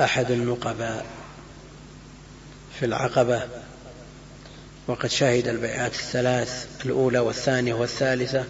أحد 0.00 0.30
النقباء 0.30 1.06
في 2.78 2.84
العقبة. 2.84 3.61
وقد 4.86 5.10
شهد 5.10 5.48
البيعات 5.48 5.94
الثلاث 5.94 6.66
الأولى 6.84 7.18
والثانية 7.18 7.74
والثالثة 7.74 8.44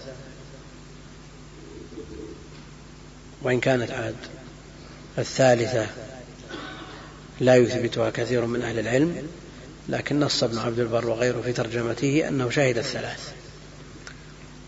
وإن 3.42 3.60
كانت 3.60 3.90
عاد 3.90 4.14
الثالثة 5.18 5.86
لا 7.40 7.56
يثبتها 7.56 8.10
كثير 8.10 8.46
من 8.46 8.62
أهل 8.62 8.78
العلم 8.78 9.28
لكن 9.88 10.20
نص 10.20 10.42
ابن 10.42 10.58
عبد 10.58 10.78
البر 10.78 11.06
وغيره 11.06 11.40
في 11.40 11.52
ترجمته 11.52 12.28
أنه 12.28 12.50
شهد 12.50 12.78
الثلاث. 12.78 13.32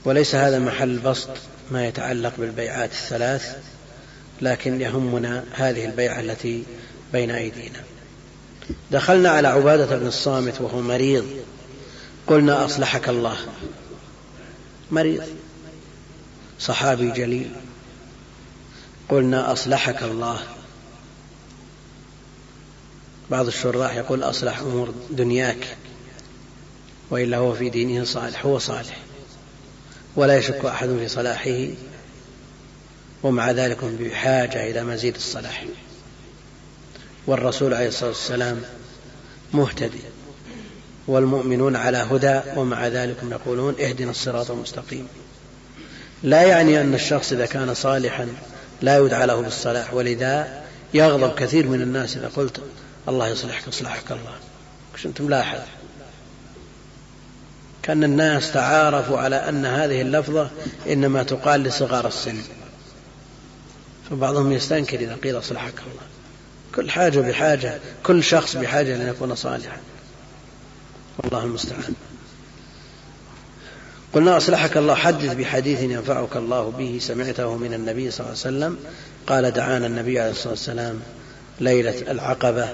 وليس 0.04 0.34
هذا 0.34 0.58
محل 0.58 0.98
بسط 0.98 1.30
ما 1.70 1.86
يتعلق 1.86 2.32
بالبيعات 2.38 2.90
الثلاث 2.90 3.56
لكن 4.42 4.80
يهمنا 4.80 5.44
هذه 5.52 5.84
البيعة 5.84 6.20
التي 6.20 6.64
بين 7.12 7.30
أيدينا. 7.30 7.80
دخلنا 8.90 9.30
على 9.30 9.48
عبادة 9.48 9.98
بن 9.98 10.06
الصامت 10.06 10.60
وهو 10.60 10.80
مريض. 10.80 11.26
قلنا 12.26 12.64
أصلحك 12.64 13.08
الله. 13.08 13.36
مريض. 14.90 15.24
صحابي 16.60 17.10
جليل. 17.10 17.50
قلنا 19.08 19.52
أصلحك 19.52 20.02
الله. 20.02 20.40
بعض 23.30 23.46
الشراح 23.46 23.94
يقول 23.94 24.22
أصلح 24.22 24.58
أمور 24.58 24.94
دنياك 25.10 25.76
وإلا 27.10 27.36
هو 27.36 27.54
في 27.54 27.70
دينه 27.70 28.04
صالح 28.04 28.46
هو 28.46 28.58
صالح. 28.58 28.98
ولا 30.16 30.36
يشك 30.36 30.64
أحد 30.64 30.88
في 30.88 31.08
صلاحه 31.08 31.68
ومع 33.22 33.50
ذلك 33.50 33.84
بحاجة 33.84 34.70
إلى 34.70 34.84
مزيد 34.84 35.14
الصلاح. 35.14 35.64
والرسول 37.26 37.74
عليه 37.74 37.88
الصلاة 37.88 38.08
والسلام 38.08 38.62
مهتدي. 39.52 40.13
والمؤمنون 41.06 41.76
على 41.76 41.98
هدى 41.98 42.40
ومع 42.56 42.86
ذلك 42.86 43.16
يقولون 43.30 43.74
اهدنا 43.80 44.10
الصراط 44.10 44.50
المستقيم. 44.50 45.08
لا 46.22 46.42
يعني 46.42 46.80
أن 46.80 46.94
الشخص 46.94 47.32
إذا 47.32 47.46
كان 47.46 47.74
صالحا 47.74 48.28
لا 48.82 48.98
يدعى 48.98 49.26
له 49.26 49.40
بالصلاح 49.42 49.94
ولذا 49.94 50.62
يغضب 50.94 51.34
كثير 51.34 51.68
من 51.68 51.82
الناس 51.82 52.16
إذا 52.16 52.30
قلت 52.36 52.60
الله 53.08 53.28
يصلحك 53.28 53.68
يصلحك 53.68 54.12
الله. 54.12 54.34
كنت 55.02 55.20
ملاحظ 55.20 55.58
كأن 57.82 58.04
الناس 58.04 58.52
تعارفوا 58.52 59.18
على 59.18 59.36
أن 59.36 59.66
هذه 59.66 60.00
اللفظة 60.00 60.50
إنما 60.88 61.22
تقال 61.22 61.62
لصغار 61.62 62.06
السن. 62.06 62.36
فبعضهم 64.10 64.52
يستنكر 64.52 65.00
إذا 65.00 65.16
قيل 65.24 65.38
أصلحك 65.38 65.74
الله. 65.78 66.02
كل 66.74 66.90
حاجة 66.90 67.20
بحاجة 67.20 67.78
كل 68.02 68.22
شخص 68.22 68.56
بحاجة 68.56 68.96
لأن 68.96 69.08
يكون 69.08 69.34
صالحا. 69.34 69.78
والله 71.18 71.44
المستعان. 71.44 71.94
قلنا 74.12 74.36
أصلحك 74.36 74.76
الله 74.76 74.94
حدث 74.94 75.34
بحديث 75.34 75.80
ينفعك 75.80 76.36
الله 76.36 76.70
به 76.78 76.98
سمعته 77.02 77.56
من 77.56 77.74
النبي 77.74 78.10
صلى 78.10 78.20
الله 78.26 78.38
عليه 78.44 78.56
وسلم 78.56 78.78
قال 79.26 79.50
دعانا 79.50 79.86
النبي 79.86 80.20
عليه 80.20 80.30
الصلاة 80.30 80.50
والسلام 80.50 81.00
ليلة 81.60 82.10
العقبة 82.10 82.68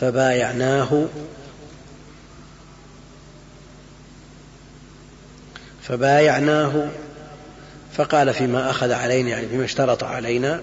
فبايعناه. 0.00 1.06
فبايعناه 5.82 6.88
فقال 7.96 8.34
فيما 8.34 8.70
أخذ 8.70 8.92
علينا 8.92 9.28
يعني 9.28 9.48
فيما 9.48 9.64
اشترط 9.64 10.04
علينا 10.04 10.60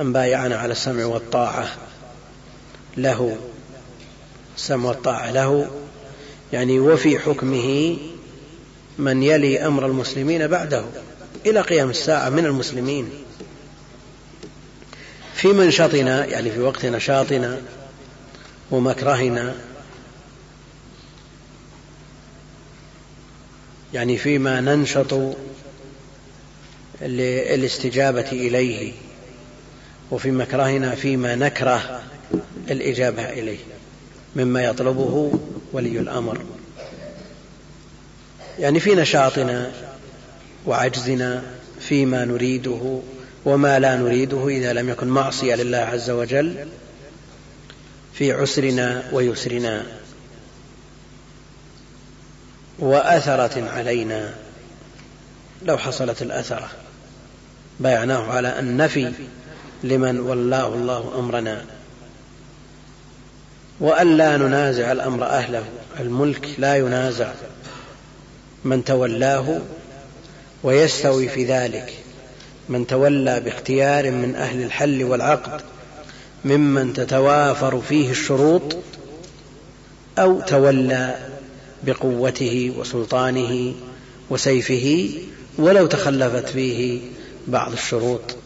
أن 0.00 0.12
بايعنا 0.12 0.56
على 0.56 0.72
السمع 0.72 1.04
والطاعة 1.04 1.68
له. 2.96 3.38
السمع 4.58 4.88
والطاعة 4.88 5.30
له 5.30 5.70
يعني 6.52 6.80
وفي 6.80 7.18
حكمه 7.18 7.96
من 8.98 9.22
يلي 9.22 9.66
أمر 9.66 9.86
المسلمين 9.86 10.46
بعده 10.46 10.84
إلى 11.46 11.60
قيام 11.60 11.90
الساعة 11.90 12.28
من 12.28 12.46
المسلمين. 12.46 13.10
في 15.34 15.48
منشطنا 15.48 16.24
يعني 16.24 16.50
في 16.50 16.60
وقت 16.60 16.86
نشاطنا 16.86 17.60
ومكرهنا 18.70 19.54
يعني 23.94 24.18
فيما 24.18 24.60
ننشط 24.60 25.36
للاستجابة 27.02 28.32
إليه 28.32 28.92
وفي 30.10 30.30
مكرهنا 30.30 30.94
فيما 30.94 31.34
نكره 31.34 32.02
الإجابة 32.70 33.28
إليه. 33.28 33.77
مما 34.38 34.62
يطلبه 34.62 35.32
ولي 35.72 35.98
الأمر. 35.98 36.40
يعني 38.58 38.80
في 38.80 38.94
نشاطنا 38.94 39.70
وعجزنا 40.66 41.42
فيما 41.80 42.24
نريده 42.24 43.00
وما 43.44 43.78
لا 43.78 43.96
نريده 43.96 44.48
إذا 44.48 44.72
لم 44.72 44.88
يكن 44.88 45.08
معصية 45.08 45.54
لله 45.54 45.78
عز 45.78 46.10
وجل 46.10 46.68
في 48.14 48.32
عسرنا 48.32 49.02
ويسرنا 49.12 49.86
وأثرة 52.78 53.70
علينا. 53.70 54.34
لو 55.62 55.78
حصلت 55.78 56.22
الأثرة 56.22 56.70
بايعناه 57.80 58.32
على 58.32 58.58
النفي 58.58 59.12
لمن 59.84 60.20
ولاه 60.20 60.74
الله 60.74 61.12
أمرنا. 61.18 61.64
وألا 63.80 64.36
ننازع 64.36 64.92
الأمر 64.92 65.24
أهله 65.24 65.64
الملك 66.00 66.48
لا 66.58 66.76
ينازع 66.76 67.32
من 68.64 68.84
تولاه 68.84 69.60
ويستوي 70.62 71.28
في 71.28 71.44
ذلك. 71.44 71.94
من 72.68 72.86
تولى 72.86 73.40
باختيار 73.40 74.10
من 74.10 74.34
أهل 74.34 74.62
الحل 74.62 75.04
والعقد 75.04 75.60
ممن 76.44 76.92
تتوافر 76.92 77.80
فيه 77.88 78.10
الشروط 78.10 78.76
أو 80.18 80.40
تولى 80.40 81.18
بقوته 81.82 82.74
وسلطانه 82.78 83.74
وسيفه 84.30 85.10
ولو 85.58 85.86
تخلفت 85.86 86.48
فيه 86.48 87.00
بعض 87.46 87.72
الشروط. 87.72 88.36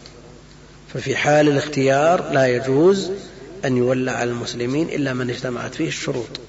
ففي 0.94 1.16
حال 1.16 1.48
الاختيار 1.48 2.32
لا 2.32 2.46
يجوز 2.46 3.10
أن 3.64 3.76
يولى 3.76 4.10
على 4.10 4.30
المسلمين 4.30 4.88
إلا 4.88 5.12
من 5.12 5.30
اجتمعت 5.30 5.74
فيه 5.74 5.88
الشروط. 5.88 6.40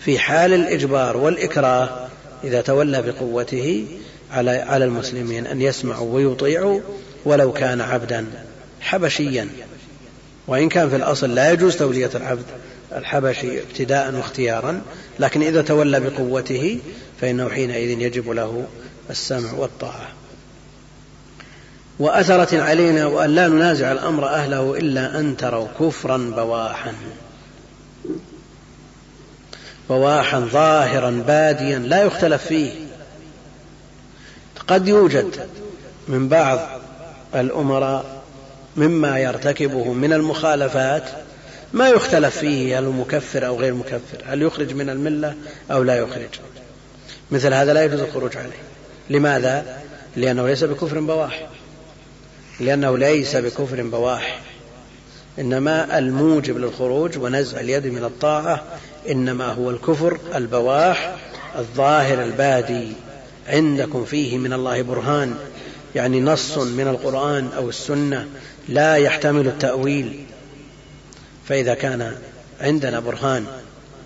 في 0.00 0.18
حال 0.18 0.52
الإجبار 0.52 1.16
والإكراه 1.16 2.08
إذا 2.44 2.60
تولى 2.60 3.02
بقوته 3.02 3.86
على 4.32 4.50
على 4.50 4.84
المسلمين 4.84 5.46
أن 5.46 5.62
يسمعوا 5.62 6.14
ويطيعوا 6.14 6.80
ولو 7.24 7.52
كان 7.52 7.80
عبدا 7.80 8.26
حبشيا. 8.80 9.48
وإن 10.46 10.68
كان 10.68 10.90
في 10.90 10.96
الأصل 10.96 11.34
لا 11.34 11.52
يجوز 11.52 11.76
تولية 11.76 12.10
العبد 12.14 12.44
الحبشي 12.96 13.60
ابتداء 13.60 14.14
واختيارا 14.14 14.82
لكن 15.18 15.42
إذا 15.42 15.62
تولى 15.62 16.00
بقوته 16.00 16.80
فإنه 17.20 17.48
حينئذ 17.48 18.00
يجب 18.00 18.30
له 18.30 18.66
السمع 19.10 19.52
والطاعة. 19.52 20.17
وأثرت 21.98 22.54
علينا 22.54 23.06
وأن 23.06 23.30
لا 23.30 23.48
ننازع 23.48 23.92
الأمر 23.92 24.28
أهله 24.28 24.76
إلا 24.76 25.20
أن 25.20 25.36
تروا 25.36 25.68
كفرا 25.80 26.16
بواحا. 26.16 26.92
بواحا 29.88 30.40
ظاهرا 30.40 31.10
باديا 31.26 31.78
لا 31.78 32.02
يختلف 32.02 32.46
فيه. 32.46 32.72
قد 34.68 34.88
يوجد 34.88 35.48
من 36.08 36.28
بعض 36.28 36.58
الأمراء 37.34 38.22
مما 38.76 39.18
يرتكبه 39.18 39.92
من 39.92 40.12
المخالفات 40.12 41.04
ما 41.72 41.88
يختلف 41.88 42.38
فيه 42.38 42.78
هل 42.78 42.84
هو 42.84 42.92
مكفر 42.92 43.46
أو 43.46 43.56
غير 43.56 43.74
مكفر 43.74 44.22
هل 44.26 44.42
يخرج 44.42 44.74
من 44.74 44.90
الملة 44.90 45.34
أو 45.70 45.82
لا 45.82 45.96
يخرج. 45.96 46.40
مثل 47.30 47.54
هذا 47.54 47.72
لا 47.72 47.84
يجوز 47.84 48.00
الخروج 48.00 48.36
عليه. 48.36 48.62
لماذا؟ 49.10 49.78
لأنه 50.16 50.48
ليس 50.48 50.64
بكفر 50.64 51.00
بواح 51.00 51.48
لأنه 52.60 52.98
ليس 52.98 53.36
بكفر 53.36 53.82
بواح. 53.82 54.40
إنما 55.38 55.98
الموجب 55.98 56.58
للخروج 56.58 57.18
ونزع 57.18 57.60
اليد 57.60 57.86
من 57.86 58.04
الطاعة 58.04 58.64
إنما 59.10 59.52
هو 59.52 59.70
الكفر 59.70 60.18
البواح 60.34 61.16
الظاهر 61.58 62.22
البادي. 62.22 62.92
عندكم 63.48 64.04
فيه 64.04 64.38
من 64.38 64.52
الله 64.52 64.82
برهان. 64.82 65.34
يعني 65.94 66.20
نص 66.20 66.58
من 66.58 66.88
القرآن 66.88 67.48
أو 67.56 67.68
السنة 67.68 68.26
لا 68.68 68.96
يحتمل 68.96 69.46
التأويل. 69.46 70.24
فإذا 71.48 71.74
كان 71.74 72.12
عندنا 72.60 73.00
برهان 73.00 73.46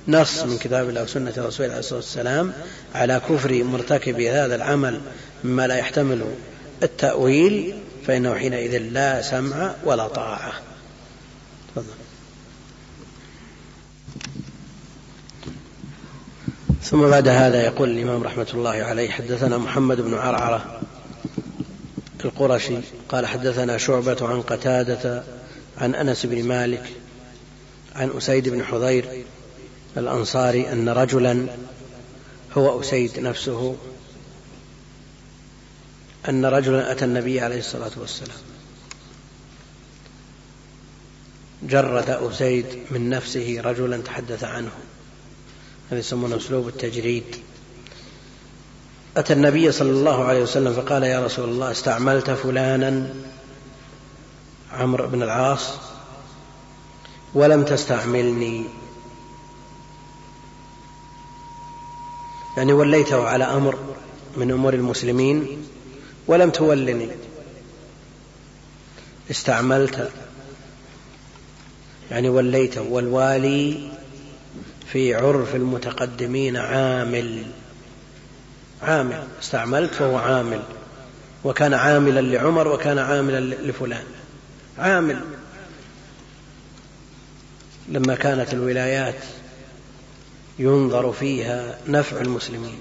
نص 0.09 0.43
من 0.43 0.59
كتاب 0.59 0.89
الله 0.89 1.03
وسنة 1.03 1.33
رسول 1.39 1.67
عليه 1.67 1.79
الصلاة 1.79 1.99
والسلام 1.99 2.53
على 2.95 3.21
كفر 3.29 3.65
مرتكب 3.65 4.21
هذا 4.21 4.55
العمل 4.55 5.01
مما 5.45 5.67
لا 5.67 5.77
يحتمل 5.77 6.25
التأويل 6.83 7.75
فإنه 8.07 8.35
حينئذ 8.35 8.79
لا 8.79 9.23
سمع 9.23 9.75
ولا 9.85 10.09
طاعة. 10.09 10.53
تفضل. 11.75 11.95
ثم 16.83 17.11
بعد 17.11 17.29
هذا 17.29 17.65
يقول 17.65 17.91
الإمام 17.91 18.23
رحمة 18.23 18.47
الله 18.55 18.71
عليه 18.71 19.11
حدثنا 19.11 19.59
محمد 19.59 20.01
بن 20.01 20.15
عرعرة 20.15 20.81
القرشي 22.25 22.79
قال 23.09 23.27
حدثنا 23.27 23.79
شعبة 23.79 24.17
عن 24.21 24.43
قتادة 24.43 25.23
عن 25.79 25.95
أنس 25.95 26.27
بن 26.27 26.45
مالك 26.45 26.83
عن 27.97 28.11
أسيد 28.17 28.49
بن 28.49 28.65
حضير 28.65 29.25
الأنصاري 29.97 30.73
أن 30.73 30.89
رجلا 30.89 31.47
هو 32.57 32.81
أسيد 32.81 33.19
نفسه 33.19 33.77
أن 36.29 36.45
رجلا 36.45 36.93
أتى 36.93 37.05
النبي 37.05 37.41
عليه 37.41 37.59
الصلاة 37.59 37.91
والسلام. 37.97 38.39
جرد 41.63 42.11
أسيد 42.11 42.67
من 42.91 43.11
نفسه 43.11 43.61
رجلا 43.65 43.97
تحدث 43.97 44.45
عنه. 44.45 44.71
هذا 45.91 46.01
يسمونه 46.01 46.37
أسلوب 46.37 46.69
التجريد. 46.69 47.37
أتى 49.17 49.33
النبي 49.33 49.73
صلى 49.73 49.91
الله 49.91 50.25
عليه 50.25 50.43
وسلم 50.43 50.73
فقال 50.73 51.03
يا 51.03 51.25
رسول 51.25 51.49
الله 51.49 51.71
استعملت 51.71 52.31
فلانا 52.31 53.15
عمرو 54.73 55.07
بن 55.07 55.23
العاص 55.23 55.71
ولم 57.35 57.65
تستعملني. 57.65 58.65
يعني 62.57 62.73
وليته 62.73 63.29
على 63.29 63.45
أمر 63.45 63.79
من 64.37 64.51
أمور 64.51 64.75
المسلمين 64.75 65.67
ولم 66.27 66.51
تولني. 66.51 67.09
استعملت. 69.31 70.11
يعني 72.11 72.29
وليته 72.29 72.83
والوالي 72.83 73.91
في 74.93 75.15
عرف 75.15 75.55
المتقدمين 75.55 76.57
عامل. 76.57 77.47
عامل. 78.83 79.27
استعملت 79.43 79.95
فهو 79.95 80.17
عامل. 80.17 80.63
وكان 81.45 81.75
عاملا 81.75 82.21
لعمر 82.21 82.69
وكان 82.69 82.99
عاملا 82.99 83.41
لفلان. 83.41 84.05
عامل. 84.79 85.21
لما 87.89 88.15
كانت 88.15 88.53
الولايات 88.53 89.25
ينظر 90.59 91.13
فيها 91.13 91.79
نفع 91.89 92.21
المسلمين 92.21 92.79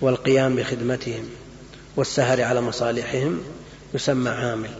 والقيام 0.00 0.56
بخدمتهم. 0.56 1.28
والسهر 1.98 2.42
على 2.42 2.60
مصالحهم 2.60 3.40
يسمى 3.94 4.30
عامل. 4.30 4.70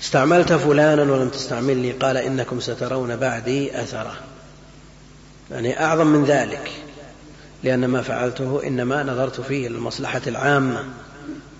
استعملت 0.00 0.52
فلانا 0.52 1.02
ولم 1.02 1.28
تستعملني 1.28 1.92
قال 1.92 2.16
إنكم 2.16 2.60
سترون 2.60 3.16
بعدي 3.16 3.82
أثره 3.82 4.16
يعني 5.50 5.84
أعظم 5.84 6.06
من 6.06 6.24
ذلك 6.24 6.70
لأن 7.62 7.84
ما 7.84 8.02
فعلته 8.02 8.62
إنما 8.66 9.02
نظرت 9.02 9.40
فيه 9.40 9.68
للمصلحة 9.68 10.22
العامة. 10.26 10.84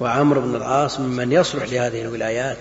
وعمرو 0.01 0.41
بن 0.41 0.55
العاص 0.55 1.01
ممن 1.01 1.33
يصلح 1.33 1.65
لهذه 1.65 2.03
الولايات. 2.03 2.59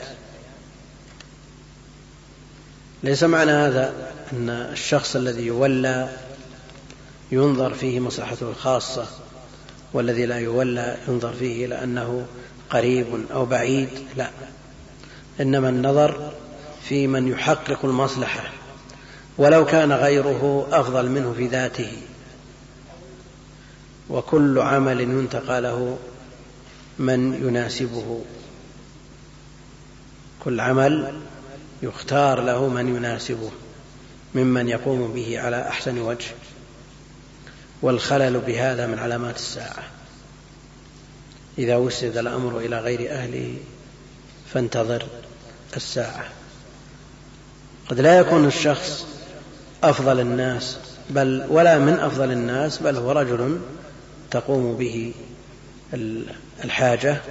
ليس 3.04 3.24
معنى 3.24 3.52
هذا 3.52 3.94
أن 4.34 4.50
الشخص 4.50 5.16
الذي 5.16 5.46
يولى 5.46 6.10
ينظر 7.32 7.74
فيه 7.74 8.00
مصلحته 8.00 8.50
الخاصة. 8.50 9.08
والذي 9.94 10.26
لا 10.26 10.40
يولى 10.40 10.98
ينظر 11.08 11.34
فيه 11.34 11.66
إلى 11.66 11.84
أنه 11.84 12.26
قريب 12.70 13.26
أو 13.32 13.46
بعيد 13.46 13.90
لا. 14.18 14.30
إنما 15.42 15.70
النظر 15.70 16.32
في 16.84 17.08
من 17.08 17.28
يحقق 17.28 17.86
المصلحة 17.86 18.52
ولو 19.38 19.66
كان 19.66 19.92
غيره 19.92 20.68
أفضل 20.72 21.10
منه 21.10 21.34
في 21.34 21.48
ذاته. 21.48 21.92
وكل 24.10 24.60
عمل 24.60 25.02
ينتقى 25.02 25.62
له 25.62 25.98
من 27.00 27.48
يناسبه. 27.48 28.22
كل 30.44 30.60
عمل 30.60 31.22
يختار 31.84 32.42
له 32.42 32.68
من 32.68 32.96
يناسبه 32.96 33.52
ممن 34.36 34.70
يقوم 34.70 35.14
به 35.14 35.40
على 35.40 35.68
أحسن 35.68 36.00
وجه. 36.00 36.28
والخلل 37.82 38.40
بهذا 38.40 38.88
من 38.88 39.00
علامات 39.00 39.36
الساعة. 39.36 39.84
إذا 41.58 41.76
وسد 41.76 42.18
الأمر 42.18 42.60
إلى 42.60 42.80
غير 42.80 43.12
أهله 43.12 43.56
فانتظر 44.54 45.06
الساعة. 45.76 46.26
قد 47.90 48.00
لا 48.00 48.20
يكون 48.20 48.48
الشخص 48.48 49.06
أفضل 49.84 50.20
الناس 50.20 50.78
بل 51.10 51.46
ولا 51.50 51.80
من 51.80 51.94
أفضل 51.94 52.32
الناس 52.32 52.78
بل 52.78 52.96
هو 52.96 53.12
رجل 53.12 53.60
تقوم 54.32 54.78
به 54.78 55.14
الحاجة 56.64 57.22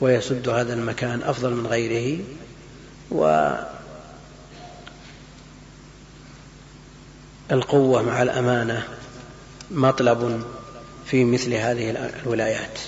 ويسد 0.00 0.48
هذا 0.48 0.74
المكان 0.74 1.22
أفضل 1.22 1.54
من 1.54 1.66
غيره. 1.66 2.18
والقوة 7.50 8.02
مع 8.02 8.22
الأمانة 8.22 8.88
مطلب 9.70 10.42
في 11.06 11.24
مثل 11.24 11.54
هذه 11.54 12.10
الولايات. 12.24 12.78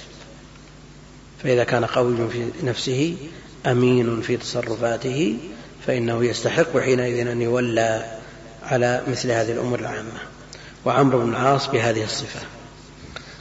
فإذا 1.42 1.64
كان 1.64 1.84
قوي 1.84 2.16
في 2.28 2.50
نفسه 2.62 3.16
أمين 3.66 4.20
في 4.20 4.36
تصرفاته 4.36 5.38
فإنه 5.86 6.24
يستحق 6.24 6.78
حينئذ 6.78 7.26
أن 7.26 7.42
يولى 7.42 8.18
على 8.62 9.02
مثل 9.08 9.30
هذه 9.30 9.52
الأمور 9.52 9.78
العامة. 9.78 10.20
وعمرو 10.84 11.18
بن 11.18 11.30
العاص 11.30 11.68
بهذه 11.68 12.04
الصفة. 12.04 12.40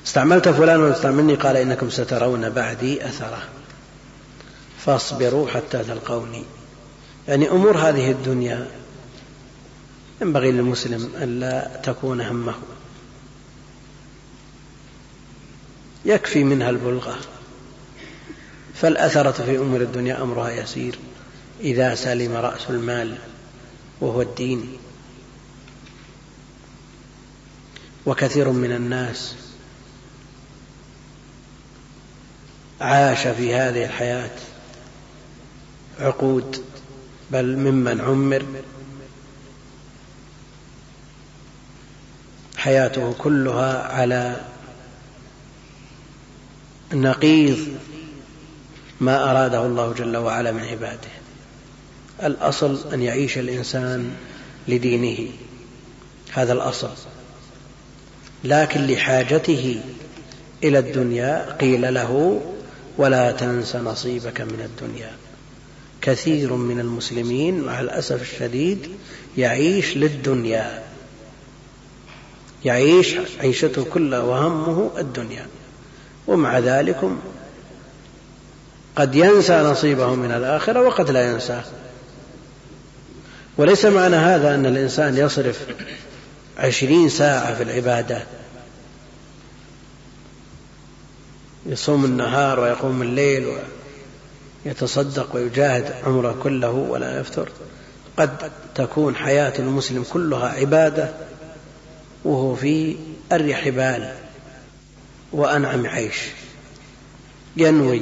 استعملت 0.05 0.49
فلان 0.49 0.80
واستعملني 0.80 1.35
قال 1.35 1.57
إنكم 1.57 1.89
سترون 1.89 2.49
بعدي 2.49 3.05
أثره 3.05 3.43
فاصبروا 4.85 5.47
حتى 5.47 5.84
تلقوني. 5.84 6.43
يعني 7.27 7.49
أمور 7.49 7.77
هذه 7.77 8.11
الدنيا 8.11 8.68
ينبغي 10.22 10.51
للمسلم 10.51 11.11
أن 11.23 11.39
لا 11.39 11.69
تكون 11.84 12.22
همه. 12.22 12.53
يكفي 16.07 16.43
منها 16.43 16.69
البلغة 16.69 17.17
فالأثرة 18.75 19.31
في 19.31 19.57
أمور 19.57 19.81
الدنيا 19.81 20.21
أمرها 20.23 20.49
يسير 20.51 20.95
إذا 21.61 21.95
سلم 21.95 22.34
رأس 22.34 22.69
المال 22.69 23.17
وهو 24.01 24.21
الدين. 24.21 24.77
وكثير 28.05 28.49
من 28.49 28.71
الناس 28.71 29.35
عاش 32.81 33.27
في 33.27 33.55
هذه 33.55 33.85
الحياة 33.85 34.35
عقود 35.99 36.63
بل 37.31 37.57
ممن 37.57 38.01
عمر. 38.01 38.45
حياته 42.57 43.13
كلها 43.13 43.84
على 43.84 44.41
نقيض 46.93 47.68
ما 49.01 49.31
أراده 49.31 49.65
الله 49.65 49.93
جل 49.93 50.18
وعلا 50.18 50.51
من 50.51 50.64
عباده. 50.64 51.09
الأصل 52.23 52.93
أن 52.93 53.01
يعيش 53.01 53.38
الإنسان 53.38 54.11
لدينه. 54.68 55.30
هذا 56.31 56.53
الأصل. 56.53 56.89
لكن 58.43 58.88
لحاجته 58.88 59.81
إلى 60.64 60.80
الدنيا 60.80 61.55
قيل 61.61 61.93
له 61.93 62.41
ولا 62.97 63.31
تنس 63.31 63.76
نصيبك 63.76 64.41
من 64.41 64.61
الدنيا. 64.65 65.11
كثير 66.01 66.53
من 66.53 66.80
المسلمين 66.80 67.61
مع 67.61 67.81
الأسف 67.81 68.22
الشديد 68.22 68.89
يعيش 69.38 69.97
للدنيا. 69.97 70.84
يعيش 72.65 73.15
عيشته 73.39 73.84
كلها 73.84 74.19
وهمه 74.19 74.91
الدنيا. 74.97 75.47
ومع 76.27 76.59
ذلك 76.59 77.09
قد 78.95 79.15
ينسى 79.15 79.61
نصيبه 79.61 80.15
من 80.15 80.31
الآخرة 80.31 80.81
وقد 80.81 81.11
لا 81.11 81.31
ينساه 81.31 81.63
وليس 83.57 83.85
معنى 83.85 84.15
هذا 84.15 84.55
أن 84.55 84.65
الإنسان 84.65 85.17
يصرف 85.17 85.59
عشرين 86.57 87.09
ساعة 87.09 87.55
في 87.55 87.63
العبادة. 87.63 88.23
يصوم 91.65 92.05
النهار 92.05 92.59
ويقوم 92.59 93.01
الليل 93.01 93.57
ويتصدق 94.65 95.35
ويجاهد 95.35 95.93
عمره 96.05 96.35
كله 96.43 96.69
ولا 96.69 97.19
يفتر. 97.19 97.49
قد 98.17 98.51
تكون 98.75 99.15
حياة 99.15 99.53
المسلم 99.59 100.03
كلها 100.03 100.49
عبادة 100.49 101.09
وهو 102.25 102.55
في 102.55 102.95
أريح 103.31 103.69
بال 103.69 104.26
وأنعم 105.31 105.87
عيش. 105.87 106.17
ينوي 107.57 108.01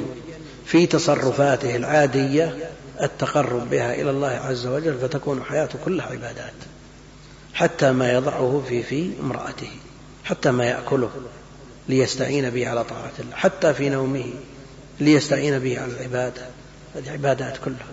في 0.66 0.86
تصرفاته 0.86 1.76
العادية 1.76 2.70
التقرب 3.02 3.70
بها 3.70 3.94
إلى 3.94 4.10
الله 4.10 4.28
عز 4.28 4.66
وجل 4.66 4.98
فتكون 4.98 5.42
حياته 5.42 5.78
كلها 5.84 6.06
عبادات 6.06 6.54
حتى 7.54 7.92
ما 7.92 8.12
يضعه 8.12 8.62
في 8.68 8.82
في 8.82 9.10
امرأته 9.20 9.70
حتى 10.24 10.50
ما 10.50 10.64
يأكله 10.64 11.10
ليستعين 11.88 12.50
به 12.50 12.68
على 12.68 12.84
طاعة 12.84 13.12
الله 13.18 13.36
حتى 13.36 13.74
في 13.74 13.88
نومه 13.88 14.32
ليستعين 15.00 15.58
به 15.58 15.80
على 15.80 15.92
العبادة. 15.92 16.46
هذه 16.94 17.10
عبادات 17.10 17.58
كلها. 17.64 17.86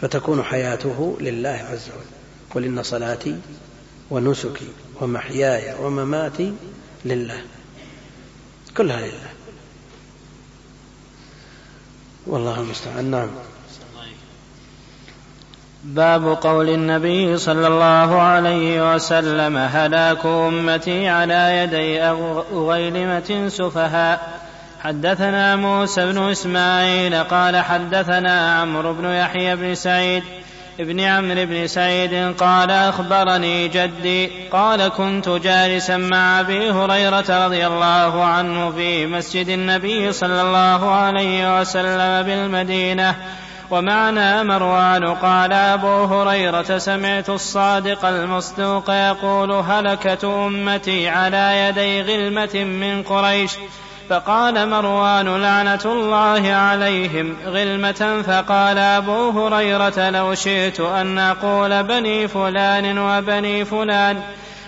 فتكون 0.00 0.42
حياته 0.42 1.16
لله 1.20 1.66
عز 1.70 1.88
وجل. 1.88 2.06
قل 2.54 2.64
إن 2.64 2.82
صلاتي 2.82 3.36
ونسكي 4.10 4.68
ومحياي 5.00 5.74
ومماتي 5.80 6.52
لله. 7.04 7.42
كلها 8.78 9.00
لله. 9.00 9.30
والله 12.26 12.60
المستعان. 12.60 13.04
نعم. 13.04 13.28
باب 15.84 16.26
قول 16.26 16.68
النبي 16.68 17.38
صلى 17.38 17.66
الله 17.66 18.20
عليه 18.20 18.94
وسلم 18.94 19.56
هلاك 19.56 20.26
أمتي 20.26 21.08
على 21.08 21.58
يدي 21.58 22.02
أغيلمة 22.02 23.48
سفهاء. 23.48 24.40
حدثنا 24.80 25.56
موسى 25.56 26.12
بن 26.12 26.30
إسماعيل 26.30 27.24
قال 27.24 27.56
حدثنا 27.56 28.60
عمرو 28.60 28.92
بن 28.92 29.04
يحيى 29.04 29.56
بن 29.56 29.74
سعيد 29.74 30.22
ابن 30.80 31.00
عمرو 31.00 31.46
بن 31.46 31.66
سعيد 31.66 32.34
قال 32.38 32.70
أخبرني 32.70 33.68
جدي 33.68 34.30
قال 34.52 34.88
كنت 34.88 35.28
جالسا 35.28 35.96
مع 35.96 36.40
أبي 36.40 36.70
هريرة 36.70 37.46
رضي 37.46 37.66
الله 37.66 38.24
عنه 38.24 38.70
في 38.70 39.06
مسجد 39.06 39.48
النبي 39.48 40.12
صلى 40.12 40.42
الله 40.42 40.90
عليه 40.90 41.60
وسلم 41.60 42.22
بالمدينة 42.22 43.14
ومعنا 43.70 44.42
مروان 44.42 45.14
قال 45.14 45.52
أبو 45.52 46.04
هريرة 46.04 46.78
سمعت 46.78 47.30
الصادق 47.30 48.04
المصدوق 48.04 48.90
يقول 48.90 49.52
هلكت 49.52 50.24
أمتي 50.24 51.08
على 51.08 51.68
يدي 51.68 52.02
غلمة 52.02 52.64
من 52.64 53.02
قريش 53.02 53.52
فقال 54.10 54.68
مروان 54.68 55.42
لعنة 55.42 55.80
الله 55.84 56.52
عليهم 56.52 57.36
غلمة 57.46 58.22
فقال 58.26 58.78
أبو 58.78 59.30
هريرة 59.30 60.10
لو 60.10 60.34
شئت 60.34 60.80
أن 60.80 61.18
أقول 61.18 61.82
بني 61.82 62.28
فلان 62.28 62.98
وبني 62.98 63.64
فلان 63.64 64.20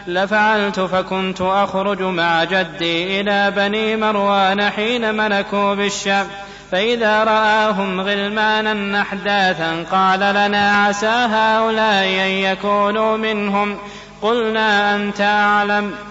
لفعلت 0.07 0.81
فكنت 0.81 1.41
أخرج 1.41 2.03
مع 2.03 2.45
جدي 2.45 3.21
إلى 3.21 3.51
بني 3.51 3.97
مروان 3.97 4.71
حين 4.71 5.15
ملكوا 5.15 5.75
بالشام. 5.75 6.27
فإذا 6.73 7.25
رآهم 7.25 8.01
غلمانا 8.01 8.75
نحداثا 8.75 9.85
قال 9.93 10.21
لنا 10.21 10.85
عسى 10.85 11.07
هؤلاء 11.07 12.05
أن 12.05 12.31
يكونوا 12.31 13.17
منهم. 13.17 13.79
قلنا 14.23 14.97
أنت 14.97 15.21
أعلم. 15.21 16.10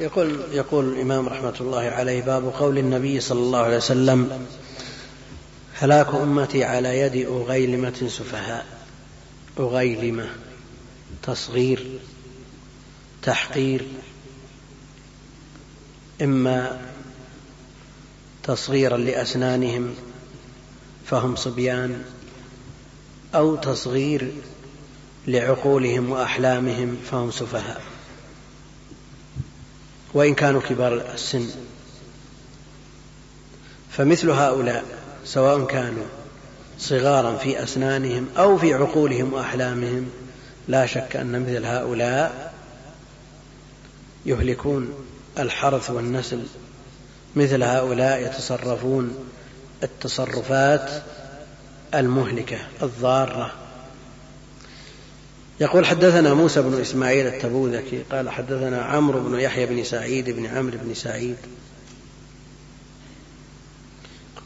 يقول 0.00 0.40
يقول 0.52 0.88
الإمام 0.88 1.28
رحمة 1.28 1.54
الله 1.60 1.80
عليه 1.80 2.22
باب 2.22 2.52
قول 2.58 2.78
النبي 2.78 3.20
صلى 3.20 3.38
الله 3.38 3.58
عليه 3.58 3.76
وسلم 3.76 4.46
هلاك 5.74 6.14
أمتي 6.14 6.64
على 6.64 7.00
يد 7.00 7.26
أغيلمة 7.26 8.08
سفهاء. 8.08 8.66
أغيلمة 9.58 10.30
تصغير 11.22 11.98
تحقير. 13.22 13.86
إما 16.22 16.80
تصغيرا 18.42 18.96
لأسنانهم 18.96 19.94
فهم 21.06 21.36
صبيان 21.36 22.04
أو 23.34 23.56
تصغير 23.56 24.32
لعقولهم 25.26 26.10
وأحلامهم 26.10 26.96
فهم 27.10 27.30
سفهاء. 27.30 27.97
وإن 30.14 30.34
كانوا 30.34 30.60
كبار 30.60 30.94
السن. 31.14 31.46
فمثل 33.90 34.30
هؤلاء 34.30 34.84
سواء 35.24 35.64
كانوا 35.64 36.06
صغارا 36.78 37.36
في 37.36 37.62
أسنانهم 37.62 38.26
أو 38.36 38.58
في 38.58 38.74
عقولهم 38.74 39.32
وأحلامهم 39.32 40.10
لا 40.68 40.86
شك 40.86 41.16
أن 41.16 41.42
مثل 41.42 41.64
هؤلاء 41.64 42.52
يهلكون 44.26 44.94
الحرث 45.38 45.90
والنسل. 45.90 46.42
مثل 47.36 47.62
هؤلاء 47.62 48.22
يتصرفون 48.26 49.14
التصرفات 49.82 50.90
المهلكة 51.94 52.58
الضارة. 52.82 53.67
يقول 55.60 55.86
حدثنا 55.86 56.34
موسى 56.34 56.62
بن 56.62 56.80
إسماعيل 56.80 57.26
التبوذكي 57.26 58.02
قال 58.12 58.30
حدثنا 58.30 58.82
عمرو 58.82 59.20
بن 59.20 59.40
يحيى 59.40 59.66
بن 59.66 59.84
سعيد 59.84 60.30
بن 60.30 60.46
عمرو 60.46 60.78
بن 60.84 60.94
سعيد. 60.94 61.36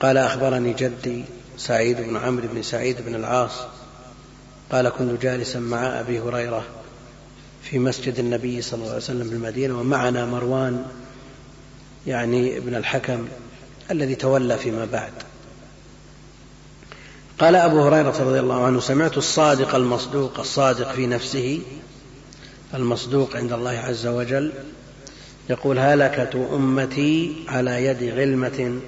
قال 0.00 0.16
أخبرني 0.16 0.72
جدي 0.72 1.24
سعيد 1.58 1.96
بن 1.96 2.16
عمرو 2.16 2.48
بن 2.54 2.62
سعيد 2.62 2.96
بن 3.06 3.14
العاص 3.14 3.52
قال 4.70 4.88
كنت 4.88 5.22
جالسا 5.22 5.58
مع 5.58 6.00
أبي 6.00 6.20
هريرة 6.20 6.64
في 7.62 7.78
مسجد 7.78 8.18
النبي 8.18 8.62
صلى 8.62 8.78
الله 8.78 8.88
عليه 8.88 9.02
وسلم 9.02 9.30
بالمدينة 9.30 9.80
ومعنا 9.80 10.26
مروان 10.26 10.86
يعني 12.06 12.58
ابن 12.58 12.74
الحكم 12.74 13.28
الذي 13.90 14.14
تولى 14.14 14.58
فيما 14.58 14.84
بعد. 14.84 15.12
قال 17.42 17.56
أبو 17.56 17.82
هريرة 17.82 18.22
رضي 18.22 18.40
الله 18.40 18.64
عنه 18.66 18.80
سمعت 18.80 19.18
الصادق 19.18 19.74
المصدوق 19.74 20.40
الصادق 20.40 20.92
في 20.92 21.06
نفسه 21.06 21.62
المصدوق 22.74 23.36
عند 23.36 23.52
الله 23.52 23.70
عز 23.70 24.06
وجل 24.06 24.52
يقول 25.50 25.78
هلكت 25.78 26.34
أمتي 26.52 27.44
على 27.48 27.84
يد 27.84 28.02
غلمة. 28.02 28.80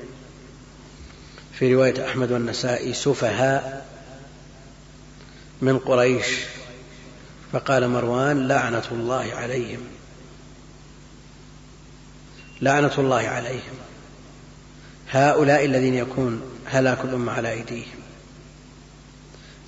في 1.53 1.75
رواية 1.75 2.07
أحمد 2.07 2.33
والنسائي 2.33 2.95
سفهاء 2.95 3.87
من 5.63 5.79
قريش. 5.79 6.27
فقال 7.53 7.89
مروان 7.89 8.49
لعنة 8.49 8.85
الله 8.93 9.35
عليهم. 9.35 9.81
لعنة 12.61 12.93
الله 12.99 13.29
عليهم. 13.29 13.75
هؤلاء 15.11 15.65
الذين 15.65 15.95
يكون 15.95 16.43
هلاك 16.67 17.05
الأمة 17.05 17.33
على 17.33 17.51
أيديهم. 17.51 18.04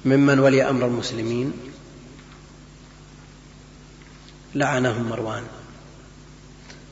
ممن 0.06 0.38
ولي 0.38 0.68
أمر 0.70 0.86
المسلمين 0.86 1.52
لعنهم 4.54 5.08
مروان. 5.08 5.44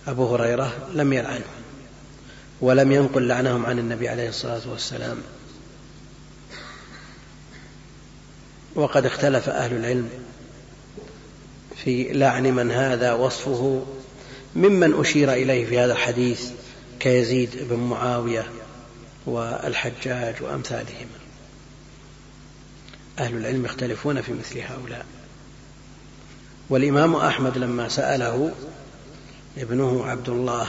أبو 0.06 0.34
هريرة 0.34 0.88
لم 0.94 1.12
يلعنهم 1.12 1.64
ولم 2.60 2.92
ينقل 2.92 3.28
لعنهم 3.28 3.66
عن 3.66 3.78
النبي 3.78 4.08
عليه 4.08 4.28
الصلاة 4.28 4.62
والسلام. 4.66 5.16
وقد 8.74 9.06
اختلف 9.06 9.48
أهل 9.48 9.76
العلم 9.76 10.08
في 11.84 12.12
لعن 12.12 12.42
من 12.42 12.70
هذا 12.70 13.12
وصفه 13.12 13.86
ممن 14.56 15.00
أشير 15.00 15.32
إليه 15.32 15.66
في 15.66 15.78
هذا 15.78 15.92
الحديث 15.92 16.50
كيزيد 17.00 17.50
بن 17.70 17.76
معاوية 17.76 18.46
والحجاج 19.26 20.34
وأمثالهما 20.42 21.23
أهل 23.18 23.36
العلم 23.36 23.64
يختلفون 23.64 24.22
في 24.22 24.32
مثل 24.32 24.58
هؤلاء. 24.58 25.06
والإمام 26.70 27.16
أحمد 27.16 27.58
لما 27.58 27.88
سأله 27.88 28.52
ابنه 29.58 30.04
عبد 30.04 30.28
الله 30.28 30.66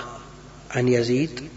عن 0.71 0.87
يزيد 0.87 1.49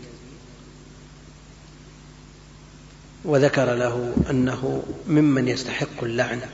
وذكر 3.24 3.74
له 3.74 4.14
أنه 4.30 4.82
ممن 5.06 5.48
يستحق 5.48 6.02
اللعنة 6.02 6.48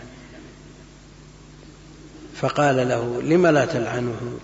فقال 2.37 2.77
له 2.89 3.23
لم 3.23 3.47
لا 3.47 3.65
تلعنه؟ 3.65 4.39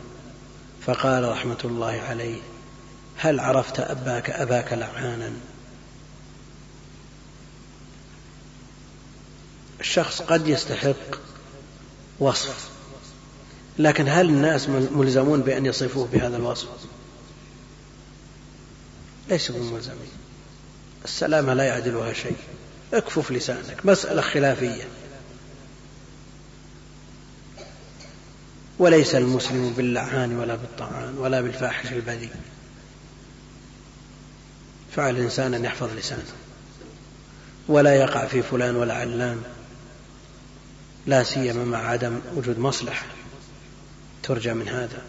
فقال 0.86 1.28
رحمة 1.28 1.58
الله 1.64 2.00
عليه 2.08 2.40
هل 3.16 3.40
عرفت 3.40 3.80
أباك 3.80 4.30
أباك 4.30 4.72
لعانا؟ 4.72 5.32
الشخص 9.80 10.22
قد 10.22 10.48
يستحق 10.48 11.16
وصف. 12.18 12.68
لكن 13.78 14.08
هل 14.08 14.28
الناس 14.28 14.68
ملزمون 14.68 15.40
بأن 15.40 15.66
يصفوه 15.66 16.08
بهذا 16.12 16.36
الوصف؟ 16.36 16.68
ليسوا 19.28 19.72
ملزمين. 19.72 20.10
السلامة 21.04 21.54
لا 21.54 21.64
يعدلها 21.64 22.12
شيء. 22.12 22.36
اكفف 22.94 23.30
لسانك. 23.30 23.86
مسألة 23.86 24.22
خلافية. 24.22 24.88
وليس 28.78 29.14
المسلم 29.14 29.72
باللعان 29.76 30.38
ولا 30.38 30.54
بالطعان 30.54 31.18
ولا 31.18 31.40
بالفاحش 31.40 31.92
البذيء. 31.92 32.30
فعل 34.96 35.16
الإنسان 35.16 35.54
أن 35.54 35.64
يحفظ 35.64 35.88
لسانه. 35.96 36.32
ولا 37.68 37.94
يقع 37.94 38.26
في 38.26 38.42
فلان 38.42 38.76
ولا 38.76 38.94
علان. 38.94 39.42
لا 41.10 41.22
سيما 41.22 41.64
مع 41.64 41.78
عدم 41.78 42.20
وجود 42.36 42.58
مصلحة 42.58 43.06
ترجى 44.22 44.54
من 44.54 44.68
هذا. 44.68 45.02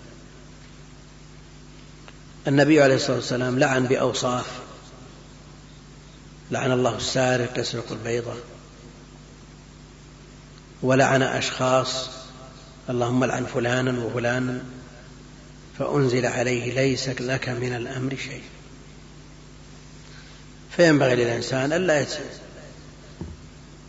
النبي 2.48 2.82
عليه 2.82 2.96
الصلاة 2.96 3.16
والسلام 3.16 3.60
لعن 3.60 3.86
بأوصاف 3.86 4.46
لعن 6.52 6.72
الله 6.72 6.98
السارق 6.98 7.60
يسرق 7.60 7.92
البيضة 7.92 8.34
ولعن 10.82 11.22
أشخاص 11.22 12.10
اللهم 12.90 13.26
لعن 13.26 13.46
فلانا 13.46 14.04
وفلانا 14.06 14.64
فأنزل 15.80 16.26
عليه 16.26 16.74
ليس 16.74 17.10
لك 17.10 17.50
من 17.50 17.74
الأمر 17.76 18.16
شيء. 18.16 18.44
فينبغي 20.76 21.16
للإنسان 21.16 21.74
ألا 21.74 22.06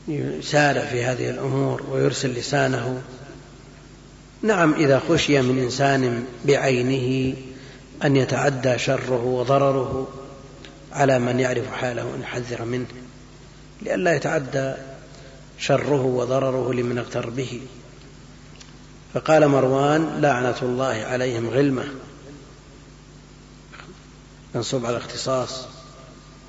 يسارع 0.09 0.85
في 0.85 1.05
هذه 1.05 1.31
الأمور 1.31 1.83
ويرسل 1.91 2.35
لسانه. 2.35 3.03
نعم 4.43 4.74
إذا 4.74 5.03
خشي 5.09 5.43
من 5.43 5.59
إنسان 5.59 6.24
بعينه 6.45 7.37
أن 8.05 8.16
يتعدى 8.16 8.79
شره 8.79 9.24
وضرره 9.24 10.09
على 10.93 11.19
من 11.19 11.41
يعرف 11.41 11.73
حاله 11.73 12.15
أن 12.15 12.20
يحذر 12.20 12.65
منه 12.65 12.87
لئلا 13.83 14.16
يتعدى 14.16 14.74
شره 15.59 16.03
وضرره 16.03 16.73
لمن 16.73 16.99
اغتر 16.99 17.31
به. 17.31 17.61
فقال 19.15 19.49
مروان 19.49 20.20
لعنة 20.20 20.57
الله 20.62 21.05
عليهم 21.11 21.51
غلمة. 21.51 21.85
منصوب 24.55 24.87
على 24.87 24.97
الاختصاص. 24.97 25.66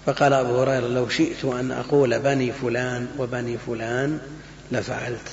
فقال 0.05 0.34
أبو 0.34 0.61
هريرة 0.61 0.88
لو 0.88 1.09
شئت 1.09 1.45
أن 1.45 1.71
أقول 1.71 2.19
بني 2.19 2.51
فلان 2.51 3.07
وبني 3.17 3.57
فلان 3.57 4.19
لفعلت. 4.71 5.31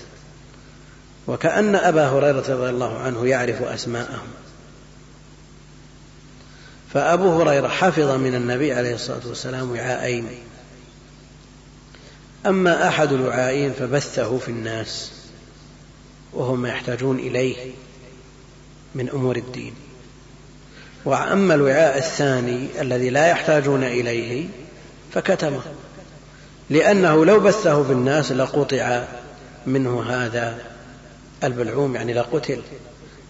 وكأن 1.26 1.74
أبا 1.74 2.08
هريرة 2.08 2.44
رضي 2.48 2.70
الله 2.70 2.98
عنه 2.98 3.26
يعرف 3.26 3.62
أسماءهم. 3.62 4.26
فأبو 6.94 7.42
هريرة 7.42 7.68
حفظ 7.68 8.10
من 8.10 8.34
النبي 8.34 8.72
عليه 8.72 8.94
الصلاة 8.94 9.26
والسلام 9.26 9.70
وعاءين 9.70 10.28
أما 12.46 12.88
أحد 12.88 13.12
الوعائين 13.12 13.72
فبثه 13.72 14.38
في 14.38 14.48
الناس 14.48 15.10
وهم 16.32 16.66
يحتاجون 16.66 17.18
إليه 17.18 17.72
من 18.94 19.08
أمور 19.08 19.36
الدين. 19.36 19.74
وأما 21.04 21.54
الوعاء 21.54 21.98
الثاني 21.98 22.68
الذي 22.80 23.10
لا 23.10 23.26
يحتاجون 23.26 23.84
إليه 23.84 24.46
فكتمه. 25.12 25.60
لأنه 26.70 27.24
لو 27.24 27.40
بثه 27.40 27.82
في 27.84 27.92
الناس 27.92 28.32
لقطع 28.32 29.04
منه 29.66 30.02
هذا 30.02 30.58
البلعوم 31.44 31.94
يعني 31.94 32.14
لقتل. 32.14 32.62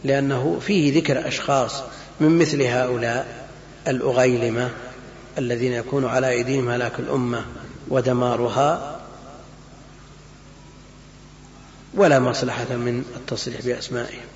لأنه 0.04 0.58
فيه 0.60 0.98
ذكر 0.98 1.28
أشخاص 1.28 1.82
من 2.20 2.38
مثل 2.38 2.62
هؤلاء 2.62 3.48
الأغيلمة 3.88 4.70
الذين 5.38 5.72
يكون 5.72 6.04
على 6.04 6.28
أيديهم 6.28 6.68
هلاك 6.68 6.98
الأمة 6.98 7.44
ودمارها 7.88 9.00
ولا 11.94 12.18
مصلحة 12.18 12.76
من 12.76 13.04
التصريح 13.16 13.60
بأسمائهم. 13.60 14.26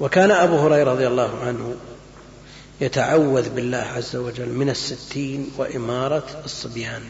وكان 0.00 0.30
أبو 0.30 0.58
هريرة 0.58 0.92
رضي 0.92 1.06
الله 1.06 1.30
عنه 1.46 1.74
يتعوذ 2.80 3.48
بالله 3.48 3.78
عز 3.78 4.16
وجل 4.16 4.48
من 4.48 4.70
الستين 4.70 5.50
وإمارة 5.56 6.42
الصبيان. 6.44 7.02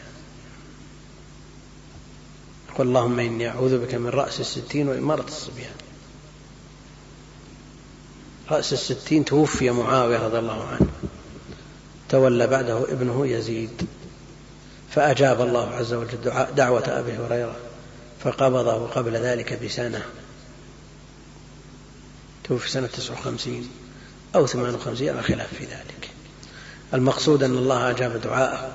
يقول 2.70 2.86
اللهم 2.86 3.18
إني 3.18 3.48
أعوذ 3.48 3.78
بك 3.78 3.94
من 3.94 4.09
رأس 4.09 4.40
الستين 4.40 4.89
وإمارة 4.89 5.24
الصبيان. 5.24 5.74
رأس 8.51 8.72
الستين 8.72 9.24
توفي 9.24 9.70
معاوية 9.70 10.18
رضي 10.18 10.39
الله 10.39 10.64
عنه. 10.64 10.89
تولى 12.09 12.47
بعده 12.47 12.93
ابنه 12.93 13.26
يزيد. 13.26 13.86
فأجاب 14.90 15.40
الله 15.40 15.68
عز 15.68 15.93
وجل 15.93 16.18
دعوة 16.56 16.84
أبي 16.89 17.12
هريرة 17.12 17.56
فقبضه 18.24 18.86
قبل 18.86 19.12
ذلك 19.12 19.64
بسنة. 19.64 20.02
توفي 22.44 22.70
سنة 22.70 22.86
تسعة 22.86 23.12
وخمسين. 23.12 23.68
أو 24.35 24.47
ثمان 24.47 24.75
وخمسين 24.75 25.09
على 25.09 25.23
خلاف 25.23 25.55
في 25.55 25.65
ذلك. 25.65 26.11
المقصود 26.95 27.43
أن 27.43 27.51
الله 27.59 27.91
أجاب 27.91 28.21
دعاءه 28.21 28.73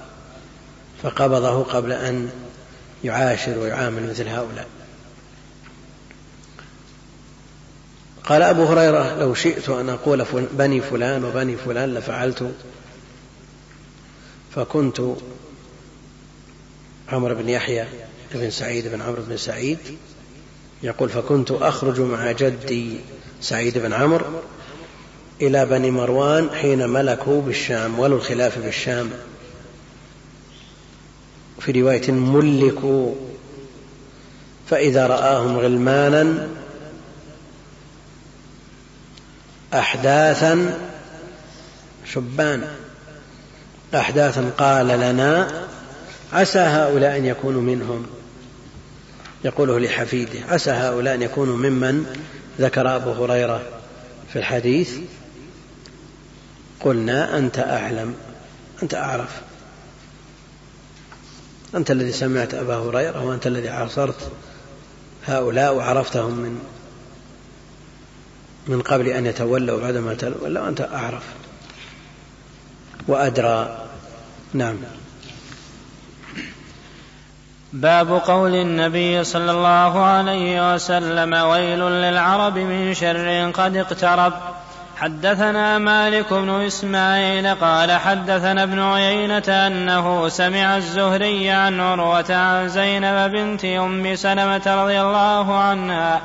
فقبضه 1.04 1.64
قبل 1.64 1.92
أن 1.92 2.30
يعاشر 3.04 3.58
ويعامل 3.58 4.10
مثل 4.10 4.28
هؤلاء. 4.28 4.68
قال 8.28 8.42
أبو 8.42 8.66
هريرة 8.66 9.20
لو 9.20 9.34
شئت 9.34 9.70
أن 9.70 9.90
أقول 9.90 10.26
بني 10.52 10.82
فلان 10.82 11.24
وبني 11.24 11.58
فلان 11.58 11.94
لفعلت 11.94 12.54
فكنت 14.56 15.02
عمرو 17.10 17.36
بن 17.36 17.50
يحيى 17.50 17.86
بن 18.34 18.50
سعيد 18.50 18.88
بن 18.88 19.02
عمرو 19.02 19.22
بن 19.28 19.38
سعيد 19.38 19.78
يقول 20.84 21.10
فكنت 21.10 21.52
أخرج 21.52 22.00
مع 22.00 22.32
جدي 22.32 23.00
سعيد 23.42 23.78
بن 23.78 23.94
عمرو 23.94 24.26
إلى 25.42 25.66
بني 25.66 25.92
مروان 25.92 26.50
حين 26.50 26.90
ملكوا 26.90 27.42
بالشام 27.42 28.00
ولو 28.00 28.16
الخلاف 28.16 28.58
بالشام. 28.60 29.10
في 31.60 31.82
رواية 31.82 32.12
ملكوا 32.12 33.16
فإذا 34.70 35.08
رآهم 35.08 35.58
غلمانا 35.58 36.48
أحداثا 39.74 40.80
شبان 42.06 42.68
أحداثا 43.96 44.52
قال 44.58 44.88
لنا 44.88 45.66
عسى 46.34 46.60
هؤلاء 46.60 47.18
أن 47.18 47.26
يكونوا 47.26 47.62
منهم. 47.62 48.06
يقوله 49.46 49.80
لحفيده 49.80 50.40
عسى 50.50 50.72
هؤلاء 50.72 51.16
أن 51.16 51.22
يكونوا 51.22 51.58
ممن 51.58 52.06
ذكر 52.60 52.96
أبو 52.96 53.12
هريرة 53.12 53.62
في 54.34 54.40
الحديث. 54.40 54.92
قلنا 56.80 57.38
أنت 57.38 57.60
أعلم 57.60 58.16
أنت 58.84 58.94
أعرف. 58.94 59.42
أنت 61.76 61.92
الذي 61.92 62.12
سمعت 62.12 62.54
أبا 62.54 62.76
هريرة 62.76 63.24
وأنت 63.24 63.48
الذي 63.48 63.70
عاصرت 63.70 64.32
هؤلاء 65.28 65.76
وعرفتهم 65.76 66.32
من 66.32 66.60
من 68.68 68.82
قبل 68.82 69.08
أن 69.08 69.26
يتولوا 69.26 69.80
بعدما 69.80 70.14
تولوا 70.14 70.68
أنت 70.68 70.82
أعرف 70.82 71.24
وأدرى. 73.08 73.88
نعم. 74.54 74.76
باب 77.74 78.12
قول 78.12 78.56
النبي 78.56 79.24
صلى 79.24 79.52
الله 79.52 80.04
عليه 80.04 80.74
وسلم 80.74 81.34
ويل 81.34 81.80
للعرب 81.80 82.58
من 82.58 82.94
شر 82.94 83.52
قد 83.52 83.76
اقترب. 83.76 84.34
حدثنا 85.00 85.78
مالك 85.78 86.34
بن 86.34 86.50
إسماعيل 86.50 87.56
قال 87.56 87.92
حدثنا 87.92 88.64
ابن 88.64 88.80
عيينة 88.80 89.68
أنه 89.68 90.28
سمع 90.28 90.78
الزهري 90.78 91.50
عن 91.50 91.80
عروة 91.80 92.36
عن 92.36 92.70
زينب 92.70 93.32
بنت 93.32 93.66
أم 93.66 94.16
سلمة 94.16 94.62
رضي 94.84 95.02
الله 95.02 95.58
عنها 95.60 96.22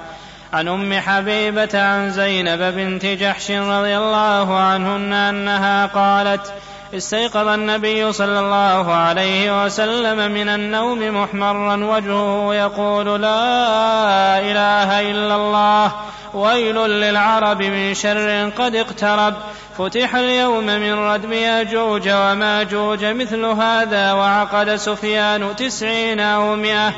عن 0.53 0.69
أم 0.69 0.95
حبيبة 0.95 1.81
عن 1.83 2.11
زينب 2.11 2.59
بنت 2.59 3.07
جحش 3.07 3.51
رضي 3.51 3.97
الله 3.97 4.59
عنهن 4.59 5.13
أنها 5.13 5.87
قالت 5.87 6.53
استيقظ 6.95 7.49
النبي 7.49 8.13
صلى 8.13 8.41
الله 8.41 8.93
عليه 8.93 9.65
وسلم 9.65 10.33
من 10.33 10.49
النوم 10.49 11.23
محمرا 11.23 11.77
وجهه 11.77 12.55
يقول 12.55 13.23
لا 13.23 14.41
إله 14.41 15.11
إلا 15.11 15.37
الله 15.37 15.93
ويل 16.35 16.77
للعرب 16.77 17.63
من 17.63 17.95
شر 17.95 18.51
قد 18.59 18.75
اقترب. 18.75 19.35
فتح 19.79 20.15
اليوم 20.15 20.67
من 20.67 20.93
ردم 20.93 21.33
ياجوج 21.33 22.09
وماجوج 22.09 23.05
مثل 23.05 23.45
هذا 23.45 24.13
وعقد 24.13 24.77
سفيان 24.77 25.57
تسعين 25.57 26.21
أو 26.21 26.57
مئة. 26.57 26.93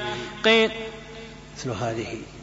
قيل 0.44 0.70
مثل 1.56 1.70
هذه. 1.70 2.33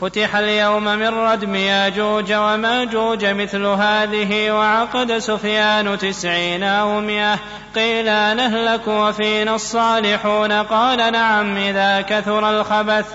فتح 0.00 0.36
اليوم 0.36 0.84
من 0.84 1.08
ردم 1.08 1.54
ياجوج 1.54 2.32
وماجوج 2.32 3.24
مثل 3.24 3.66
هذه 3.66 4.50
وعقد 4.50 5.18
سفيان 5.18 5.98
تسعين 5.98 6.62
أو 6.62 7.00
مئة. 7.00 7.38
قيل 7.74 8.06
نهلك 8.36 8.88
وفينا 8.88 9.54
الصالحون. 9.54 10.52
قال 10.52 11.12
نعم 11.12 11.56
إذا 11.56 12.00
كثر 12.00 12.60
الخبث. 12.60 13.06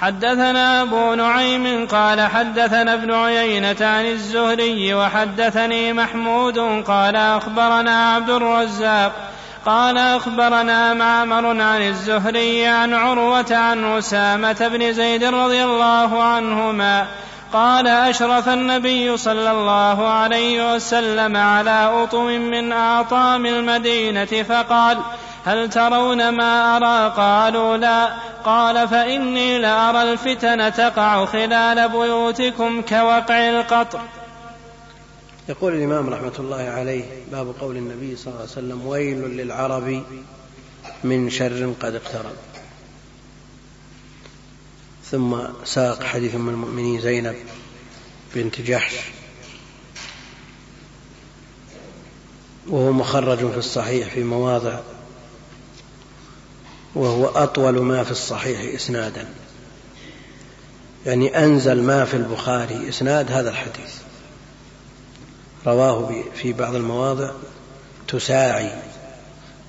حدثنا 0.00 0.82
أبو 0.82 1.14
نعيم 1.14 1.86
قال 1.86 2.20
حدثنا 2.20 2.94
ابن 2.94 3.14
عيينة 3.14 3.76
عن 3.80 4.06
الزهري 4.06 4.94
وحدثني 4.94 5.92
محمود 5.92 6.58
قال 6.86 7.16
أخبرنا 7.16 8.14
عبد 8.14 8.30
الرزاق 8.30 9.29
قال 9.66 9.98
أخبرنا 9.98 10.94
معمر 10.94 11.46
عن 11.46 11.82
الزهري 11.82 12.66
عن 12.66 12.94
عروة 12.94 13.46
عن 13.50 13.84
أسامة 13.84 14.68
بن 14.72 14.92
زيد 14.92 15.24
رضي 15.24 15.64
الله 15.64 16.22
عنهما 16.22 17.06
قال 17.52 17.86
أشرف 17.86 18.48
النبي 18.48 19.16
صلى 19.16 19.50
الله 19.50 20.08
عليه 20.08 20.74
وسلم 20.74 21.36
على 21.36 21.90
أطم 22.02 22.26
من 22.26 22.72
أعطام 22.72 23.46
المدينة 23.46 24.24
فقال 24.24 24.98
هل 25.46 25.70
ترون 25.70 26.28
ما 26.28 26.76
أرى؟ 26.76 27.12
قالوا 27.16 27.76
لا. 27.76 28.08
قال 28.44 28.88
فإني 28.88 29.58
لأرى 29.58 30.02
الفتن 30.02 30.72
تقع 30.72 31.24
خلال 31.24 31.88
بيوتكم 31.88 32.82
كوقع 32.82 33.48
القطر. 33.48 34.00
يقول 35.50 35.74
الإمام 35.74 36.08
رحمة 36.10 36.32
الله 36.38 36.56
عليه 36.56 37.04
باب 37.32 37.54
قول 37.60 37.76
النبي 37.76 38.16
صلى 38.16 38.26
الله 38.26 38.40
عليه 38.40 38.50
وسلم 38.50 38.86
ويل 38.86 39.18
للعرب 39.18 40.04
من 41.04 41.30
شر 41.30 41.74
قد 41.80 41.94
اقترب. 41.94 42.34
ثم 45.10 45.36
ساق 45.64 46.02
حديث 46.02 46.34
من 46.34 46.48
المؤمنين 46.48 47.00
زينب 47.00 47.36
بنت 48.34 48.60
جحش 48.60 48.94
وهو 52.68 52.92
مخرج 52.92 53.38
في 53.50 53.58
الصحيح 53.58 54.08
في 54.14 54.24
مواضع 54.24 54.78
وهو 56.94 57.26
أطول 57.26 57.78
ما 57.82 58.04
في 58.04 58.10
الصحيح 58.10 58.74
إسنادا. 58.74 59.28
يعني 61.06 61.44
أنزل 61.44 61.82
ما 61.82 62.04
في 62.04 62.14
البخاري 62.14 62.88
إسناد 62.88 63.32
هذا 63.32 63.50
الحديث. 63.50 63.99
رواه 65.66 66.22
في 66.34 66.52
بعض 66.52 66.74
المواضع 66.74 67.30
تساعي. 68.08 68.70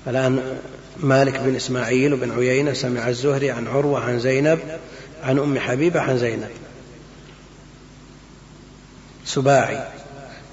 الآن 0.06 0.58
مالك 0.96 1.40
بن 1.40 1.56
إسماعيل 1.56 2.14
وبن 2.14 2.32
عيينة 2.32 2.72
سمع 2.72 3.08
الزهري 3.08 3.50
عن 3.50 3.66
عروة 3.66 4.00
عن 4.00 4.20
زينب 4.20 4.58
عن 5.22 5.38
أم 5.38 5.58
حبيبة 5.58 6.00
عن 6.00 6.18
زينب. 6.18 6.50
سباعي. 9.24 9.88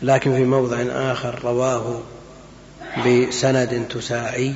لكن 0.02 0.36
في 0.36 0.44
موضع 0.44 0.82
آخر 0.82 1.40
رواه 1.44 2.02
بسند 3.06 3.88
تساعي 3.90 4.54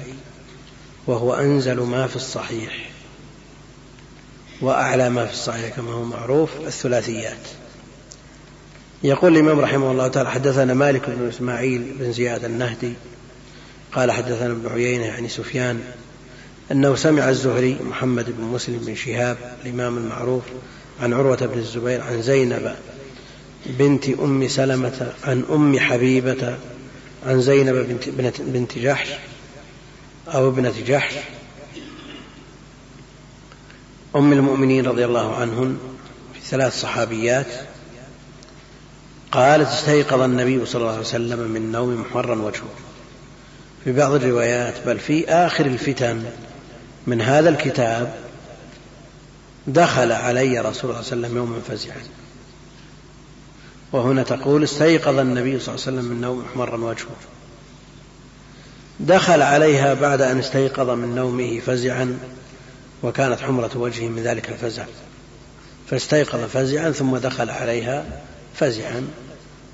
وهو 1.07 1.33
أنزل 1.33 1.79
ما 1.79 2.07
في 2.07 2.15
الصحيح 2.15 2.89
وأعلى 4.61 5.09
ما 5.09 5.25
في 5.25 5.33
الصحيح 5.33 5.75
كما 5.75 5.91
هو 5.91 6.03
معروف 6.03 6.49
الثلاثيات. 6.67 7.37
يقول 9.03 9.33
الإمام 9.37 9.59
رحمه 9.59 9.91
الله 9.91 10.07
تعالى 10.07 10.31
حدثنا 10.31 10.73
مالك 10.73 11.09
بن 11.09 11.27
إسماعيل 11.27 11.95
بن 11.99 12.11
زياد 12.11 12.45
النهدي 12.45 12.93
قال 13.91 14.11
حدثنا 14.11 14.51
ابن 14.51 14.69
عيينة 14.73 15.05
يعني 15.05 15.29
سفيان 15.29 15.81
أنه 16.71 16.95
سمع 16.95 17.29
الزهري 17.29 17.77
محمد 17.89 18.25
بن 18.37 18.43
مسلم 18.43 18.77
بن 18.77 18.95
شهاب 18.95 19.37
الإمام 19.65 19.97
المعروف 19.97 20.43
عن 21.01 21.13
عروة 21.13 21.35
بن 21.35 21.59
الزبير 21.59 22.01
عن 22.01 22.21
زينب 22.21 22.75
بنت 23.65 24.09
أم 24.09 24.47
سلمة 24.47 25.13
عن 25.23 25.43
أم 25.51 25.79
حبيبة 25.79 26.57
عن 27.25 27.41
زينب 27.41 27.99
بنت, 28.17 28.41
بنت 28.41 28.77
جحش 28.77 29.09
أو 30.27 30.49
ابنة 30.49 30.73
جحش 30.87 31.13
أم 34.15 34.33
المؤمنين 34.33 34.85
رضي 34.85 35.05
الله 35.05 35.35
عنهن 35.35 35.77
في 36.33 36.39
ثلاث 36.49 36.81
صحابيات. 36.81 37.72
قالت 39.33 39.67
استيقظ 39.69 40.21
النبي 40.21 40.65
صلى 40.65 40.81
الله 40.81 40.91
عليه 40.91 41.01
وسلم 41.01 41.39
من 41.39 41.71
نوم 41.71 42.01
محمرا 42.01 42.35
وجهه. 42.35 42.73
في 43.83 43.91
بعض 43.91 44.13
الروايات 44.13 44.73
بل 44.85 44.99
في 44.99 45.29
آخر 45.29 45.65
الفتن 45.65 46.23
من 47.07 47.21
هذا 47.21 47.49
الكتاب 47.49 48.13
دخل 49.67 50.11
علي 50.11 50.59
رسول 50.59 50.61
الله 50.61 50.73
صلى 50.73 50.87
الله 50.89 50.91
عليه 50.91 51.01
وسلم 51.01 51.37
يوما 51.37 51.59
فزعا. 51.67 52.01
وهنا 53.91 54.23
تقول 54.23 54.63
استيقظ 54.63 55.19
النبي 55.19 55.59
صلى 55.59 55.75
الله 55.75 55.85
عليه 55.87 55.97
وسلم 55.97 56.05
من 56.05 56.21
نوم 56.21 56.39
محمرا 56.39 56.77
وجهه. 56.77 57.15
دخل 58.99 59.41
عليها 59.41 59.93
بعد 59.93 60.21
أن 60.21 60.39
استيقظ 60.39 60.89
من 60.89 61.15
نومه 61.15 61.59
فزعا 61.59 62.19
وكانت 63.03 63.39
حمرة 63.39 63.71
وجهه 63.75 64.07
من 64.07 64.23
ذلك 64.23 64.49
الفزع. 64.49 64.85
فاستيقظ 65.89 66.39
فزعا 66.39 66.91
ثم 66.91 67.17
دخل 67.17 67.49
عليها 67.49 68.05
فزعا 68.55 69.07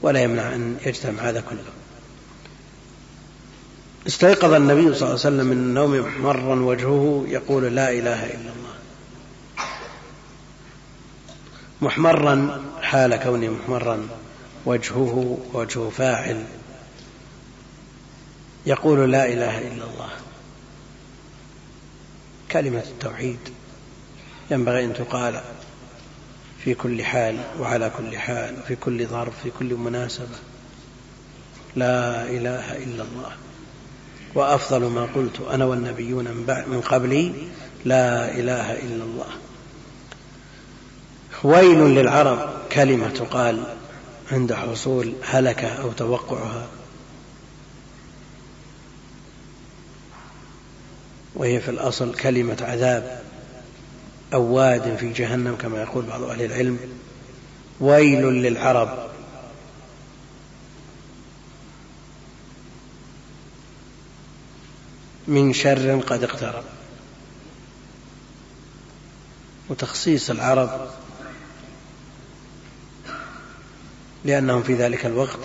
ولا 0.01 0.19
يمنع 0.19 0.55
أن 0.55 0.77
يجتمع 0.85 1.21
هذا 1.21 1.41
كله. 1.41 1.63
استيقظ 4.07 4.53
النبي 4.53 4.81
صلى 4.81 4.93
الله 4.93 5.05
عليه 5.05 5.13
وسلم 5.13 5.45
من 5.45 5.57
النوم 5.57 5.99
محمرا 5.99 6.55
وجهه 6.55 7.25
يقول 7.27 7.75
لا 7.75 7.91
إله 7.91 8.25
إلا 8.25 8.51
الله. 8.51 8.75
محمرا 11.81 12.63
حال 12.81 13.15
كونه 13.15 13.49
محمرا 13.49 14.07
وجهه 14.65 15.37
وجه 15.53 15.89
فاعل 15.89 16.45
يقول 18.65 19.11
لا 19.11 19.25
إله 19.25 19.57
إلا 19.57 19.83
الله. 19.83 20.09
كلمة 22.51 22.83
التوحيد 22.87 23.39
ينبغي 24.51 24.85
أن 24.85 24.93
تقال. 24.93 25.41
في 26.63 26.73
كل 26.73 27.03
حال 27.03 27.37
وعلى 27.59 27.91
كل 27.97 28.17
حال 28.17 28.55
وفي 28.59 28.75
كل 28.75 29.07
ظرف 29.07 29.33
في 29.43 29.51
كل 29.59 29.73
مناسبة. 29.73 30.37
لا 31.75 32.23
إله 32.23 32.77
إلا 32.77 33.03
الله. 33.03 33.31
وأفضل 34.35 34.85
ما 34.85 35.07
قلت 35.15 35.41
أنا 35.51 35.65
والنبيون 35.65 36.27
من 36.67 36.81
قبلي 36.85 37.33
لا 37.85 38.31
إله 38.31 38.73
إلا 38.73 39.03
الله. 39.03 39.27
ويل 41.43 41.79
للعرب 41.79 42.49
كلمة 42.71 43.09
تقال 43.09 43.63
عند 44.31 44.53
حصول 44.53 45.13
هلكة 45.23 45.67
أو 45.67 45.91
توقعها. 45.91 46.67
وهي 51.35 51.59
في 51.59 51.71
الأصل 51.71 52.15
كلمة 52.15 52.57
عذاب. 52.61 53.28
أو 54.33 54.41
واد 54.41 54.97
في 54.97 55.13
جهنم 55.13 55.55
كما 55.55 55.81
يقول 55.81 56.05
بعض 56.05 56.23
أهل 56.23 56.41
العلم. 56.41 56.79
ويل 57.79 58.25
للعرب. 58.25 59.09
من 65.27 65.53
شر 65.53 65.99
قد 65.99 66.23
اقترب. 66.23 66.63
وتخصيص 69.69 70.29
العرب 70.29 70.89
لأنهم 74.25 74.63
في 74.63 74.73
ذلك 74.73 75.05
الوقت 75.05 75.39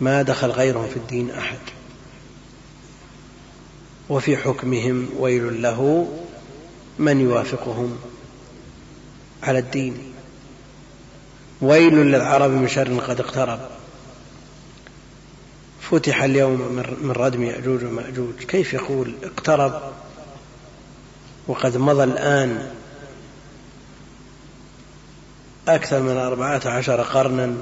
ما 0.00 0.22
دخل 0.22 0.50
غيرهم 0.50 0.88
في 0.88 0.96
الدين 0.96 1.30
أحد. 1.30 1.58
وفي 4.08 4.36
حكمهم 4.36 5.08
ويل 5.18 5.62
له 5.62 6.08
من 6.98 7.20
يوافقهم 7.20 7.98
على 9.42 9.58
الدين؟ 9.58 10.12
ويل 11.60 11.94
للعرب 11.94 12.50
من 12.50 12.68
شر 12.68 12.98
قد 12.98 13.20
اقترب. 13.20 13.60
فتح 15.80 16.22
اليوم 16.22 16.60
من 17.02 17.10
ردم 17.10 17.42
يأجوج 17.42 17.84
ومأجوج. 17.84 18.34
كيف 18.34 18.74
يقول 18.74 19.14
اقترب؟ 19.22 19.92
وقد 21.46 21.76
مضى 21.76 22.04
الآن 22.04 22.72
أكثر 25.68 26.02
من 26.02 26.16
أربعة 26.16 26.62
عشر 26.66 27.02
قرنا 27.02 27.54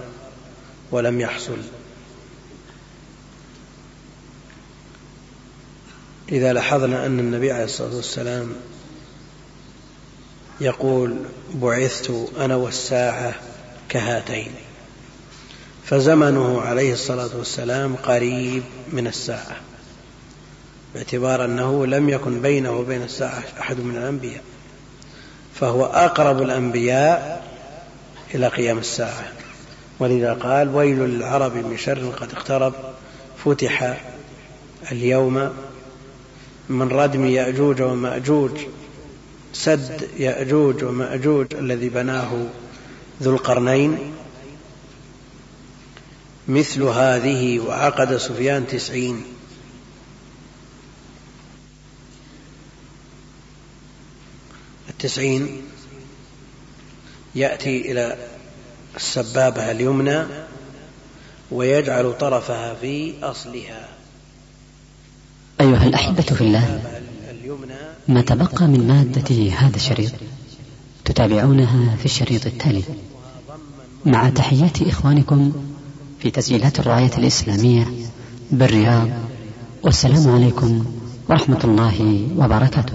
ولم 0.91 1.21
يحصل. 1.21 1.59
إذا 6.33 6.53
لاحظنا 6.53 7.07
أن 7.07 7.19
النبي 7.19 7.53
عليه 7.53 7.65
الصلاة 7.65 7.97
والسلام 7.97 8.53
يقول 10.61 11.17
بعثت 11.55 12.29
أنا 12.39 12.57
والساعة 12.57 13.35
كهاتين. 13.89 14.51
فزمنه 15.85 16.61
عليه 16.61 16.93
الصلاة 16.93 17.31
والسلام 17.39 17.97
قريب 17.97 18.63
من 18.93 19.07
الساعة 19.07 19.57
باعتبار 20.95 21.45
أنه 21.45 21.87
لم 21.87 22.09
يكن 22.09 22.43
بينه 22.43 22.73
وبين 22.73 23.03
الساعة 23.03 23.43
أحد 23.61 23.81
من 23.81 23.97
الأنبياء 23.97 24.43
فهو 25.55 25.85
أقرب 25.85 26.43
الأنبياء 26.43 27.45
إلى 28.35 28.49
قيام 28.49 28.79
الساعة. 28.79 29.25
ولذا 29.99 30.33
قال 30.33 30.75
ويل 30.75 30.99
للعرب 30.99 31.57
من 31.57 31.77
شر 31.77 32.13
قد 32.21 32.33
اقترب 32.33 32.75
فتح 33.45 34.01
اليوم 34.93 35.53
من 36.69 36.89
ردم 36.89 37.27
يأجوج 37.27 37.83
ومأجوج. 37.83 38.51
سد 39.55 40.09
يأجوج 40.19 40.85
ومأجوج 40.85 41.55
الذي 41.55 41.89
بناه 41.89 42.47
ذو 43.23 43.33
القرنين. 43.33 44.13
مثل 46.49 46.83
هذه 46.83 47.59
وعقد 47.61 48.17
سفيان 48.17 48.67
تسعين. 48.67 49.25
التسعين 54.91 55.63
يأتي 57.35 57.93
إلى 57.93 58.17
السبابة 58.97 59.71
اليمنى 59.71 60.25
ويجعل 61.51 62.19
طرفها 62.19 62.75
في 62.75 63.15
أصلها. 63.23 63.89
أيها 65.61 65.87
الأحبة 65.87 66.23
في 66.23 66.41
الله. 66.41 67.01
ما 68.09 68.21
تبقى 68.21 68.67
من 68.67 68.87
مادة 68.89 69.51
هذا 69.53 69.77
الشريط. 69.77 70.13
تتابعونها 71.05 71.97
في 71.97 72.05
الشريط 72.05 72.47
التالي. 72.47 72.83
مع 74.07 74.29
تحيات 74.29 74.83
إخوانكم 74.83 75.53
في 76.19 76.31
تسجيلات 76.31 76.79
الراية 76.79 77.11
الإسلامية 77.19 77.87
بالرياض 78.51 79.09
والسلام 79.83 80.29
عليكم 80.29 80.85
ورحمة 81.29 81.61
الله 81.65 82.29
وبركاته. 82.37 82.93